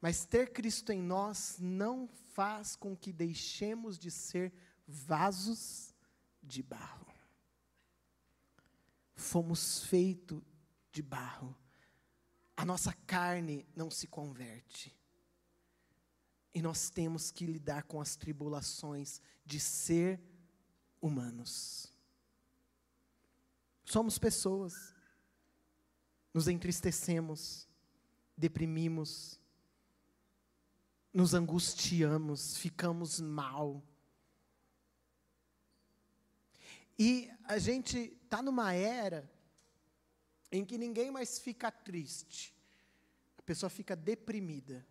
Mas 0.00 0.24
ter 0.24 0.52
Cristo 0.52 0.92
em 0.92 1.02
nós 1.02 1.56
não 1.58 2.06
faz 2.32 2.76
com 2.76 2.96
que 2.96 3.12
deixemos 3.12 3.98
de 3.98 4.08
ser 4.08 4.52
vasos 4.86 5.96
de 6.40 6.62
barro. 6.62 7.12
Fomos 9.16 9.82
feitos 9.82 10.40
de 10.92 11.02
barro. 11.02 11.56
A 12.56 12.64
nossa 12.64 12.92
carne 13.04 13.66
não 13.74 13.90
se 13.90 14.06
converte. 14.06 14.96
E 16.52 16.60
nós 16.60 16.90
temos 16.90 17.30
que 17.30 17.46
lidar 17.46 17.84
com 17.84 18.00
as 18.00 18.16
tribulações 18.16 19.20
de 19.46 19.60
ser 19.60 20.20
humanos. 21.00 21.92
Somos 23.84 24.18
pessoas, 24.18 24.94
nos 26.34 26.48
entristecemos, 26.48 27.68
deprimimos, 28.36 29.38
nos 31.12 31.34
angustiamos, 31.34 32.56
ficamos 32.56 33.20
mal. 33.20 33.82
E 36.98 37.30
a 37.44 37.58
gente 37.58 37.98
está 38.24 38.42
numa 38.42 38.72
era 38.72 39.30
em 40.52 40.64
que 40.64 40.76
ninguém 40.76 41.10
mais 41.10 41.38
fica 41.38 41.70
triste, 41.70 42.54
a 43.38 43.42
pessoa 43.42 43.70
fica 43.70 43.94
deprimida 43.94 44.84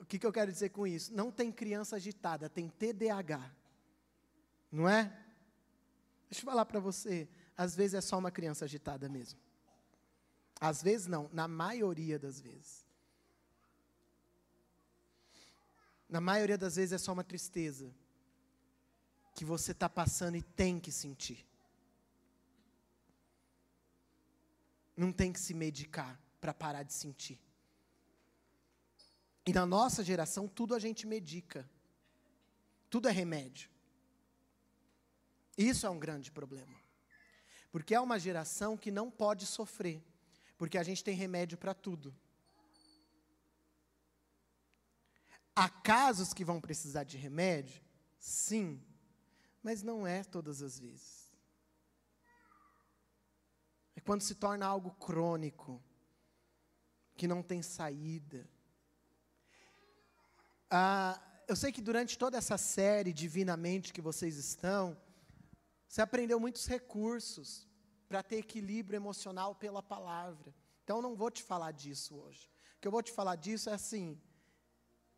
o 0.00 0.06
que, 0.06 0.18
que 0.18 0.26
eu 0.26 0.32
quero 0.32 0.52
dizer 0.52 0.70
com 0.70 0.86
isso? 0.86 1.12
Não 1.12 1.30
tem 1.30 1.50
criança 1.50 1.96
agitada, 1.96 2.48
tem 2.48 2.68
TDAH. 2.68 3.54
Não 4.70 4.88
é? 4.88 5.04
Deixa 6.30 6.42
eu 6.42 6.50
falar 6.50 6.64
para 6.64 6.80
você. 6.80 7.28
Às 7.56 7.74
vezes 7.74 7.94
é 7.94 8.00
só 8.00 8.18
uma 8.18 8.30
criança 8.30 8.64
agitada 8.64 9.08
mesmo. 9.08 9.40
Às 10.60 10.82
vezes 10.82 11.06
não, 11.06 11.28
na 11.32 11.48
maioria 11.48 12.18
das 12.18 12.40
vezes. 12.40 12.86
Na 16.08 16.20
maioria 16.20 16.56
das 16.56 16.76
vezes 16.76 16.92
é 16.92 16.98
só 16.98 17.12
uma 17.12 17.24
tristeza 17.24 17.94
que 19.34 19.44
você 19.44 19.72
está 19.72 19.88
passando 19.88 20.36
e 20.36 20.42
tem 20.42 20.80
que 20.80 20.90
sentir. 20.90 21.46
Não 24.96 25.12
tem 25.12 25.32
que 25.32 25.38
se 25.38 25.54
medicar 25.54 26.20
para 26.40 26.52
parar 26.52 26.82
de 26.82 26.92
sentir. 26.92 27.38
E 29.48 29.52
na 29.54 29.64
nossa 29.64 30.04
geração, 30.04 30.46
tudo 30.46 30.74
a 30.74 30.78
gente 30.78 31.06
medica. 31.06 31.66
Tudo 32.90 33.08
é 33.08 33.10
remédio. 33.10 33.70
Isso 35.56 35.86
é 35.86 35.88
um 35.88 35.98
grande 35.98 36.30
problema. 36.30 36.78
Porque 37.72 37.94
é 37.94 38.00
uma 38.00 38.18
geração 38.18 38.76
que 38.76 38.90
não 38.90 39.10
pode 39.10 39.46
sofrer. 39.46 40.04
Porque 40.58 40.76
a 40.76 40.82
gente 40.82 41.02
tem 41.02 41.14
remédio 41.14 41.56
para 41.56 41.72
tudo. 41.72 42.14
Há 45.56 45.70
casos 45.70 46.34
que 46.34 46.44
vão 46.44 46.60
precisar 46.60 47.04
de 47.04 47.16
remédio? 47.16 47.82
Sim. 48.18 48.84
Mas 49.62 49.82
não 49.82 50.06
é 50.06 50.24
todas 50.24 50.60
as 50.60 50.78
vezes. 50.78 51.32
É 53.96 54.00
quando 54.02 54.20
se 54.20 54.34
torna 54.34 54.66
algo 54.66 54.90
crônico, 54.90 55.82
que 57.16 57.26
não 57.26 57.42
tem 57.42 57.62
saída 57.62 58.46
ah, 60.70 61.20
eu 61.46 61.56
sei 61.56 61.72
que 61.72 61.80
durante 61.80 62.18
toda 62.18 62.36
essa 62.36 62.58
série, 62.58 63.12
divinamente, 63.12 63.92
que 63.92 64.00
vocês 64.00 64.36
estão, 64.36 64.96
você 65.88 66.02
aprendeu 66.02 66.38
muitos 66.38 66.66
recursos 66.66 67.66
para 68.08 68.22
ter 68.22 68.36
equilíbrio 68.36 68.96
emocional 68.96 69.54
pela 69.54 69.82
palavra. 69.82 70.54
Então, 70.84 71.00
não 71.00 71.14
vou 71.14 71.30
te 71.30 71.42
falar 71.42 71.72
disso 71.72 72.16
hoje. 72.16 72.50
O 72.76 72.80
que 72.80 72.88
eu 72.88 72.92
vou 72.92 73.02
te 73.02 73.12
falar 73.12 73.36
disso 73.36 73.70
é 73.70 73.74
assim: 73.74 74.20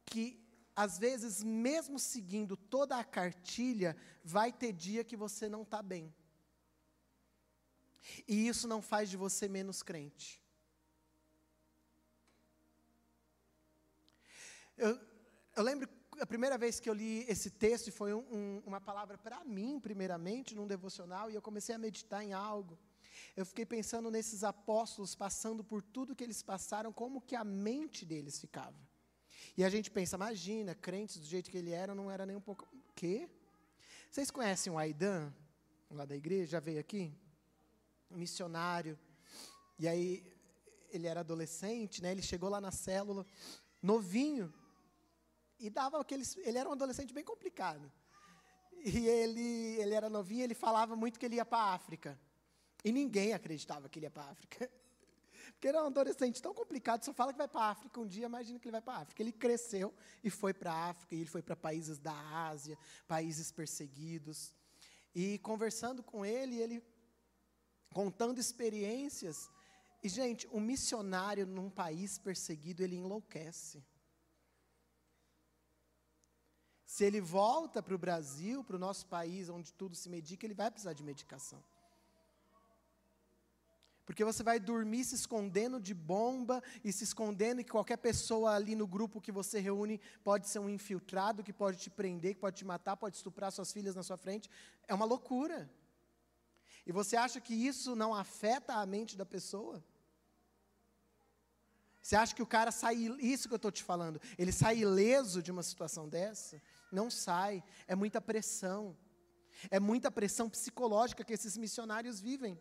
que 0.05 0.40
às 0.74 0.98
vezes, 0.98 1.42
mesmo 1.42 1.98
seguindo 1.98 2.57
toda 2.57 2.96
a 2.96 3.05
cartilha, 3.05 3.96
vai 4.24 4.53
ter 4.53 4.72
dia 4.72 5.05
que 5.05 5.16
você 5.16 5.48
não 5.48 5.62
está 5.62 5.82
bem. 5.82 6.14
E 8.26 8.48
isso 8.48 8.66
não 8.66 8.80
faz 8.80 9.11
de 9.11 9.16
você 9.16 9.48
menos 9.48 9.82
crente. 9.82 10.40
Eu, 14.76 14.98
eu 15.57 15.62
lembro 15.62 15.88
a 16.20 16.26
primeira 16.26 16.59
vez 16.59 16.78
que 16.78 16.88
eu 16.88 16.94
li 16.94 17.24
esse 17.28 17.51
texto, 17.51 17.88
e 17.88 17.90
foi 17.90 18.12
um, 18.12 18.24
um, 18.30 18.62
uma 18.66 18.80
palavra 18.80 19.16
para 19.16 19.44
mim, 19.44 19.80
primeiramente, 19.80 20.55
num 20.55 20.66
devocional, 20.66 21.30
e 21.30 21.34
eu 21.34 21.42
comecei 21.42 21.74
a 21.74 21.78
meditar 21.78 22.22
em 22.22 22.32
algo. 22.32 22.78
Eu 23.36 23.46
fiquei 23.46 23.64
pensando 23.64 24.11
nesses 24.11 24.44
apóstolos 24.44 25.14
passando 25.14 25.64
por 25.64 25.82
tudo 25.82 26.14
que 26.14 26.24
eles 26.24 26.42
passaram, 26.42 26.92
como 26.92 27.20
que 27.20 27.34
a 27.34 27.44
mente 27.44 28.05
deles 28.05 28.38
ficava. 28.38 28.76
E 29.57 29.64
a 29.64 29.70
gente 29.70 29.90
pensa, 29.90 30.16
imagina, 30.16 30.74
crentes 30.74 31.18
do 31.18 31.26
jeito 31.26 31.51
que 31.51 31.59
ele 31.59 31.70
era, 31.70 31.94
não 31.94 32.11
era 32.11 32.26
nem 32.26 32.36
um 32.36 32.40
pouco. 32.40 32.68
O 32.72 32.92
quê? 32.94 33.28
Vocês 34.11 34.30
conhecem 34.30 34.72
o 34.72 34.78
Aidan, 34.78 35.32
lá 35.90 36.05
da 36.05 36.16
igreja, 36.16 36.53
já 36.53 36.61
veio 36.61 36.80
aqui? 36.80 37.12
Um 38.11 38.18
missionário. 38.18 38.98
E 39.78 39.88
aí, 39.88 40.26
ele 40.90 41.07
era 41.07 41.20
adolescente, 41.20 42.03
né? 42.03 42.12
Ele 42.12 42.22
chegou 42.22 42.48
lá 42.48 42.61
na 42.61 42.70
célula, 42.70 43.24
novinho 43.82 44.53
e 45.61 45.70
dava 45.70 46.00
aqueles. 46.00 46.36
Ele 46.38 46.58
era 46.58 46.68
um 46.68 46.72
adolescente 46.72 47.12
bem 47.12 47.24
complicado. 47.24 47.90
E 48.84 49.06
ele, 49.06 49.76
ele 49.78 49.94
era 49.94 50.08
novinho, 50.08 50.42
ele 50.42 50.54
falava 50.54 50.96
muito 50.96 51.18
que 51.18 51.26
ele 51.26 51.36
ia 51.36 51.44
para 51.44 51.58
a 51.58 51.74
África. 51.74 52.18
E 52.82 52.90
ninguém 52.90 53.34
acreditava 53.34 53.88
que 53.88 53.98
ele 53.98 54.06
ia 54.06 54.11
para 54.11 54.24
a 54.24 54.30
África. 54.30 54.70
Porque 55.52 55.68
era 55.68 55.82
um 55.82 55.88
adolescente 55.88 56.40
tão 56.40 56.54
complicado, 56.54 57.04
só 57.04 57.12
fala 57.12 57.32
que 57.32 57.38
vai 57.38 57.48
para 57.48 57.61
a 57.61 57.70
África 57.70 58.00
um 58.00 58.06
dia, 58.06 58.24
imagina 58.24 58.58
que 58.58 58.66
ele 58.66 58.72
vai 58.72 58.80
para 58.80 58.94
a 58.94 58.98
África. 59.02 59.22
Ele 59.22 59.32
cresceu 59.32 59.94
e 60.24 60.30
foi 60.30 60.54
para 60.54 60.72
a 60.72 60.88
África, 60.88 61.14
e 61.14 61.18
ele 61.18 61.28
foi 61.28 61.42
para 61.42 61.54
países 61.54 61.98
da 61.98 62.14
Ásia, 62.48 62.78
países 63.06 63.52
perseguidos. 63.52 64.54
E 65.14 65.38
conversando 65.40 66.02
com 66.02 66.24
ele, 66.24 66.56
ele 66.56 66.82
contando 67.92 68.38
experiências. 68.38 69.50
E, 70.02 70.08
gente, 70.08 70.48
um 70.48 70.61
missionário 70.61 71.46
num 71.46 71.68
país 71.68 72.16
perseguido, 72.16 72.82
ele 72.82 72.96
enlouquece. 72.96 73.84
Se 76.91 77.05
ele 77.05 77.20
volta 77.20 77.80
para 77.80 77.95
o 77.95 77.99
Brasil, 77.99 78.64
para 78.64 78.74
o 78.74 78.78
nosso 78.86 79.07
país, 79.07 79.49
onde 79.49 79.72
tudo 79.72 79.95
se 79.95 80.09
medica, 80.09 80.45
ele 80.45 80.55
vai 80.55 80.68
precisar 80.72 80.93
de 80.93 81.05
medicação. 81.05 81.62
Porque 84.05 84.24
você 84.24 84.43
vai 84.43 84.59
dormir 84.59 85.05
se 85.05 85.14
escondendo 85.14 85.78
de 85.78 85.95
bomba 85.95 86.61
e 86.82 86.93
se 86.93 87.05
escondendo 87.05 87.62
que 87.62 87.70
qualquer 87.70 87.99
pessoa 87.99 88.57
ali 88.57 88.74
no 88.74 88.88
grupo 88.88 89.20
que 89.20 89.30
você 89.30 89.61
reúne 89.61 90.01
pode 90.24 90.49
ser 90.49 90.59
um 90.59 90.68
infiltrado, 90.68 91.45
que 91.45 91.53
pode 91.53 91.78
te 91.78 91.88
prender, 91.88 92.34
que 92.34 92.41
pode 92.41 92.57
te 92.57 92.64
matar, 92.64 92.97
pode 92.97 93.14
estuprar 93.14 93.53
suas 93.53 93.72
filhas 93.72 93.95
na 93.95 94.03
sua 94.03 94.16
frente. 94.16 94.51
É 94.88 94.93
uma 94.93 95.05
loucura. 95.05 95.70
E 96.84 96.91
você 96.91 97.16
acha 97.16 97.41
que 97.41 97.55
isso 97.55 97.95
não 97.95 98.12
afeta 98.12 98.74
a 98.74 98.84
mente 98.84 99.16
da 99.16 99.24
pessoa? 99.24 99.80
Você 102.03 102.16
acha 102.16 102.34
que 102.34 102.43
o 102.43 102.47
cara 102.47 102.72
sai, 102.72 102.97
isso 103.20 103.47
que 103.47 103.55
eu 103.55 103.62
estou 103.62 103.70
te 103.70 103.84
falando, 103.84 104.20
ele 104.36 104.51
sai 104.51 104.78
ileso 104.78 105.41
de 105.41 105.53
uma 105.53 105.62
situação 105.62 106.09
dessa? 106.09 106.61
Não 106.91 107.11
sai, 107.11 107.62
é 107.86 107.95
muita 107.95 108.20
pressão. 108.20 108.97
É 109.70 109.78
muita 109.78 110.11
pressão 110.11 110.49
psicológica 110.49 111.24
que 111.24 111.32
esses 111.32 111.57
missionários 111.57 112.20
vivem. 112.20 112.59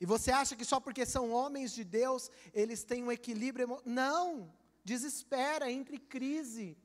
E 0.00 0.06
você 0.06 0.30
acha 0.30 0.54
que 0.54 0.64
só 0.64 0.78
porque 0.78 1.04
são 1.04 1.32
homens 1.32 1.72
de 1.72 1.82
Deus, 1.82 2.30
eles 2.52 2.84
têm 2.84 3.02
um 3.02 3.12
equilíbrio 3.12 3.64
emocional? 3.64 3.92
Não! 3.94 4.54
Desespera, 4.84 5.70
entre 5.70 5.98
crise. 5.98 6.76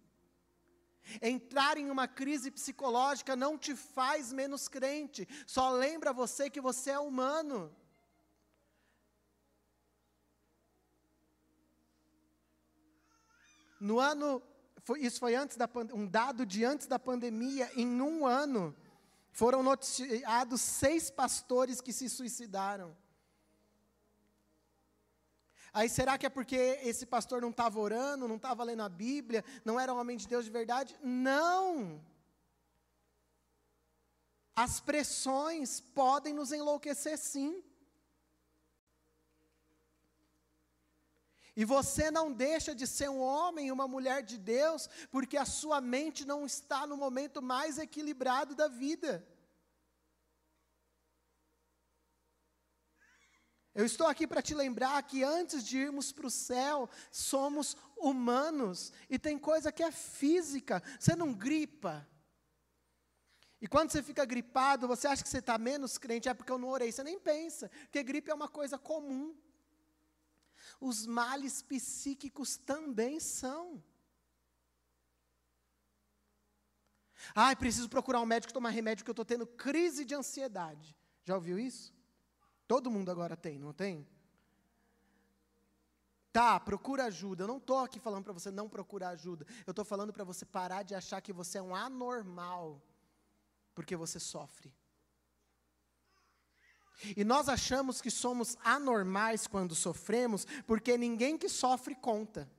Entrar 1.21 1.77
em 1.77 1.89
uma 1.91 2.07
crise 2.07 2.49
psicológica 2.49 3.35
não 3.35 3.57
te 3.57 3.75
faz 3.75 4.31
menos 4.31 4.67
crente, 4.67 5.27
só 5.45 5.69
lembra 5.69 6.13
você 6.13 6.49
que 6.49 6.61
você 6.61 6.91
é 6.91 6.99
humano. 6.99 7.75
No 13.83 13.99
ano, 13.99 14.41
foi, 14.85 15.01
isso 15.01 15.19
foi 15.19 15.35
antes 15.35 15.57
da 15.57 15.69
um 15.93 16.07
dado 16.07 16.45
de 16.45 16.63
antes 16.63 16.87
da 16.87 16.97
pandemia, 16.97 17.69
em 17.75 18.01
um 18.01 18.25
ano, 18.25 18.73
foram 19.33 19.61
noticiados 19.61 20.61
seis 20.61 21.11
pastores 21.11 21.81
que 21.81 21.91
se 21.91 22.07
suicidaram. 22.07 22.95
Aí 25.73 25.89
será 25.89 26.17
que 26.17 26.25
é 26.25 26.29
porque 26.29 26.55
esse 26.55 27.05
pastor 27.05 27.41
não 27.41 27.49
estava 27.49 27.77
orando, 27.77 28.25
não 28.25 28.37
estava 28.37 28.63
lendo 28.63 28.83
a 28.83 28.87
Bíblia, 28.87 29.43
não 29.65 29.77
era 29.77 29.93
um 29.93 29.99
homem 29.99 30.15
de 30.15 30.29
Deus 30.29 30.45
de 30.45 30.51
verdade? 30.51 30.95
Não! 31.03 32.01
As 34.55 34.79
pressões 34.79 35.81
podem 35.81 36.33
nos 36.33 36.53
enlouquecer 36.53 37.17
sim. 37.17 37.61
E 41.55 41.63
você 41.63 42.09
não 42.09 42.31
deixa 42.31 42.73
de 42.73 42.87
ser 42.87 43.09
um 43.09 43.19
homem 43.19 43.67
e 43.67 43.71
uma 43.71 43.87
mulher 43.87 44.23
de 44.23 44.37
Deus, 44.37 44.89
porque 45.11 45.37
a 45.37 45.45
sua 45.45 45.79
mente 45.79 46.25
não 46.25 46.45
está 46.45 46.87
no 46.87 46.97
momento 46.97 47.41
mais 47.41 47.77
equilibrado 47.77 48.55
da 48.55 48.67
vida. 48.67 49.27
Eu 53.75 53.85
estou 53.85 54.05
aqui 54.05 54.27
para 54.27 54.41
te 54.41 54.53
lembrar 54.53 55.01
que 55.03 55.23
antes 55.23 55.63
de 55.63 55.79
irmos 55.79 56.11
para 56.11 56.27
o 56.27 56.31
céu, 56.31 56.87
somos 57.11 57.75
humanos 57.97 58.91
e 59.09 59.17
tem 59.17 59.37
coisa 59.37 59.71
que 59.71 59.81
é 59.81 59.91
física. 59.91 60.81
Você 60.99 61.15
não 61.15 61.33
gripa. 61.33 62.07
E 63.59 63.67
quando 63.67 63.91
você 63.91 64.03
fica 64.03 64.25
gripado, 64.25 64.87
você 64.87 65.07
acha 65.07 65.23
que 65.23 65.29
você 65.29 65.39
está 65.39 65.57
menos 65.57 65.97
crente, 65.97 66.29
é 66.29 66.33
porque 66.33 66.51
eu 66.51 66.57
não 66.57 66.67
orei. 66.67 66.91
Você 66.91 67.03
nem 67.03 67.19
pensa, 67.19 67.69
porque 67.83 68.03
gripe 68.03 68.29
é 68.29 68.33
uma 68.33 68.49
coisa 68.49 68.77
comum. 68.77 69.35
Os 70.89 71.05
males 71.05 71.61
psíquicos 71.61 72.57
também 72.57 73.17
são. 73.17 73.81
Ai, 77.33 77.55
preciso 77.55 77.87
procurar 77.87 78.19
um 78.19 78.25
médico 78.25 78.51
tomar 78.51 78.71
remédio 78.71 79.05
que 79.05 79.09
eu 79.09 79.13
estou 79.13 79.23
tendo 79.23 79.47
crise 79.47 80.03
de 80.03 80.13
ansiedade. 80.13 80.93
Já 81.23 81.35
ouviu 81.35 81.57
isso? 81.57 81.93
Todo 82.67 82.91
mundo 82.91 83.09
agora 83.09 83.37
tem, 83.37 83.57
não 83.57 83.71
tem? 83.71 84.05
Tá, 86.33 86.59
procura 86.59 87.05
ajuda. 87.05 87.43
Eu 87.43 87.47
não 87.47 87.59
estou 87.59 87.79
aqui 87.79 87.97
falando 87.97 88.25
para 88.25 88.33
você 88.33 88.51
não 88.51 88.67
procurar 88.67 89.11
ajuda. 89.11 89.45
Eu 89.65 89.71
estou 89.71 89.85
falando 89.85 90.11
para 90.11 90.25
você 90.25 90.45
parar 90.45 90.83
de 90.83 90.93
achar 90.93 91.21
que 91.21 91.31
você 91.31 91.59
é 91.59 91.61
um 91.61 91.73
anormal, 91.73 92.81
porque 93.73 93.95
você 93.95 94.19
sofre. 94.19 94.73
E 97.15 97.23
nós 97.23 97.49
achamos 97.49 98.01
que 98.01 98.11
somos 98.11 98.57
anormais 98.63 99.47
quando 99.47 99.75
sofremos, 99.75 100.45
porque 100.65 100.97
ninguém 100.97 101.37
que 101.37 101.49
sofre 101.49 101.95
conta. 101.95 102.49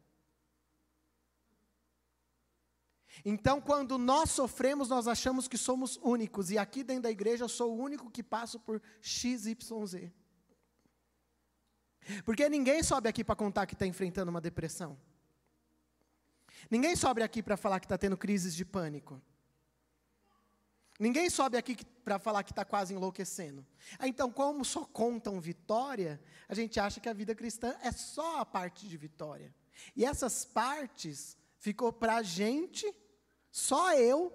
Então, 3.25 3.61
quando 3.61 3.97
nós 3.97 4.31
sofremos, 4.31 4.89
nós 4.89 5.07
achamos 5.07 5.47
que 5.47 5.57
somos 5.57 5.99
únicos. 6.03 6.51
E 6.51 6.59
aqui 6.59 6.83
dentro 6.83 7.05
da 7.05 7.11
igreja 7.11 7.45
eu 7.45 7.49
sou 7.49 7.73
o 7.73 7.81
único 7.81 8.11
que 8.11 8.23
passo 8.23 8.59
por 8.59 8.83
XYZ. 9.01 10.11
Porque 12.25 12.49
ninguém 12.49 12.83
sobe 12.83 13.09
aqui 13.09 13.25
para 13.25 13.37
contar 13.37 13.67
que 13.67 13.75
está 13.75 13.87
enfrentando 13.87 14.31
uma 14.31 14.41
depressão. 14.41 14.99
Ninguém 16.71 16.97
sobe 16.97 17.23
aqui 17.23 17.43
para 17.43 17.57
falar 17.57 17.81
que 17.81 17.87
está 17.87 17.99
tendo 17.99 18.17
crises 18.17 18.55
de 18.55 18.65
pânico. 18.65 19.21
Ninguém 20.99 21.29
sobe 21.29 21.57
aqui 21.57 21.85
para 22.05 22.19
falar 22.19 22.45
que 22.45 22.53
está 22.53 22.65
quase 22.65 22.95
enlouquecendo. 22.95 23.67
Ah, 23.99 24.07
então, 24.07 24.31
como 24.31 24.65
só 24.65 24.85
contam 24.85 25.41
vitória, 25.41 26.21
a 26.49 26.55
gente 26.55 26.79
acha 26.79 27.01
que 27.01 27.09
a 27.09 27.13
vida 27.13 27.35
cristã 27.35 27.77
é 27.83 27.91
só 27.91 28.39
a 28.41 28.47
parte 28.47 28.89
de 28.89 28.97
vitória. 28.97 29.53
E 29.97 30.05
essas 30.05 30.45
partes 30.45 31.37
ficou 31.59 31.93
para 31.93 32.17
a 32.17 32.23
gente 32.23 32.93
só 33.51 33.93
eu 33.95 34.33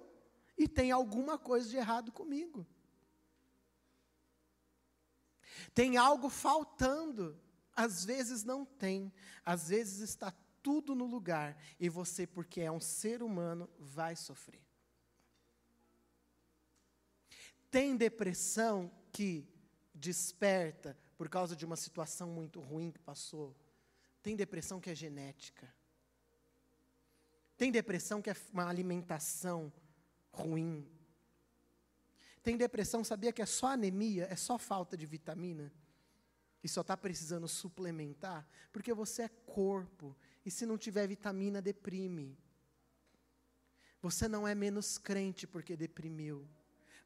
e 0.56 0.68
tem 0.68 0.90
alguma 0.90 1.38
coisa 1.38 1.68
de 1.68 1.76
errado 1.76 2.12
comigo. 2.12 2.66
Tem 5.74 5.96
algo 5.96 6.28
faltando. 6.28 7.40
Às 7.74 8.04
vezes 8.04 8.44
não 8.44 8.66
tem, 8.66 9.10
às 9.44 9.68
vezes 9.68 10.00
está 10.00 10.30
tudo 10.62 10.94
no 10.94 11.06
lugar 11.06 11.56
e 11.78 11.88
você, 11.88 12.26
porque 12.26 12.60
é 12.60 12.70
um 12.70 12.80
ser 12.80 13.22
humano, 13.22 13.70
vai 13.78 14.14
sofrer. 14.14 14.60
Tem 17.70 17.96
depressão 17.96 18.90
que 19.12 19.46
desperta 19.94 20.96
por 21.16 21.28
causa 21.28 21.54
de 21.54 21.64
uma 21.64 21.76
situação 21.76 22.28
muito 22.28 22.60
ruim 22.60 22.90
que 22.90 22.98
passou. 22.98 23.56
Tem 24.22 24.34
depressão 24.34 24.80
que 24.80 24.90
é 24.90 24.94
genética. 24.94 25.72
Tem 27.56 27.70
depressão 27.70 28.22
que 28.22 28.30
é 28.30 28.36
uma 28.52 28.66
alimentação 28.66 29.72
ruim. 30.32 30.90
Tem 32.42 32.56
depressão, 32.56 33.04
sabia 33.04 33.32
que 33.32 33.42
é 33.42 33.46
só 33.46 33.68
anemia, 33.68 34.26
é 34.30 34.36
só 34.36 34.58
falta 34.58 34.96
de 34.96 35.04
vitamina? 35.04 35.72
E 36.62 36.68
só 36.68 36.80
está 36.80 36.96
precisando 36.96 37.46
suplementar? 37.46 38.46
Porque 38.72 38.92
você 38.92 39.22
é 39.22 39.28
corpo. 39.28 40.16
E 40.44 40.50
se 40.50 40.66
não 40.66 40.78
tiver 40.78 41.06
vitamina, 41.06 41.60
deprime. 41.60 42.38
Você 44.00 44.26
não 44.26 44.48
é 44.48 44.54
menos 44.54 44.96
crente 44.98 45.46
porque 45.46 45.76
deprimiu. 45.76 46.48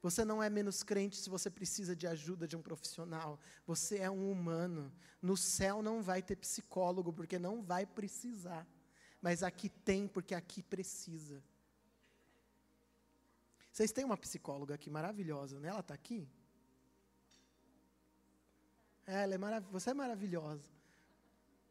Você 0.07 0.23
não 0.31 0.39
é 0.43 0.49
menos 0.59 0.83
crente 0.91 1.17
se 1.17 1.31
você 1.37 1.49
precisa 1.59 1.93
de 2.01 2.07
ajuda 2.07 2.47
de 2.47 2.57
um 2.57 2.63
profissional. 2.69 3.41
Você 3.67 3.95
é 3.99 4.11
um 4.11 4.31
humano. 4.31 4.93
No 5.21 5.37
céu 5.37 5.83
não 5.83 6.03
vai 6.03 6.21
ter 6.23 6.37
psicólogo, 6.37 7.11
porque 7.13 7.39
não 7.39 7.63
vai 7.63 7.85
precisar 7.99 8.65
mas 9.25 9.43
aqui 9.43 9.71
tem 9.71 10.07
porque 10.07 10.35
aqui 10.35 10.63
precisa. 10.63 11.43
Vocês 13.73 13.91
têm 13.91 14.05
uma 14.05 14.19
psicóloga 14.19 14.75
aqui 14.75 14.91
maravilhosa, 14.91 15.59
né? 15.59 15.69
Ela 15.69 15.81
está 15.81 15.95
aqui? 15.95 16.29
É, 19.07 19.23
ela 19.23 19.35
é 19.35 19.39
marav 19.39 19.65
você 19.73 19.89
é 19.93 19.95
maravilhosa. 19.95 20.63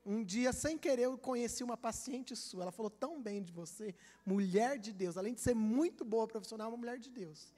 Um 0.04 0.24
dia, 0.24 0.52
sem 0.52 0.80
querer, 0.80 1.04
eu 1.04 1.16
conheci 1.16 1.64
uma 1.64 1.78
paciente 1.78 2.36
sua. 2.36 2.64
Ela 2.64 2.72
falou 2.72 2.90
tão 2.90 3.22
bem 3.22 3.44
de 3.44 3.52
você, 3.52 3.94
mulher 4.26 4.80
de 4.80 4.92
Deus. 4.92 5.16
Além 5.16 5.36
de 5.36 5.42
ser 5.42 5.54
muito 5.54 6.04
boa 6.04 6.28
profissional, 6.28 6.72
uma 6.72 6.78
mulher 6.78 6.98
de 6.98 7.12
Deus. 7.12 7.54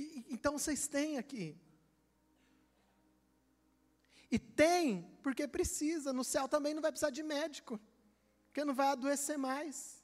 E, 0.00 0.24
então 0.30 0.56
vocês 0.58 0.88
têm 0.88 1.18
aqui. 1.18 1.60
E 4.30 4.38
tem, 4.38 5.02
porque 5.22 5.46
precisa. 5.46 6.12
No 6.12 6.24
céu 6.24 6.48
também 6.48 6.72
não 6.72 6.80
vai 6.80 6.90
precisar 6.90 7.10
de 7.10 7.22
médico, 7.22 7.78
porque 8.46 8.64
não 8.64 8.74
vai 8.74 8.88
adoecer 8.88 9.36
mais. 9.36 10.02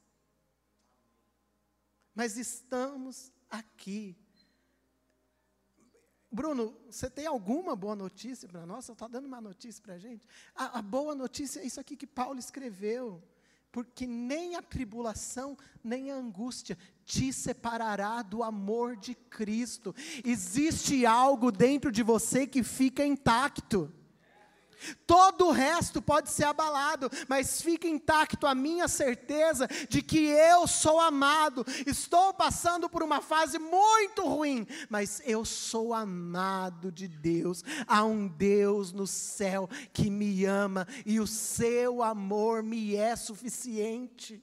Mas 2.15 2.37
estamos 2.37 3.33
aqui. 3.49 4.17
Bruno, 6.31 6.77
você 6.91 7.09
tem 7.09 7.27
alguma 7.27 7.75
boa 7.75 7.97
notícia 7.97 8.49
para 8.49 8.67
nós? 8.67 8.85
Você 8.85 8.93
está 8.93 9.09
dando 9.09 9.27
uma 9.27 9.41
notícia 9.41 9.83
para 9.83 9.95
a 9.95 9.99
gente? 9.99 10.27
A, 10.55 10.79
a 10.79 10.83
boa 10.83 11.15
notícia 11.15 11.61
é 11.61 11.67
isso 11.67 11.81
aqui 11.81 11.97
que 11.97 12.07
Paulo 12.07 12.39
escreveu 12.39 13.23
porque 13.77 14.07
nem 14.07 14.57
a 14.57 14.63
tribulação, 14.63 15.55
nem 15.85 16.11
a 16.11 16.15
angústia 16.15 16.79
te 17.05 17.31
separará 17.31 18.23
do 18.23 18.43
amor 18.43 18.97
de 18.97 19.15
Cristo. 19.15 19.95
Existe 20.25 21.05
algo 21.05 21.53
dentro 21.53 21.93
de 21.93 22.03
você 22.03 22.47
que 22.47 22.63
fica 22.63 23.05
intacto. 23.05 23.93
Todo 25.07 25.47
o 25.47 25.53
resto 25.53 26.03
pode 26.03 26.31
ser 26.31 26.45
abalado, 26.45 27.11
mas 27.29 27.61
fica 27.63 27.89
intacto 27.89 28.47
a 28.47 28.55
minha 28.55 28.89
certeza 28.89 29.67
de 29.89 30.03
que 30.03 30.27
eu 30.27 30.67
sou 30.67 31.01
amado. 31.01 31.65
Estou 31.87 32.35
passando 32.35 32.89
por 32.89 33.03
uma 33.03 33.21
fase 33.21 33.59
muito 33.59 34.27
ruim, 34.27 34.67
mas 34.89 35.23
eu 35.25 35.45
sou 35.45 35.95
amado 35.95 36.93
de 36.93 37.09
Deus. 37.09 37.65
Há 37.87 38.05
um 38.05 38.29
Deus 38.29 38.93
no 38.93 39.07
céu 39.07 39.69
que 39.93 40.11
me 40.11 40.45
ama 40.45 40.87
e 41.05 41.21
o 41.21 41.27
seu 41.27 42.03
amor 42.03 42.63
me 42.63 42.97
é 42.97 43.17
suficiente. 43.17 44.43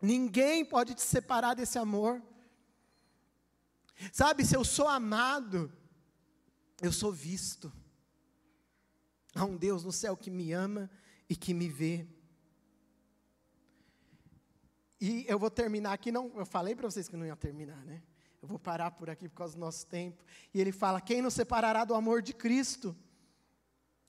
Ninguém 0.00 0.64
pode 0.64 0.94
te 0.94 1.02
separar 1.02 1.54
desse 1.54 1.78
amor. 1.78 2.22
Sabe, 4.12 4.44
se 4.44 4.56
eu 4.56 4.64
sou 4.64 4.88
amado, 4.88 5.72
eu 6.82 6.92
sou 6.92 7.12
visto. 7.12 7.72
Há 9.34 9.44
um 9.44 9.56
Deus 9.56 9.84
no 9.84 9.92
céu 9.92 10.16
que 10.16 10.30
me 10.30 10.52
ama 10.52 10.90
e 11.28 11.34
que 11.34 11.52
me 11.52 11.68
vê. 11.68 12.06
E 15.00 15.24
eu 15.28 15.38
vou 15.38 15.50
terminar 15.50 15.92
aqui, 15.92 16.12
não, 16.12 16.32
eu 16.36 16.46
falei 16.46 16.74
para 16.74 16.88
vocês 16.88 17.08
que 17.08 17.16
não 17.16 17.26
ia 17.26 17.36
terminar, 17.36 17.84
né? 17.84 18.02
Eu 18.40 18.48
vou 18.48 18.58
parar 18.58 18.90
por 18.90 19.08
aqui 19.08 19.28
por 19.28 19.36
causa 19.36 19.54
do 19.54 19.60
nosso 19.60 19.86
tempo. 19.86 20.22
E 20.52 20.60
ele 20.60 20.70
fala: 20.70 21.00
Quem 21.00 21.22
nos 21.22 21.34
separará 21.34 21.84
do 21.84 21.94
amor 21.94 22.22
de 22.22 22.34
Cristo? 22.34 22.94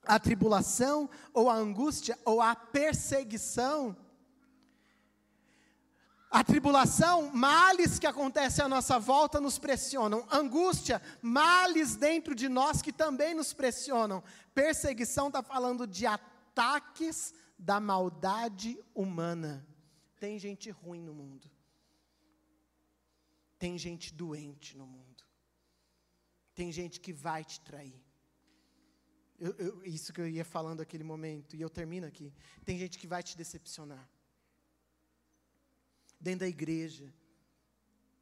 A 0.03 0.19
tribulação, 0.19 1.09
ou 1.33 1.49
a 1.49 1.55
angústia, 1.55 2.19
ou 2.23 2.41
a 2.41 2.55
perseguição? 2.55 3.95
A 6.35 6.43
tribulação, 6.43 7.31
males 7.33 7.97
que 7.97 8.05
acontecem 8.05 8.65
à 8.65 8.67
nossa 8.67 8.99
volta 8.99 9.39
nos 9.39 9.57
pressionam. 9.57 10.27
Angústia, 10.29 11.01
males 11.21 11.95
dentro 11.95 12.35
de 12.35 12.49
nós 12.49 12.81
que 12.81 12.91
também 12.91 13.33
nos 13.33 13.53
pressionam. 13.53 14.21
Perseguição 14.53 15.27
está 15.27 15.41
falando 15.41 15.87
de 15.87 16.05
ataques 16.05 17.33
da 17.57 17.79
maldade 17.79 18.77
humana. 18.93 19.65
Tem 20.19 20.37
gente 20.37 20.69
ruim 20.69 21.01
no 21.01 21.13
mundo. 21.13 21.49
Tem 23.57 23.77
gente 23.77 24.13
doente 24.13 24.75
no 24.75 24.85
mundo. 24.85 25.23
Tem 26.53 26.69
gente 26.69 26.99
que 26.99 27.13
vai 27.13 27.45
te 27.45 27.61
trair. 27.61 28.03
Eu, 29.39 29.53
eu, 29.53 29.85
isso 29.85 30.11
que 30.11 30.19
eu 30.19 30.27
ia 30.27 30.43
falando 30.43 30.79
naquele 30.79 31.05
momento, 31.05 31.55
e 31.55 31.61
eu 31.61 31.69
termino 31.69 32.05
aqui. 32.05 32.33
Tem 32.65 32.77
gente 32.77 32.99
que 32.99 33.07
vai 33.07 33.23
te 33.23 33.37
decepcionar. 33.37 34.05
Dentro 36.25 36.39
da 36.39 36.47
igreja, 36.47 37.13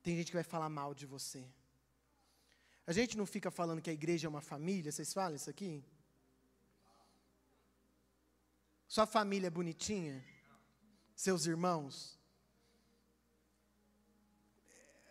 tem 0.04 0.18
gente 0.18 0.30
que 0.30 0.36
vai 0.36 0.44
falar 0.44 0.68
mal 0.68 0.94
de 0.94 1.06
você. 1.06 1.42
A 2.86 2.92
gente 2.92 3.16
não 3.16 3.26
fica 3.26 3.50
falando 3.50 3.82
que 3.82 3.90
a 3.90 3.94
igreja 3.94 4.28
é 4.28 4.30
uma 4.30 4.42
família, 4.42 4.92
vocês 4.92 5.14
falam 5.14 5.38
isso 5.38 5.50
aqui? 5.50 5.82
Sua 8.90 9.06
família 9.06 9.48
é 9.48 9.50
bonitinha? 9.50 10.22
Seus 11.16 11.46
irmãos? 11.46 12.20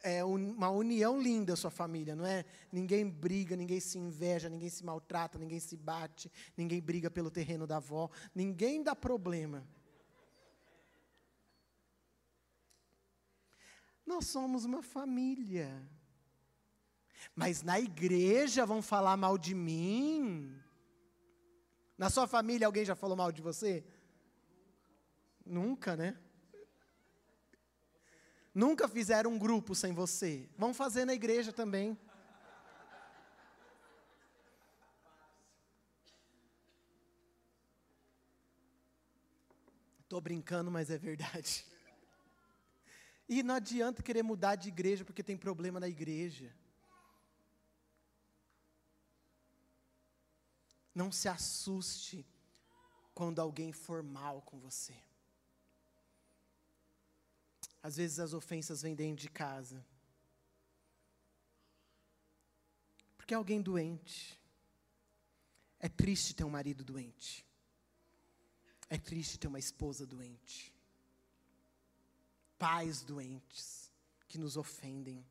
É 0.02 0.22
uma 0.22 0.68
união 0.68 1.18
linda 1.18 1.56
sua 1.56 1.70
família, 1.70 2.14
não 2.14 2.26
é? 2.26 2.44
Ninguém 2.70 3.08
briga, 3.08 3.56
ninguém 3.56 3.80
se 3.80 3.96
inveja, 3.96 4.50
ninguém 4.50 4.68
se 4.68 4.84
maltrata, 4.84 5.38
ninguém 5.38 5.60
se 5.60 5.78
bate, 5.78 6.30
ninguém 6.54 6.82
briga 6.82 7.10
pelo 7.10 7.30
terreno 7.30 7.66
da 7.66 7.78
avó, 7.78 8.10
ninguém 8.34 8.82
dá 8.82 8.94
problema. 8.94 9.66
Nós 14.04 14.26
somos 14.26 14.64
uma 14.64 14.82
família. 14.82 15.70
Mas 17.34 17.62
na 17.62 17.78
igreja 17.80 18.66
vão 18.66 18.82
falar 18.82 19.16
mal 19.16 19.38
de 19.38 19.54
mim. 19.54 20.54
Na 21.96 22.10
sua 22.10 22.26
família 22.26 22.66
alguém 22.66 22.84
já 22.84 22.94
falou 22.94 23.16
mal 23.16 23.30
de 23.30 23.40
você? 23.40 23.84
Nunca, 25.44 25.96
né? 25.96 26.18
Nunca 28.54 28.86
fizeram 28.86 29.30
um 29.32 29.38
grupo 29.38 29.74
sem 29.74 29.92
você. 29.92 30.48
Vão 30.58 30.74
fazer 30.74 31.04
na 31.04 31.14
igreja 31.14 31.52
também. 31.52 31.98
Estou 40.00 40.20
brincando, 40.20 40.70
mas 40.70 40.90
é 40.90 40.98
verdade. 40.98 41.64
E 43.28 43.42
não 43.42 43.54
adianta 43.54 44.02
querer 44.02 44.22
mudar 44.22 44.56
de 44.56 44.68
igreja 44.68 45.04
porque 45.04 45.22
tem 45.22 45.36
problema 45.36 45.80
na 45.80 45.88
igreja. 45.88 46.54
Não 50.94 51.10
se 51.10 51.28
assuste 51.28 52.26
quando 53.14 53.40
alguém 53.40 53.72
for 53.72 54.02
mal 54.02 54.42
com 54.42 54.58
você. 54.58 54.94
Às 57.82 57.96
vezes 57.96 58.18
as 58.18 58.32
ofensas 58.32 58.82
vêm 58.82 58.94
dentro 58.94 59.22
de 59.22 59.30
casa. 59.30 59.84
Porque 63.16 63.34
é 63.34 63.36
alguém 63.36 63.60
doente. 63.60 64.38
É 65.80 65.88
triste 65.88 66.34
ter 66.34 66.44
um 66.44 66.50
marido 66.50 66.84
doente. 66.84 67.46
É 68.88 68.98
triste 68.98 69.38
ter 69.38 69.48
uma 69.48 69.58
esposa 69.58 70.06
doente. 70.06 70.71
Pais 72.62 73.02
doentes 73.02 73.92
que 74.28 74.38
nos 74.38 74.56
ofendem 74.56 75.26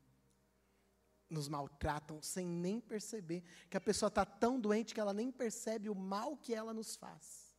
nos 1.30 1.48
maltratam 1.48 2.20
sem 2.20 2.46
nem 2.46 2.78
perceber 2.78 3.42
que 3.70 3.76
a 3.78 3.80
pessoa 3.80 4.08
está 4.08 4.22
tão 4.22 4.60
doente 4.60 4.92
que 4.92 5.00
ela 5.00 5.14
nem 5.14 5.32
percebe 5.32 5.88
o 5.88 5.94
mal 5.94 6.36
que 6.36 6.54
ela 6.54 6.74
nos 6.74 6.94
faz. 6.94 7.56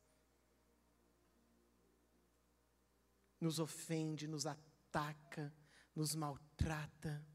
Nos 3.40 3.58
ofende, 3.58 4.28
nos 4.28 4.46
ataca, 4.46 5.52
nos 5.92 6.14
maltrata. 6.14 7.26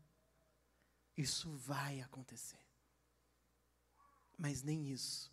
Isso 1.18 1.52
vai 1.58 2.00
acontecer. 2.00 2.66
Mas 4.38 4.64
nem 4.64 4.88
isso 4.88 5.30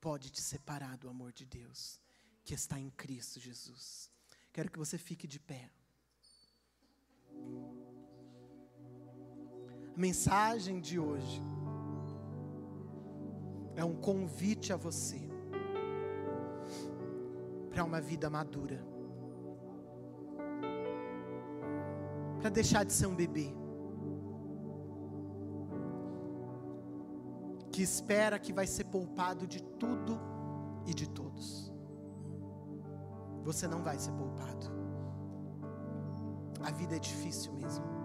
pode 0.00 0.30
te 0.30 0.40
separar 0.40 0.96
do 0.96 1.10
amor 1.10 1.34
de 1.34 1.44
Deus 1.44 2.00
que 2.42 2.54
está 2.54 2.80
em 2.80 2.88
Cristo 2.92 3.38
Jesus. 3.38 4.10
Quero 4.54 4.70
que 4.70 4.78
você 4.78 4.96
fique 4.96 5.28
de 5.28 5.38
pé 5.38 5.70
mensagem 10.00 10.80
de 10.80 10.98
hoje 10.98 11.42
é 13.76 13.84
um 13.84 13.94
convite 13.94 14.72
a 14.72 14.76
você 14.76 15.20
para 17.70 17.84
uma 17.84 18.00
vida 18.00 18.30
madura, 18.30 18.82
para 22.40 22.48
deixar 22.48 22.84
de 22.84 22.94
ser 22.94 23.06
um 23.06 23.14
bebê, 23.14 23.54
que 27.70 27.82
espera 27.82 28.38
que 28.38 28.54
vai 28.54 28.66
ser 28.66 28.84
poupado 28.84 29.46
de 29.46 29.62
tudo 29.62 30.18
e 30.86 30.94
de 30.94 31.08
todos. 31.08 31.70
Você 33.44 33.68
não 33.68 33.82
vai 33.82 33.98
ser 33.98 34.12
poupado. 34.12 34.79
A 36.62 36.70
vida 36.70 36.96
é 36.96 36.98
difícil 36.98 37.52
mesmo. 37.54 38.00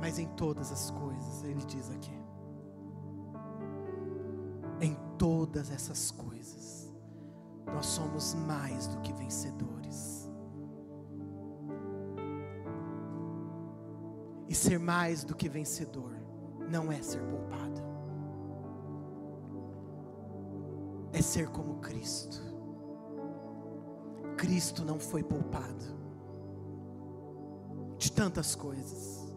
mas 0.00 0.18
em 0.18 0.26
todas 0.28 0.72
as 0.72 0.90
coisas, 0.90 1.44
ele 1.44 1.62
diz 1.66 1.90
aqui. 1.90 2.18
Em 4.80 4.96
todas 5.18 5.70
essas 5.70 6.10
coisas, 6.10 6.92
nós 7.66 7.84
somos 7.84 8.34
mais 8.34 8.86
do 8.86 8.98
que 9.02 9.12
vencedores. 9.12 10.28
E 14.48 14.54
ser 14.54 14.80
mais 14.80 15.22
do 15.22 15.36
que 15.36 15.48
vencedor 15.48 16.12
não 16.68 16.90
é 16.90 17.00
ser 17.02 17.22
poupado, 17.26 17.80
é 21.12 21.20
ser 21.22 21.50
como 21.50 21.76
Cristo. 21.76 22.49
Cristo 24.40 24.86
não 24.86 24.98
foi 24.98 25.22
poupado 25.22 25.84
de 27.98 28.10
tantas 28.10 28.54
coisas. 28.54 29.36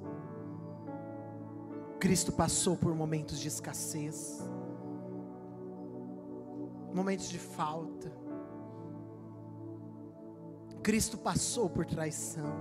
Cristo 1.99 2.31
passou 2.31 2.77
por 2.77 2.95
momentos 2.95 3.37
de 3.37 3.49
escassez, 3.49 4.39
momentos 6.95 7.27
de 7.27 7.37
falta. 7.37 8.09
Cristo 10.81 11.17
passou 11.17 11.69
por 11.69 11.85
traição. 11.85 12.55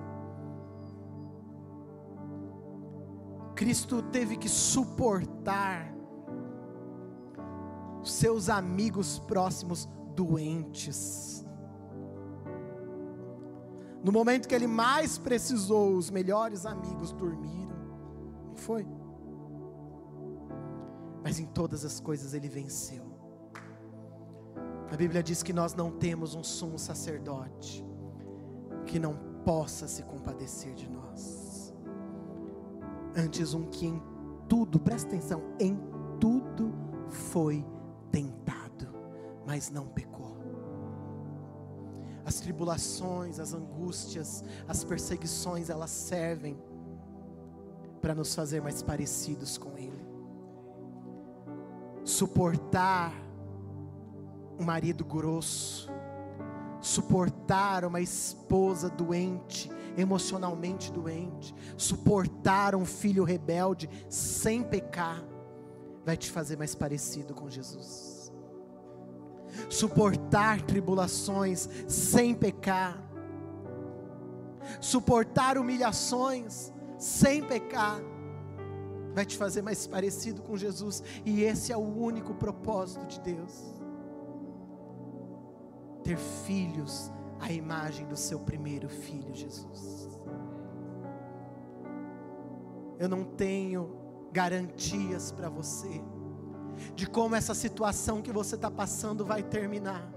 Cristo 3.55 4.03
teve 4.03 4.37
que 4.37 4.49
suportar 4.49 5.95
seus 8.03 8.49
amigos 8.49 9.21
próximos 9.21 9.89
doentes. 10.17 11.42
No 14.05 14.11
momento 14.11 14.49
que 14.49 14.55
ele 14.55 14.67
mais 14.67 15.19
precisou, 15.19 15.95
os 15.95 16.11
melhores 16.11 16.67
amigos 16.67 17.13
dormiram. 17.13 17.77
Não 18.49 18.57
foi? 18.57 18.87
mas 21.23 21.39
em 21.39 21.47
todas 21.47 21.85
as 21.85 22.01
coisas 22.01 22.35
ele 22.35 22.49
venceu. 22.49 23.05
A 24.91 24.97
Bíblia 24.97 25.23
diz 25.23 25.43
que 25.43 25.53
nós 25.53 25.75
não 25.75 25.91
temos 25.91 26.35
um 26.35 26.43
sumo 26.43 26.79
sacerdote 26.79 27.85
que 28.87 28.99
não 28.99 29.17
possa 29.45 29.87
se 29.87 30.03
compadecer 30.03 30.75
de 30.75 30.91
nós. 30.91 31.73
Antes 33.17 33.55
um 33.55 33.65
que 33.67 33.87
em 33.87 34.03
tudo, 34.49 34.79
presta 34.79 35.09
atenção, 35.09 35.43
em 35.59 35.79
tudo 36.21 36.75
foi 37.09 37.65
tentado, 38.11 38.89
mas 39.47 39.71
não 39.71 39.87
pecou. 39.87 40.12
As 42.25 42.41
tribulações, 42.41 43.39
as 43.39 43.53
angústias, 43.53 44.45
as 44.69 44.85
perseguições, 44.85 45.71
elas 45.71 45.91
servem 45.91 46.57
para 48.01 48.15
nos 48.15 48.35
fazer 48.35 48.61
mais 48.61 48.83
parecidos 48.83 49.59
com 49.59 49.77
Ele. 49.79 50.07
Suportar 52.05 53.13
um 54.59 54.65
marido 54.65 55.05
grosso, 55.05 55.89
suportar 56.81 57.85
uma 57.85 58.01
esposa 58.01 58.91
doente, 58.91 59.71
emocionalmente 59.97 60.93
doente, 60.93 61.55
suportar 61.77 62.75
um 62.75 62.85
filho 62.85 63.25
rebelde 63.25 63.89
sem 64.09 64.63
pecar, 64.63 65.23
vai 66.05 66.17
te 66.17 66.31
fazer 66.31 66.57
mais 66.57 66.75
parecido 66.75 67.35
com 67.35 67.49
Jesus. 67.49 68.22
Suportar 69.69 70.63
tribulações 70.63 71.69
sem 71.87 72.35
pecar, 72.35 73.03
suportar 74.81 75.59
humilhações 75.59 76.73
sem 76.99 77.43
pecar, 77.43 78.01
vai 79.15 79.27
te 79.27 79.37
fazer 79.37 79.63
mais 79.63 79.87
parecido 79.87 80.43
com 80.43 80.57
Jesus, 80.57 81.03
e 81.25 81.43
esse 81.43 81.73
é 81.73 81.77
o 81.77 81.81
único 81.81 82.35
propósito 82.35 83.07
de 83.07 83.21
Deus. 83.21 83.81
Ter 86.03 86.17
filhos 86.17 87.11
à 87.39 87.53
imagem 87.53 88.07
do 88.07 88.17
seu 88.17 88.41
primeiro 88.41 88.89
filho, 88.89 89.35
Jesus. 89.35 90.09
Eu 92.99 93.09
não 93.09 93.25
tenho 93.25 93.97
garantias 94.33 95.33
para 95.33 95.49
você 95.49 96.01
de 96.95 97.07
como 97.07 97.35
essa 97.35 97.55
situação 97.55 98.23
que 98.23 98.33
você 98.33 98.55
está 98.55 98.71
passando 98.71 99.25
vai 99.25 99.43
terminar. 99.43 100.11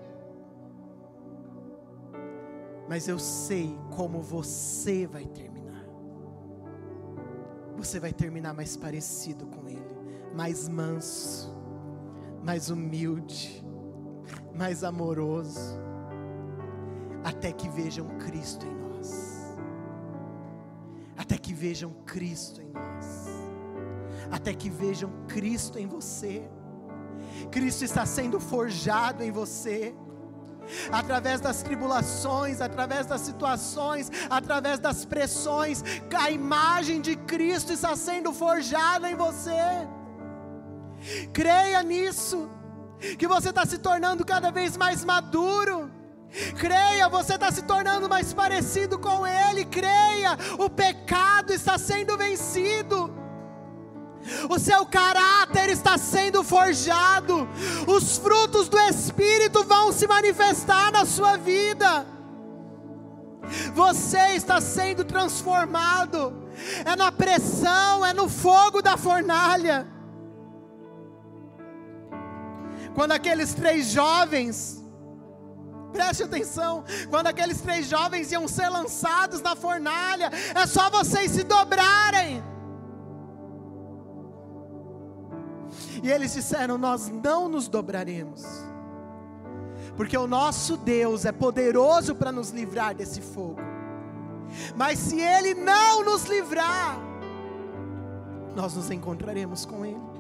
Mas 2.88 3.08
eu 3.08 3.18
sei 3.18 3.78
como 3.96 4.22
você 4.22 5.08
vai 5.08 5.26
terminar. 5.26 5.86
Você 7.78 8.00
vai 8.00 8.14
terminar 8.14 8.54
mais 8.54 8.78
parecido 8.78 9.46
com 9.48 9.68
Ele, 9.68 9.98
mais 10.34 10.68
manso, 10.70 11.54
mais 12.44 12.70
humilde, 12.70 13.66
mais 14.54 14.84
amoroso, 14.84 15.78
até 17.24 17.52
que 17.52 17.68
vejam 17.68 18.08
Cristo 18.20 18.66
em 18.66 18.76
nós. 18.76 19.58
Até 21.18 21.38
que 21.38 21.54
vejam 21.54 21.92
Cristo 22.06 22.62
em 22.62 22.70
nós. 22.70 23.26
Até 24.32 24.54
que 24.54 24.70
vejam 24.70 25.12
Cristo 25.28 25.78
em 25.78 25.88
você. 25.88 26.50
Cristo 27.52 27.84
está 27.84 28.06
sendo 28.06 28.40
forjado 28.40 29.24
em 29.24 29.32
você 29.32 29.96
através 30.92 31.40
das 31.40 31.62
tribulações, 31.62 32.62
através 32.62 33.06
das 33.06 33.22
situações, 33.22 34.12
através 34.30 34.80
das 34.80 35.06
pressões, 35.06 35.84
a 36.18 36.32
imagem 36.32 37.02
de 37.02 37.16
Cristo 37.16 37.72
está 37.72 37.96
sendo 37.96 38.34
forjada 38.34 39.10
em 39.10 39.16
você. 39.16 39.88
Creia 41.32 41.84
nisso, 41.84 42.50
que 43.18 43.28
você 43.28 43.50
está 43.50 43.66
se 43.66 43.78
tornando 43.78 44.26
cada 44.26 44.52
vez 44.52 44.76
mais 44.76 45.04
maduro. 45.04 45.92
Creia, 46.58 47.08
você 47.08 47.36
está 47.36 47.52
se 47.52 47.62
tornando 47.62 48.10
mais 48.10 48.34
parecido 48.34 48.98
com 49.00 49.26
Ele. 49.26 49.64
Creia, 49.66 50.38
o 50.58 50.70
pecado 50.70 51.54
está 51.54 51.78
sendo 51.78 52.18
vencido 52.18 53.14
o 54.50 54.58
seu 54.58 54.86
caráter 54.86 55.70
está 55.70 55.98
sendo 55.98 56.44
forjado, 56.44 57.48
os 57.88 58.18
frutos 58.18 58.68
do 58.68 58.80
Espírito 58.80 59.64
vão 59.64 59.92
se 59.92 60.08
manifestar 60.08 60.92
na 60.92 61.06
sua 61.06 61.38
vida. 61.38 62.06
Você 63.74 64.36
está 64.36 64.60
sendo 64.60 65.04
transformado, 65.04 66.34
é 66.84 66.96
na 66.96 67.12
pressão, 67.12 68.06
é 68.06 68.14
no 68.14 68.28
fogo 68.28 68.82
da 68.82 68.98
fornalha. 68.98 69.88
Quando 72.96 73.12
aqueles 73.12 73.54
três 73.54 73.88
jovens, 73.88 74.84
preste 75.92 76.24
atenção, 76.24 76.84
quando 77.10 77.28
aqueles 77.28 77.62
três 77.62 77.88
jovens 77.88 78.32
iam 78.32 78.48
ser 78.48 78.70
lançados 78.70 79.42
na 79.42 79.56
fornalha, 79.56 80.32
é 80.56 80.66
só 80.66 80.90
vocês 80.90 81.32
se 81.32 81.44
dobrarem 81.44 82.44
E 86.04 86.10
eles 86.10 86.34
disseram: 86.34 86.78
Nós 86.78 87.10
não 87.10 87.48
nos 87.48 87.68
dobraremos, 87.68 88.44
porque 89.96 90.18
o 90.18 90.28
nosso 90.28 90.78
Deus 90.78 91.26
é 91.26 91.32
poderoso 91.32 92.16
para 92.16 92.32
nos 92.32 92.50
livrar 92.50 92.94
desse 92.94 93.22
fogo. 93.22 93.60
Mas 94.76 95.00
se 95.00 95.20
Ele 95.20 95.54
não 95.54 96.04
nos 96.04 96.26
livrar, 96.26 96.98
nós 98.56 98.76
nos 98.76 98.90
encontraremos 98.92 99.66
com 99.66 99.86
Ele. 99.86 100.16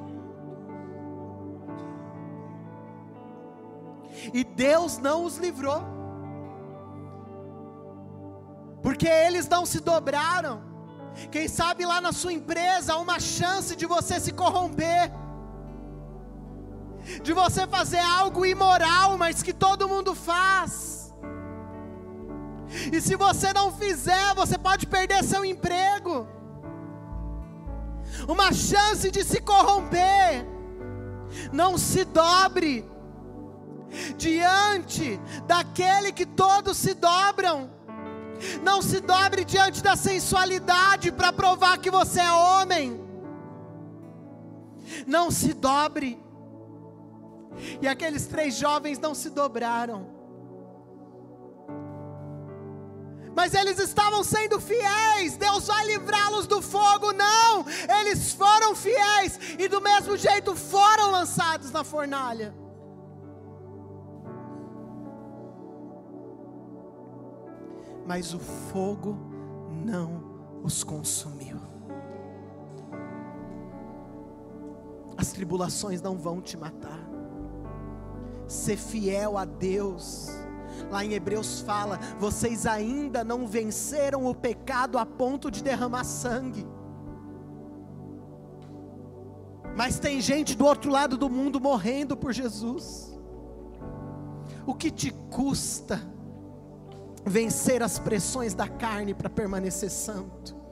E 4.33 4.43
Deus 4.43 4.97
não 4.97 5.23
os 5.23 5.37
livrou, 5.37 5.83
porque 8.81 9.07
eles 9.07 9.47
não 9.47 9.65
se 9.65 9.79
dobraram. 9.79 10.63
Quem 11.31 11.47
sabe 11.47 11.85
lá 11.85 12.01
na 12.01 12.11
sua 12.11 12.33
empresa 12.33 12.93
há 12.93 12.97
uma 12.97 13.19
chance 13.19 13.75
de 13.75 13.85
você 13.85 14.19
se 14.19 14.31
corromper 14.31 15.11
de 17.21 17.33
você 17.33 17.67
fazer 17.67 17.99
algo 17.99 18.45
imoral, 18.45 19.17
mas 19.17 19.43
que 19.43 19.53
todo 19.53 19.87
mundo 19.87 20.15
faz. 20.15 21.13
E 22.91 22.99
se 22.99 23.15
você 23.15 23.53
não 23.53 23.71
fizer, 23.71 24.33
você 24.35 24.57
pode 24.57 24.87
perder 24.87 25.23
seu 25.23 25.45
emprego. 25.45 26.27
Uma 28.27 28.51
chance 28.51 29.11
de 29.11 29.23
se 29.23 29.41
corromper. 29.41 30.45
Não 31.51 31.77
se 31.77 32.05
dobre 32.05 32.89
diante 34.17 35.19
daquele 35.45 36.11
que 36.11 36.25
todos 36.25 36.77
se 36.77 36.93
dobram. 36.93 37.69
Não 38.61 38.81
se 38.81 38.99
dobre 38.99 39.45
diante 39.45 39.81
da 39.81 39.95
sensualidade 39.95 41.11
para 41.11 41.31
provar 41.31 41.77
que 41.77 41.91
você 41.91 42.19
é 42.19 42.31
homem. 42.31 42.99
Não 45.07 45.31
se 45.31 45.53
dobre 45.53 46.21
e 47.81 47.87
aqueles 47.87 48.27
três 48.27 48.55
jovens 48.55 48.99
não 48.99 49.13
se 49.15 49.29
dobraram. 49.29 50.15
Mas 53.35 53.53
eles 53.53 53.77
estavam 53.79 54.23
sendo 54.23 54.61
fiéis. 54.61 55.35
Deus 55.35 55.67
vai 55.67 55.85
livrá-los 55.85 56.47
do 56.47 56.61
fogo. 56.61 57.11
Não, 57.11 57.65
eles 57.99 58.31
foram 58.33 58.73
fiéis 58.73 59.37
e 59.59 59.67
do 59.67 59.81
mesmo 59.81 60.15
jeito 60.15 60.55
foram 60.55 61.11
lançados 61.11 61.69
na 61.69 61.83
fornalha. 61.83 62.55
Mas 68.07 68.33
o 68.33 68.39
fogo 68.39 69.17
não 69.83 70.61
os 70.63 70.83
consumiu. 70.83 71.59
As 75.17 75.31
tribulações 75.33 76.01
não 76.01 76.17
vão 76.17 76.39
te 76.41 76.55
matar 76.55 77.14
ser 78.47 78.77
fiel 78.77 79.37
a 79.37 79.45
Deus. 79.45 80.29
Lá 80.91 81.03
em 81.03 81.13
Hebreus 81.13 81.61
fala: 81.61 81.99
vocês 82.19 82.65
ainda 82.65 83.23
não 83.23 83.47
venceram 83.47 84.25
o 84.25 84.35
pecado 84.35 84.97
a 84.97 85.05
ponto 85.05 85.49
de 85.49 85.63
derramar 85.63 86.03
sangue. 86.03 86.65
Mas 89.75 89.99
tem 89.99 90.21
gente 90.21 90.55
do 90.55 90.65
outro 90.65 90.89
lado 90.89 91.17
do 91.17 91.29
mundo 91.29 91.59
morrendo 91.59 92.15
por 92.15 92.31
Jesus. 92.31 93.13
O 94.65 94.73
que 94.73 94.89
te 94.89 95.11
custa 95.29 96.01
vencer 97.25 97.83
as 97.83 97.99
pressões 97.99 98.53
da 98.53 98.67
carne 98.67 99.13
para 99.13 99.29
permanecer 99.29 99.91
santo? 99.91 100.64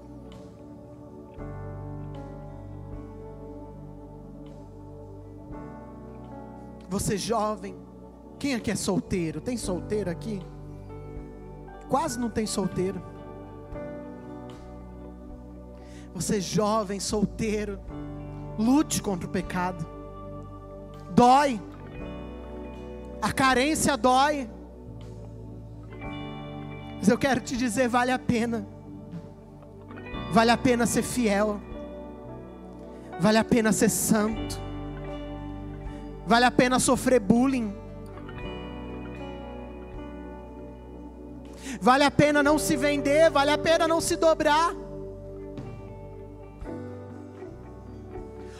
Você 6.94 7.18
jovem, 7.18 7.76
quem 8.38 8.54
aqui 8.54 8.70
é 8.70 8.76
solteiro? 8.76 9.42
Tem 9.42 9.58
solteiro 9.58 10.12
aqui? 10.12 10.40
Quase 11.90 12.20
não 12.20 12.30
tem 12.30 12.46
solteiro. 12.46 13.02
Você 16.14 16.40
jovem, 16.40 17.00
solteiro, 17.00 17.80
lute 18.60 19.02
contra 19.02 19.28
o 19.28 19.32
pecado. 19.32 19.84
Dói. 21.16 21.60
A 23.20 23.34
carência 23.34 23.98
dói. 23.98 24.48
Mas 27.00 27.08
eu 27.08 27.18
quero 27.18 27.42
te 27.42 27.58
dizer, 27.58 27.88
vale 27.88 28.12
a 28.12 28.20
pena. 28.20 28.68
Vale 30.32 30.52
a 30.52 30.58
pena 30.58 30.86
ser 30.86 31.02
fiel. 31.02 31.60
Vale 33.20 33.40
a 33.40 33.44
pena 33.44 33.72
ser 33.72 33.90
santo. 33.90 34.63
Vale 36.26 36.46
a 36.46 36.52
pena 36.52 36.80
sofrer 36.80 37.20
bullying. 37.20 37.74
Vale 41.82 42.04
a 42.04 42.12
pena 42.12 42.42
não 42.42 42.58
se 42.58 42.78
vender, 42.78 43.30
vale 43.30 43.52
a 43.52 43.58
pena 43.58 43.88
não 43.88 44.00
se 44.00 44.16
dobrar. 44.16 44.74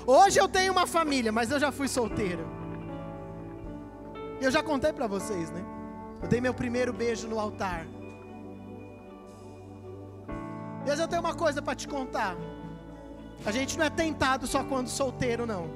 Hoje 0.06 0.40
eu 0.40 0.50
tenho 0.50 0.74
uma 0.74 0.86
família, 0.86 1.32
mas 1.32 1.52
eu 1.52 1.60
já 1.60 1.72
fui 1.72 1.88
solteiro. 1.88 2.46
Eu 4.42 4.52
já 4.52 4.62
contei 4.62 4.92
para 4.92 5.08
vocês, 5.08 5.50
né? 5.52 5.64
Eu 6.22 6.28
dei 6.28 6.42
meu 6.42 6.54
primeiro 6.54 6.92
beijo 6.92 7.28
no 7.28 7.40
altar. 7.40 7.86
Deus, 10.84 11.00
eu 11.00 11.08
tenho 11.08 11.22
uma 11.22 11.34
coisa 11.34 11.62
para 11.62 11.76
te 11.76 11.88
contar. 11.88 12.36
A 13.46 13.52
gente 13.52 13.78
não 13.78 13.86
é 13.86 13.90
tentado 13.90 14.46
só 14.46 14.64
quando 14.66 14.90
solteiro, 14.90 15.46
não. 15.46 15.70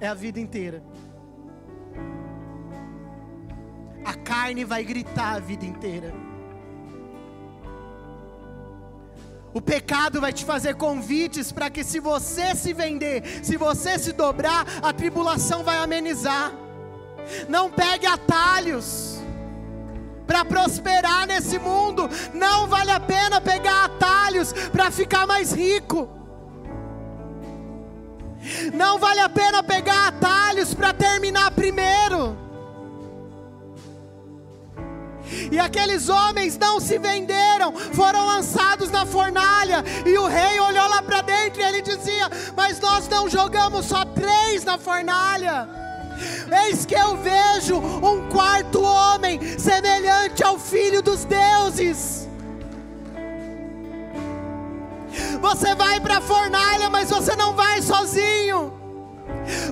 É 0.00 0.08
a 0.08 0.14
vida 0.14 0.40
inteira. 0.40 0.82
A 4.06 4.14
carne 4.14 4.64
vai 4.64 4.84
gritar 4.84 5.34
a 5.34 5.38
vida 5.40 5.64
inteira. 5.66 6.14
O 9.52 9.60
pecado 9.60 10.20
vai 10.20 10.32
te 10.32 10.44
fazer 10.44 10.76
convites 10.76 11.50
para 11.50 11.68
que, 11.68 11.82
se 11.82 11.98
você 11.98 12.54
se 12.54 12.72
vender, 12.72 13.24
se 13.42 13.56
você 13.56 13.98
se 13.98 14.12
dobrar, 14.12 14.64
a 14.80 14.92
tribulação 14.92 15.64
vai 15.64 15.78
amenizar. 15.78 16.52
Não 17.48 17.68
pegue 17.68 18.06
atalhos 18.06 19.18
para 20.24 20.44
prosperar 20.44 21.26
nesse 21.26 21.58
mundo. 21.58 22.08
Não 22.32 22.68
vale 22.68 22.92
a 22.92 23.00
pena 23.00 23.40
pegar 23.40 23.86
atalhos 23.86 24.52
para 24.70 24.88
ficar 24.92 25.26
mais 25.26 25.52
rico. 25.52 26.08
Não 28.72 29.00
vale 29.00 29.18
a 29.18 29.28
pena 29.28 29.64
pegar 29.64 30.08
atalhos 30.08 30.74
para 30.74 30.92
terminar 30.92 31.50
primeiro. 31.50 32.45
E 35.50 35.58
aqueles 35.58 36.08
homens 36.08 36.58
não 36.58 36.80
se 36.80 36.98
venderam, 36.98 37.72
foram 37.72 38.26
lançados 38.26 38.90
na 38.90 39.06
fornalha. 39.06 39.84
E 40.04 40.16
o 40.18 40.26
rei 40.26 40.58
olhou 40.60 40.88
lá 40.88 41.02
para 41.02 41.22
dentro 41.22 41.60
e 41.60 41.64
ele 41.64 41.82
dizia: 41.82 42.30
Mas 42.56 42.80
nós 42.80 43.08
não 43.08 43.28
jogamos 43.28 43.86
só 43.86 44.04
três 44.04 44.64
na 44.64 44.78
fornalha. 44.78 45.68
Eis 46.64 46.86
que 46.86 46.94
eu 46.94 47.16
vejo 47.16 47.76
um 47.76 48.28
quarto 48.30 48.82
homem 48.82 49.40
semelhante 49.58 50.42
ao 50.42 50.58
filho 50.58 51.02
dos 51.02 51.24
deuses. 51.24 52.26
Você 55.40 55.74
vai 55.74 56.00
para 56.00 56.18
a 56.18 56.20
fornalha, 56.20 56.88
mas 56.90 57.10
você 57.10 57.36
não 57.36 57.54
vai 57.54 57.82
sozinho. 57.82 58.72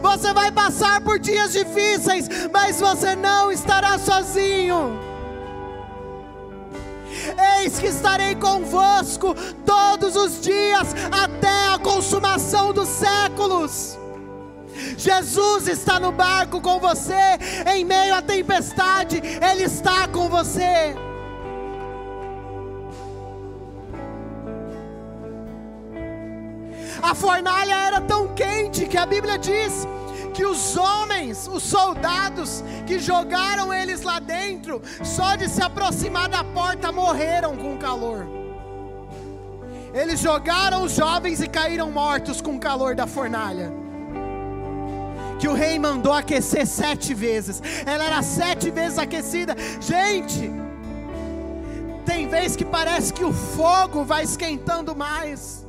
Você 0.00 0.32
vai 0.32 0.52
passar 0.52 1.00
por 1.00 1.18
dias 1.18 1.52
difíceis, 1.52 2.28
mas 2.52 2.80
você 2.80 3.16
não 3.16 3.50
estará 3.50 3.98
sozinho. 3.98 5.03
Eis 7.58 7.78
que 7.78 7.86
estarei 7.86 8.34
convosco 8.34 9.34
todos 9.64 10.16
os 10.16 10.40
dias 10.40 10.94
até 11.10 11.74
a 11.74 11.78
consumação 11.78 12.72
dos 12.72 12.88
séculos. 12.88 13.98
Jesus 14.96 15.68
está 15.68 16.00
no 16.00 16.10
barco 16.10 16.60
com 16.60 16.80
você, 16.80 17.38
em 17.72 17.84
meio 17.84 18.14
à 18.14 18.22
tempestade, 18.22 19.22
Ele 19.40 19.64
está 19.64 20.08
com 20.08 20.28
você. 20.28 20.94
A 27.02 27.14
fornalha 27.14 27.74
era 27.74 28.00
tão 28.00 28.28
quente 28.34 28.86
que 28.86 28.96
a 28.96 29.04
Bíblia 29.04 29.38
diz 29.38 29.86
que 30.34 30.44
os 30.44 30.76
homens, 30.76 31.48
os 31.50 31.62
soldados 31.62 32.62
que 32.86 32.98
jogaram 32.98 33.72
eles 33.72 34.02
lá 34.02 34.18
dentro, 34.18 34.82
só 35.02 35.36
de 35.36 35.48
se 35.48 35.62
aproximar 35.62 36.28
da 36.28 36.42
porta 36.42 36.90
morreram 36.90 37.56
com 37.56 37.78
calor. 37.78 38.26
Eles 39.94 40.18
jogaram 40.18 40.82
os 40.82 40.92
jovens 40.92 41.40
e 41.40 41.46
caíram 41.46 41.88
mortos 41.90 42.40
com 42.40 42.56
o 42.56 42.60
calor 42.60 42.96
da 42.96 43.06
fornalha. 43.06 43.72
Que 45.38 45.46
o 45.46 45.54
rei 45.54 45.78
mandou 45.78 46.12
aquecer 46.12 46.66
sete 46.66 47.14
vezes, 47.14 47.62
ela 47.86 48.04
era 48.04 48.20
sete 48.22 48.70
vezes 48.72 48.98
aquecida. 48.98 49.56
Gente, 49.80 50.50
tem 52.04 52.26
vezes 52.26 52.56
que 52.56 52.64
parece 52.64 53.12
que 53.12 53.24
o 53.24 53.32
fogo 53.32 54.04
vai 54.04 54.24
esquentando 54.24 54.96
mais 54.96 55.63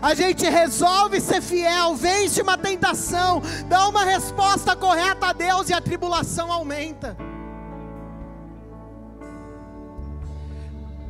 a 0.00 0.14
gente 0.14 0.48
resolve 0.48 1.20
ser 1.20 1.40
fiel, 1.40 1.94
vence 1.94 2.40
uma 2.42 2.56
tentação, 2.56 3.42
dá 3.68 3.88
uma 3.88 4.04
resposta 4.04 4.74
correta 4.76 5.26
a 5.26 5.32
Deus 5.32 5.68
e 5.68 5.72
a 5.72 5.80
tribulação 5.80 6.52
aumenta. 6.52 7.16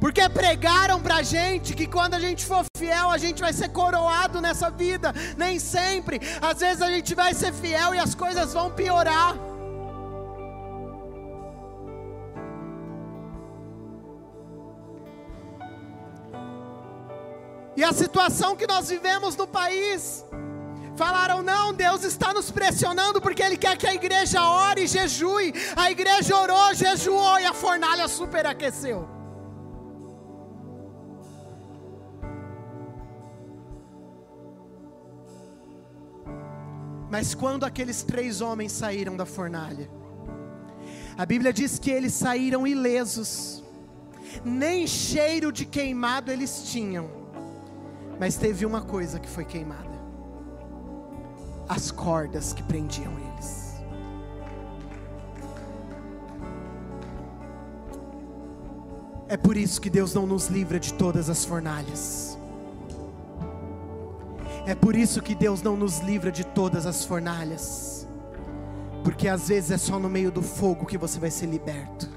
Porque 0.05 0.29
pregaram 0.29 1.01
para 1.01 1.17
a 1.17 1.23
gente 1.23 1.73
que 1.73 1.87
quando 1.87 2.13
a 2.13 2.21
gente 2.21 2.45
for 2.45 2.63
fiel, 2.77 3.11
a 3.11 3.17
gente 3.17 3.41
vai 3.41 3.55
ser 3.55 3.71
coroado 3.71 4.39
nessa 4.39 4.69
vida. 4.69 5.15
Nem 5.35 5.59
sempre. 5.59 6.21
Às 6.43 6.61
vezes 6.61 6.83
a 6.83 6.91
gente 6.91 7.15
vai 7.15 7.33
ser 7.33 7.55
fiel 7.55 7.95
e 7.95 7.99
as 7.99 8.15
coisas 8.15 8.53
vão 8.53 8.71
piorar. 8.71 9.35
E 17.77 17.83
a 17.83 17.93
situação 17.93 18.55
que 18.55 18.67
nós 18.67 18.89
vivemos 18.89 19.37
no 19.37 19.47
país, 19.47 20.25
falaram: 20.97 21.43
não, 21.43 21.73
Deus 21.73 22.05
está 22.05 22.33
nos 22.33 22.51
pressionando 22.51 23.21
porque 23.21 23.43
Ele 23.43 23.57
quer 23.57 23.77
que 23.77 23.87
a 23.87 23.95
igreja 23.95 24.43
ore 24.43 24.85
e 24.85 24.87
jejue. 24.87 25.53
A 25.77 25.91
igreja 25.91 26.37
orou, 26.37 26.75
jejuou 26.75 27.39
e 27.41 27.45
a 27.45 27.53
fornalha 27.53 28.09
superaqueceu. 28.09 29.09
Mas 37.11 37.33
quando 37.33 37.65
aqueles 37.65 38.03
três 38.03 38.41
homens 38.41 38.73
saíram 38.73 39.17
da 39.17 39.25
fornalha, 39.25 39.89
a 41.17 41.25
Bíblia 41.25 41.53
diz 41.53 41.79
que 41.79 41.89
eles 41.89 42.13
saíram 42.13 42.67
ilesos, 42.67 43.63
nem 44.45 44.85
cheiro 44.85 45.53
de 45.53 45.65
queimado 45.65 46.33
eles 46.33 46.65
tinham 46.65 47.24
mas 48.19 48.37
teve 48.37 48.65
uma 48.65 48.83
coisa 48.83 49.19
que 49.19 49.29
foi 49.29 49.45
queimada: 49.45 49.99
as 51.69 51.91
cordas 51.91 52.53
que 52.53 52.63
prendiam 52.63 53.13
eles. 53.19 53.75
É 59.27 59.37
por 59.37 59.57
isso 59.57 59.81
que 59.81 59.91
Deus 59.91 60.15
não 60.15 60.27
nos 60.27 60.49
livra 60.49 60.79
de 60.79 60.95
todas 60.95 61.29
as 61.29 61.45
fornalhas. 61.45 62.39
É 64.67 64.75
por 64.75 64.95
isso 64.95 65.21
que 65.21 65.35
Deus 65.35 65.61
não 65.61 65.77
nos 65.77 65.99
livra 65.99 66.31
de 66.31 66.45
todas 66.45 66.87
as 66.87 67.05
fornalhas. 67.05 68.07
Porque 69.03 69.29
às 69.29 69.49
vezes 69.49 69.71
é 69.71 69.77
só 69.77 69.99
no 69.99 70.09
meio 70.09 70.31
do 70.31 70.41
fogo 70.41 70.87
que 70.87 70.97
você 70.97 71.19
vai 71.19 71.31
ser 71.31 71.47
liberto. 71.47 72.09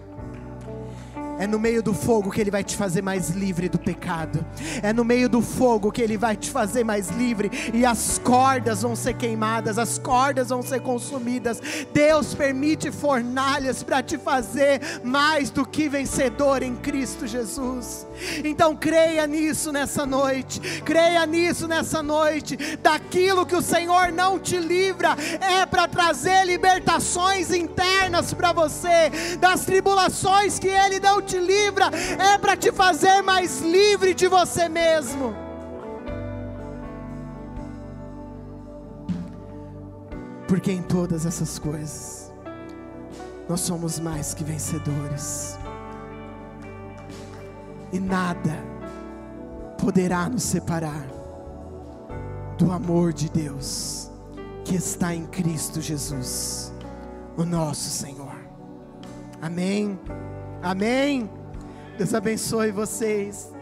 É 1.40 1.46
no 1.46 1.60
meio 1.60 1.84
do 1.84 1.94
fogo 1.94 2.32
que 2.32 2.42
Ele 2.42 2.52
vai 2.52 2.64
te 2.64 2.76
fazer 2.76 3.02
mais 3.02 3.30
livre 3.30 3.70
do 3.70 3.78
pecado. 3.78 4.46
É 4.82 4.92
no 4.92 5.06
meio 5.06 5.30
do 5.30 5.42
fogo 5.42 5.92
que 5.92 6.02
Ele 6.02 6.18
vai 6.18 6.36
te 6.36 6.50
fazer 6.50 6.84
mais 6.84 7.10
livre. 7.10 7.52
E 7.74 7.86
as 7.86 8.20
cordas 8.24 8.82
vão 8.82 8.96
ser 8.96 9.14
queimadas, 9.14 9.78
as 9.78 9.98
cordas 9.98 10.50
vão 10.50 10.62
ser 10.62 10.82
consumidas. 10.82 11.62
Deus 11.94 12.34
permite 12.34 12.92
fornalhas 12.92 13.84
para 13.84 14.02
te 14.02 14.18
fazer 14.18 14.82
mais 15.04 15.50
do 15.50 15.66
que 15.66 15.88
vencedor 15.88 16.64
em 16.64 16.76
Cristo 16.76 17.28
Jesus. 17.28 18.08
Então 18.44 18.76
creia 18.76 19.28
nisso 19.28 19.72
nessa 19.72 20.06
noite. 20.06 20.60
Creia 20.84 21.26
nisso 21.26 21.68
nessa 21.68 22.02
noite. 22.02 22.58
Daquilo 22.82 23.46
que 23.46 23.56
o 23.56 23.62
Senhor 23.62 24.12
não 24.12 24.40
te 24.40 24.58
livra 24.58 25.16
é 25.40 25.66
para 25.66 25.88
trazer 25.88 26.46
libertações 26.46 27.52
internas 27.52 28.34
para 28.34 28.52
você. 28.54 29.38
Das 29.40 29.66
tribulações 29.66 30.58
que 30.58 30.68
Ele 30.68 31.00
não 31.00 31.22
te 31.28 31.38
livra 31.38 31.92
é 32.18 32.38
para 32.38 32.56
te 32.56 32.72
fazer 32.72 33.22
mais 33.22 33.62
livre 33.62 34.14
de 34.14 34.28
você 34.28 34.70
mesmo. 34.70 35.36
Porque 40.48 40.72
em 40.72 40.82
todas 40.82 41.26
essas 41.26 41.60
coisas, 41.60 42.32
nós 43.50 43.60
somos 43.60 44.00
mais 44.00 44.34
que 44.34 44.46
vencedores, 44.46 45.58
e 47.92 48.00
nada 48.00 48.56
poderá 49.78 50.30
nos 50.30 50.44
separar 50.44 51.08
do 52.58 52.72
amor 52.72 53.14
de 53.14 53.30
Deus 53.30 54.10
que 54.64 54.76
está 54.76 55.14
em 55.14 55.26
Cristo 55.28 55.82
Jesus, 55.82 56.74
o 57.38 57.46
nosso 57.46 57.90
Senhor. 57.90 58.36
Amém. 59.42 60.00
Amém. 60.62 61.30
Deus 61.98 62.14
abençoe 62.14 62.72
vocês. 62.72 63.57